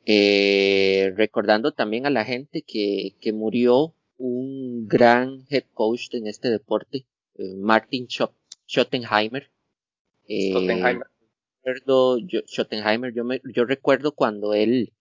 [0.05, 6.49] Eh, recordando también a la gente que, que murió un gran head coach en este
[6.49, 7.05] deporte,
[7.37, 8.07] eh, Martin
[8.67, 9.51] Schottenheimer,
[10.27, 10.99] eh,
[11.63, 14.93] Recuerdo, yo, Schottenheimer, yo, me, yo recuerdo cuando él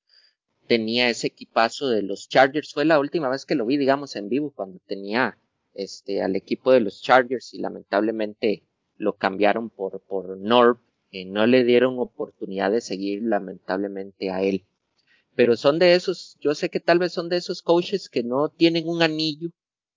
[0.71, 4.29] tenía ese equipazo de los Chargers, fue la última vez que lo vi, digamos, en
[4.29, 5.37] vivo, cuando tenía
[5.75, 8.63] este al equipo de los Chargers y lamentablemente
[8.97, 10.79] lo cambiaron por, por Norb,
[11.11, 14.65] eh, no le dieron oportunidad de seguir lamentablemente a él.
[15.35, 18.49] Pero son de esos, yo sé que tal vez son de esos coaches que no
[18.49, 19.51] tienen un anillo,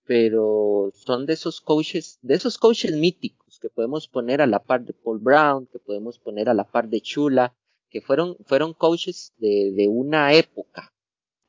[0.07, 4.83] pero son de esos coaches, de esos coaches míticos que podemos poner a la par
[4.83, 7.53] de Paul Brown, que podemos poner a la par de Chula,
[7.93, 10.91] que fueron, fueron coaches de, de una época,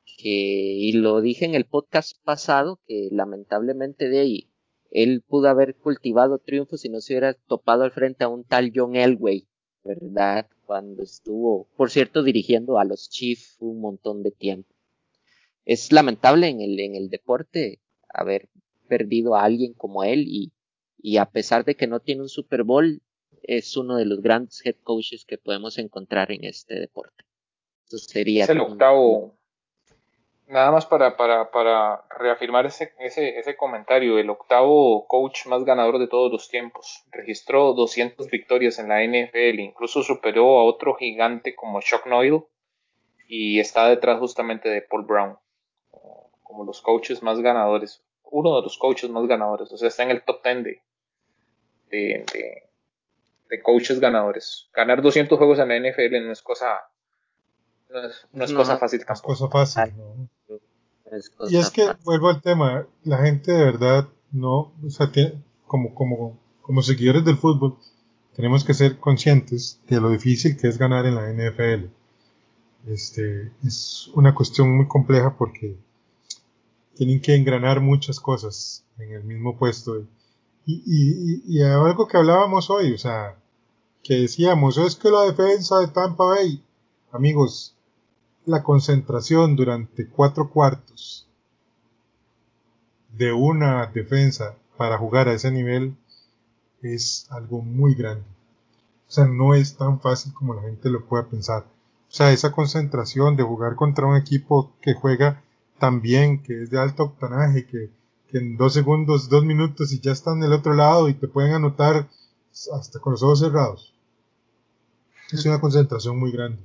[0.05, 4.51] que, y lo dije en el podcast pasado, que lamentablemente de ahí
[4.91, 8.71] él pudo haber cultivado triunfos si no se hubiera topado al frente a un tal
[8.73, 9.47] John Elway,
[9.83, 10.47] ¿verdad?
[10.67, 14.69] Cuando estuvo, por cierto, dirigiendo a los Chiefs un montón de tiempo.
[15.65, 18.49] Es lamentable en el, en el deporte haber
[18.87, 20.53] perdido a alguien como él y,
[20.99, 23.01] y a pesar de que no tiene un Super Bowl,
[23.47, 27.23] es uno de los grandes head coaches que podemos encontrar en este deporte.
[27.85, 29.35] Entonces sería es el octavo,
[30.47, 35.99] nada más para, para, para reafirmar ese, ese, ese, comentario, el octavo coach más ganador
[35.99, 37.03] de todos los tiempos.
[37.11, 42.43] Registró 200 victorias en la NFL, incluso superó a otro gigante como Chuck Noyle
[43.27, 45.37] y está detrás justamente de Paul Brown
[46.55, 50.11] como los coaches más ganadores, uno de los coaches más ganadores, o sea, está en
[50.11, 50.81] el top 10 de,
[51.89, 52.69] de, de,
[53.63, 54.69] coaches ganadores.
[54.73, 56.79] Ganar 200 juegos en la NFL no es cosa,
[58.33, 59.33] no es, cosa fácil tampoco.
[59.33, 60.29] Es cosa fácil, ¿no?
[61.49, 65.11] y es que vuelvo al tema, la gente de verdad no, o sea,
[65.65, 67.77] como, como, como seguidores del fútbol,
[68.35, 71.85] tenemos que ser conscientes de lo difícil que es ganar en la NFL.
[72.87, 75.77] Este, es una cuestión muy compleja porque
[76.95, 80.03] tienen que engranar muchas cosas en el mismo puesto.
[80.65, 83.35] Y, y, y, algo que hablábamos hoy, o sea,
[84.03, 86.63] que decíamos, es que la defensa de Tampa Bay,
[87.11, 87.75] amigos,
[88.45, 91.27] la concentración durante cuatro cuartos
[93.17, 95.95] de una defensa para jugar a ese nivel
[96.81, 98.25] es algo muy grande.
[99.07, 101.63] O sea, no es tan fácil como la gente lo pueda pensar.
[101.63, 105.41] O sea, esa concentración de jugar contra un equipo que juega
[105.79, 107.89] tan bien, que es de alto octanaje, que,
[108.37, 112.07] en dos segundos, dos minutos y ya están del otro lado y te pueden anotar
[112.73, 113.93] hasta con los ojos cerrados.
[115.31, 116.61] Es una concentración muy grande.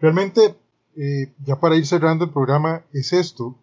[0.00, 0.56] Realmente,
[0.96, 3.56] eh, ya para ir cerrando el programa, es esto,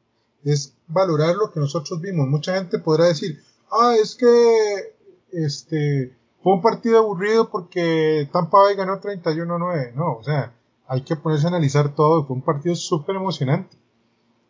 [0.44, 2.28] es valorar lo que nosotros vimos.
[2.28, 3.42] Mucha gente podrá decir,
[3.72, 4.96] ah, es que
[5.32, 9.94] este fue un partido aburrido porque Tampa Bay ganó 31-9.
[9.96, 10.54] No, o sea,
[10.88, 12.26] hay que ponerse a analizar todo.
[12.26, 13.76] Fue un partido súper emocionante.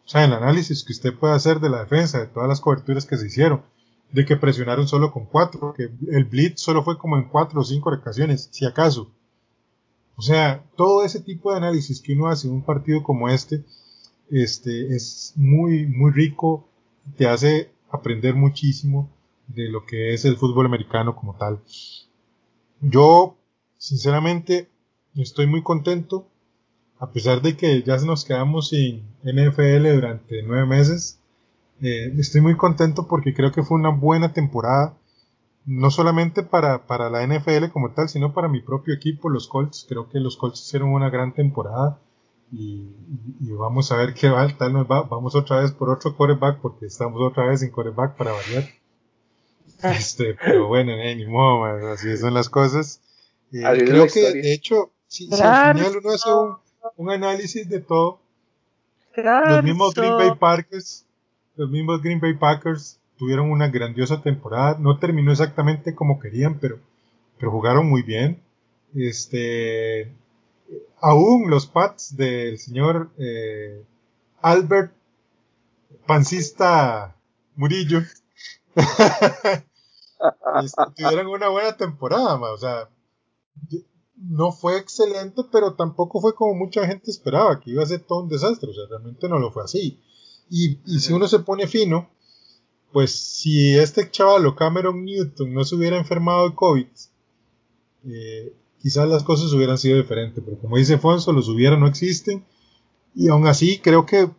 [0.05, 3.05] O sea, el análisis que usted puede hacer de la defensa, de todas las coberturas
[3.05, 3.63] que se hicieron,
[4.11, 7.63] de que presionaron solo con cuatro, que el blitz solo fue como en cuatro o
[7.63, 9.11] cinco ocasiones, si acaso.
[10.15, 13.65] O sea, todo ese tipo de análisis que uno hace en un partido como este,
[14.29, 16.69] este es muy, muy rico,
[17.17, 19.09] te hace aprender muchísimo
[19.47, 21.61] de lo que es el fútbol americano como tal.
[22.81, 23.37] Yo,
[23.77, 24.69] sinceramente,
[25.15, 26.27] estoy muy contento,
[26.99, 31.19] a pesar de que ya nos quedamos sin NFL durante nueve meses.
[31.81, 34.97] Eh, estoy muy contento porque creo que fue una buena temporada,
[35.65, 39.85] no solamente para, para la NFL como tal, sino para mi propio equipo, los Colts.
[39.89, 41.99] Creo que los Colts hicieron una gran temporada.
[42.51, 42.87] Y,
[43.41, 46.85] vamos a ver qué va, tal nos va, vamos otra vez por otro quarterback porque
[46.85, 48.69] estamos otra vez sin quarterback para variar.
[49.83, 53.01] Este, pero bueno, eh, ni modo, así son las cosas.
[53.51, 56.57] Eh, creo que, de hecho, si, al final uno hace un,
[57.09, 58.19] análisis de todo,
[59.15, 61.05] los mismos Green Bay Packers,
[61.55, 64.77] los mismos Green Bay Packers tuvieron una grandiosa temporada.
[64.79, 66.79] No terminó exactamente como querían, pero,
[67.37, 68.41] pero jugaron muy bien.
[68.93, 70.13] Este,
[71.01, 73.83] aún los Pats del señor eh,
[74.41, 74.93] Albert
[76.05, 77.15] Pancista
[77.55, 77.99] Murillo
[78.75, 79.65] este,
[80.95, 82.89] tuvieron una buena temporada, o sea,
[84.17, 88.23] no fue excelente, pero tampoco fue como mucha gente esperaba, que iba a ser todo
[88.23, 89.99] un desastre, o sea, realmente no lo fue así.
[90.49, 92.09] Y, si uno se pone fino,
[92.91, 96.87] pues si este chaval Cameron Newton no se hubiera enfermado de COVID,
[98.05, 102.45] eh, quizás las cosas hubieran sido diferentes, pero como dice Fonso, los hubiera no existen,
[103.15, 104.29] y aún así creo que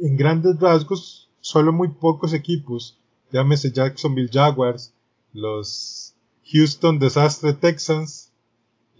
[0.00, 2.98] en grandes rasgos solo muy pocos equipos,
[3.32, 4.92] llámese Jacksonville Jaguars,
[5.32, 6.14] los
[6.52, 8.29] Houston Desastre Texans,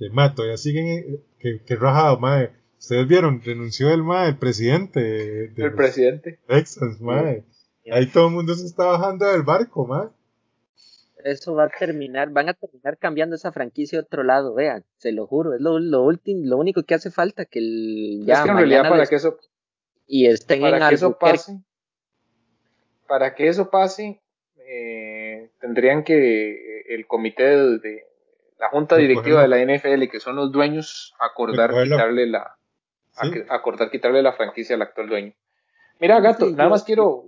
[0.01, 2.52] que mato, ya siguen, que, que rajado, madre.
[2.78, 5.52] Ustedes vieron, renunció el madre, el presidente.
[5.55, 6.39] el presidente.
[6.48, 7.44] Texans, madre.
[7.93, 10.09] Ahí todo el mundo se está bajando del barco, madre.
[11.22, 15.12] Eso va a terminar, van a terminar cambiando esa franquicia a otro lado, vean, se
[15.12, 18.40] lo juro, es lo, lo último, lo único que hace falta que el ya es
[18.40, 19.39] que en realidad para que eso
[20.06, 21.60] y estén para que eso pase,
[23.06, 24.18] para que eso pase,
[24.66, 28.09] eh, tendrían que eh, el comité de,
[28.60, 32.56] la junta directiva de la NFL, que son los dueños, acordar quitarle la,
[33.48, 35.32] acordar quitarle la franquicia al actual dueño.
[35.98, 37.24] Mira, gato, nada más quiero.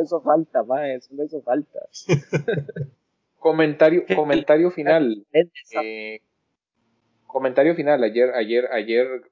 [0.00, 1.80] Eso falta, ma, eso, falta.
[3.40, 5.26] comentario, comentario final.
[5.32, 6.20] Eh,
[7.26, 8.04] comentario final.
[8.04, 9.22] Ayer, ayer, ayer,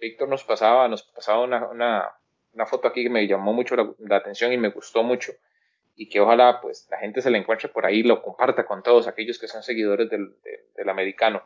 [0.00, 2.10] Víctor nos pasaba, nos pasaba una, una,
[2.52, 5.32] una, foto aquí que me llamó mucho la atención y me gustó mucho
[5.96, 8.82] y que ojalá pues la gente se la encuentre por ahí y lo comparta con
[8.82, 10.34] todos aquellos que son seguidores del,
[10.76, 11.42] del, americano.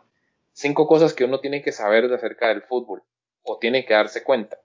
[0.52, 3.02] Cinco cosas que uno tiene que saber de acerca del fútbol
[3.42, 4.58] o tiene que darse cuenta.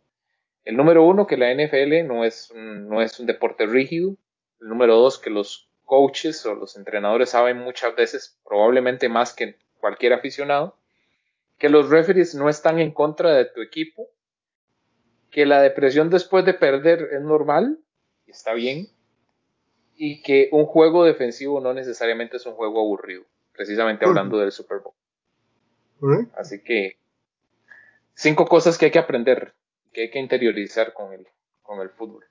[0.63, 4.15] El número uno, que la NFL no es, no es un deporte rígido.
[4.61, 9.57] El número dos, que los coaches o los entrenadores saben muchas veces, probablemente más que
[9.79, 10.77] cualquier aficionado,
[11.57, 14.07] que los referees no están en contra de tu equipo,
[15.29, 17.79] que la depresión después de perder es normal,
[18.25, 18.87] y está bien,
[19.95, 24.79] y que un juego defensivo no necesariamente es un juego aburrido, precisamente hablando del Super
[24.79, 26.27] Bowl.
[26.35, 26.97] Así que
[28.13, 29.53] cinco cosas que hay que aprender,
[29.93, 31.27] que hay que interiorizar con el,
[31.61, 32.25] con el fútbol.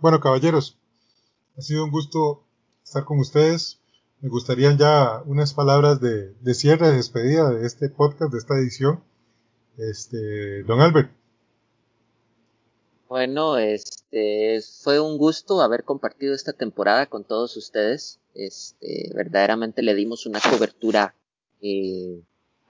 [0.00, 0.78] Bueno, caballeros,
[1.56, 2.44] ha sido un gusto
[2.82, 3.80] estar con ustedes.
[4.20, 8.56] Me gustarían ya unas palabras de, de cierre, de despedida de este podcast, de esta
[8.56, 9.04] edición.
[9.78, 11.21] Este, don Albert.
[13.12, 18.20] Bueno, este fue un gusto haber compartido esta temporada con todos ustedes.
[18.32, 21.14] Este, verdaderamente le dimos una cobertura
[21.60, 22.22] eh,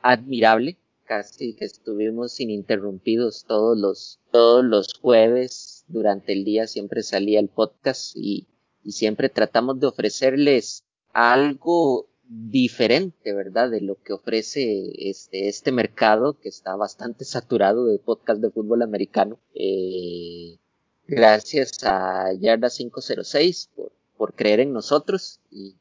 [0.03, 0.79] admirable.
[1.05, 7.49] Casi que estuvimos ininterrumpidos todos los, todos los jueves durante el día siempre salía el
[7.49, 8.49] podcast y,
[8.83, 10.83] y siempre tratamos de ofrecerles
[11.13, 13.71] algo diferente, ¿verdad?
[13.71, 18.83] De lo que ofrece este, este mercado que está bastante saturado de podcast de fútbol
[18.83, 19.39] americano.
[19.55, 20.57] Eh,
[21.07, 23.71] gracias a Yarda 506
[24.17, 25.75] por, creer en nosotros y,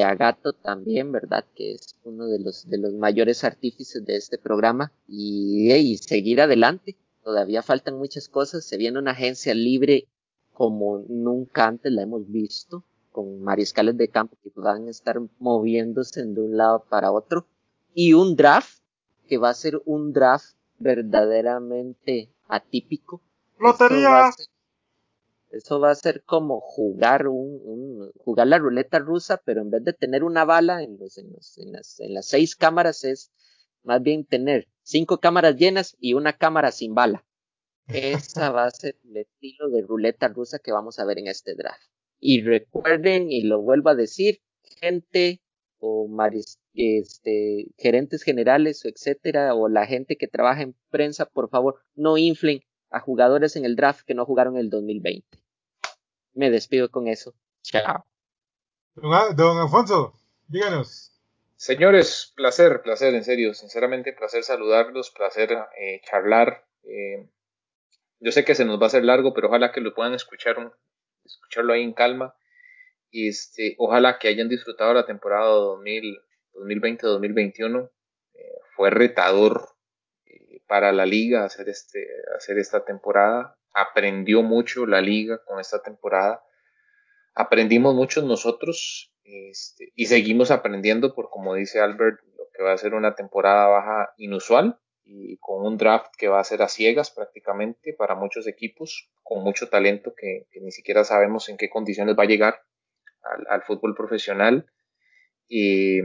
[0.00, 1.44] a Gato también, ¿verdad?
[1.54, 6.96] Que es uno de los, mayores artífices de este programa y seguir adelante.
[7.22, 8.64] Todavía faltan muchas cosas.
[8.64, 10.08] Se viene una agencia libre
[10.52, 12.82] como nunca antes la hemos visto
[13.18, 17.48] con mariscales de campo que van a estar moviéndose de un lado para otro
[17.92, 18.78] y un draft
[19.26, 23.20] que va a ser un draft verdaderamente atípico.
[23.58, 24.30] ¡Lotería!
[25.50, 29.82] Eso va a ser como jugar un, un, jugar la ruleta rusa, pero en vez
[29.82, 33.32] de tener una bala en, los, en, los, en, las, en las seis cámaras es
[33.82, 37.24] más bien tener cinco cámaras llenas y una cámara sin bala.
[37.88, 41.56] Esa va a ser el estilo de ruleta rusa que vamos a ver en este
[41.56, 41.82] draft.
[42.20, 44.40] Y recuerden, y lo vuelvo a decir,
[44.80, 45.40] gente
[45.78, 51.48] o maris, este, gerentes generales o etcétera, o la gente que trabaja en prensa, por
[51.48, 55.26] favor, no inflen a jugadores en el draft que no jugaron en el 2020.
[56.34, 57.34] Me despido con eso.
[57.62, 58.04] Chao.
[58.94, 60.14] Don, don Alfonso,
[60.48, 61.12] díganos.
[61.56, 66.64] Señores, placer, placer, en serio, sinceramente, placer saludarlos, placer eh, charlar.
[66.84, 67.28] Eh,
[68.20, 70.58] yo sé que se nos va a hacer largo, pero ojalá que lo puedan escuchar
[70.58, 70.72] un,
[71.34, 72.34] escucharlo ahí en calma.
[73.10, 77.90] Y este, ojalá que hayan disfrutado la temporada 2020-2021.
[78.34, 79.70] Eh, fue retador
[80.26, 82.06] eh, para la liga hacer, este,
[82.36, 83.56] hacer esta temporada.
[83.74, 86.42] Aprendió mucho la liga con esta temporada.
[87.34, 92.78] Aprendimos mucho nosotros este, y seguimos aprendiendo por, como dice Albert, lo que va a
[92.78, 94.80] ser una temporada baja inusual
[95.10, 99.42] y con un draft que va a ser a ciegas prácticamente para muchos equipos, con
[99.42, 102.62] mucho talento que, ni siquiera sabemos en qué condiciones va a llegar
[103.22, 104.70] al, al fútbol profesional.
[105.48, 106.00] Y,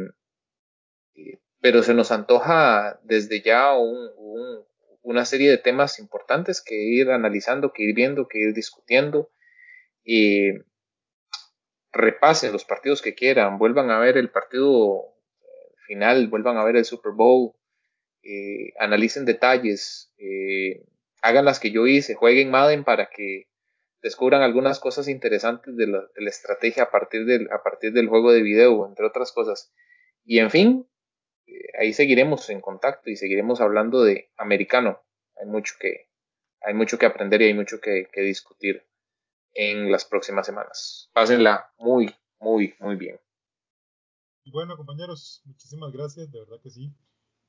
[1.59, 4.65] pero se nos antoja desde ya un, un,
[5.01, 9.31] una serie de temas importantes que ir analizando, que ir viendo, que ir discutiendo.
[10.05, 10.53] Y
[11.91, 15.13] repasen los partidos que quieran, vuelvan a ver el partido
[15.87, 17.53] final, vuelvan a ver el Super Bowl,
[18.23, 20.85] eh, analicen detalles, eh,
[21.21, 23.49] hagan las que yo hice, jueguen Madden para que
[24.01, 29.31] descubran algunas cosas interesantes de la, estrategia a partir, del, juego de video, entre otras
[29.31, 29.73] cosas.
[30.23, 30.87] Y en fin,
[31.47, 35.01] eh, ahí seguiremos en contacto y seguiremos hablando de americano.
[35.35, 36.09] Hay mucho que,
[36.61, 38.85] hay mucho que aprender y hay mucho que, discutir
[39.53, 41.09] en las próximas semanas.
[41.13, 43.19] Pásenla muy, muy, muy bien.
[44.45, 46.93] Bueno, compañeros, muchísimas gracias, de verdad que sí.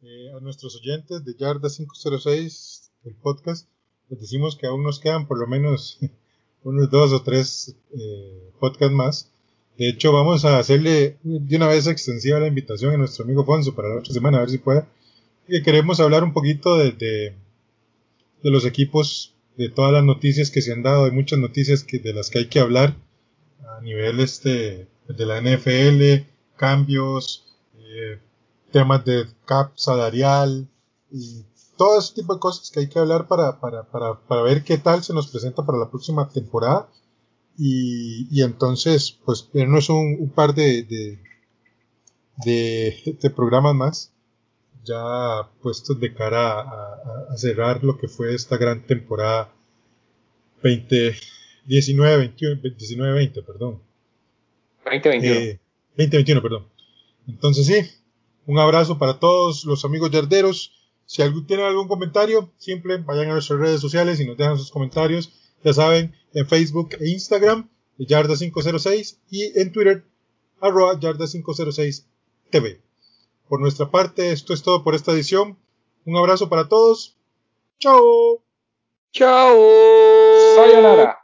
[0.02, 3.68] Eh, a nuestros oyentes de Yarda 506, el podcast,
[4.10, 5.98] les decimos que aún nos quedan por lo menos
[6.62, 9.30] unos dos o tres eh, podcasts más.
[9.78, 13.74] De hecho, vamos a hacerle de una vez extensiva la invitación a nuestro amigo Fonso
[13.74, 14.84] para la otra semana, a ver si puede.
[15.46, 17.34] Que queremos hablar un poquito de, de,
[18.42, 21.06] de, los equipos, de todas las noticias que se han dado.
[21.06, 22.96] Hay muchas noticias que, de las que hay que hablar
[23.68, 26.26] a nivel este, de la NFL,
[26.56, 28.18] cambios, eh,
[28.74, 30.68] temas de cap salarial
[31.12, 31.44] y
[31.78, 34.78] todo ese tipo de cosas que hay que hablar para, para, para, para ver qué
[34.78, 36.88] tal se nos presenta para la próxima temporada.
[37.56, 41.20] Y, y entonces, pues, tenemos un, un par de, de,
[42.44, 44.12] de, de, programas más
[44.84, 49.52] ya puestos de cara a, a, a, cerrar lo que fue esta gran temporada
[50.64, 53.80] 2019, 21, 19, 20, perdón.
[54.84, 55.32] 2021.
[55.32, 55.60] Eh,
[55.96, 56.66] 2021, perdón.
[57.28, 58.03] Entonces sí,
[58.46, 60.72] un abrazo para todos los amigos yarderos.
[61.06, 64.70] Si algún, tienen algún comentario, simple, vayan a nuestras redes sociales y nos dejan sus
[64.70, 65.32] comentarios.
[65.62, 67.68] Ya saben, en Facebook e Instagram,
[67.98, 70.04] Yarda506 y en Twitter,
[70.60, 72.04] arroba Yarda506
[72.50, 72.80] TV.
[73.48, 75.58] Por nuestra parte, esto es todo por esta edición.
[76.04, 77.16] Un abrazo para todos.
[77.78, 78.42] Chao.
[79.12, 79.56] Chao.
[80.56, 81.23] Sayonara.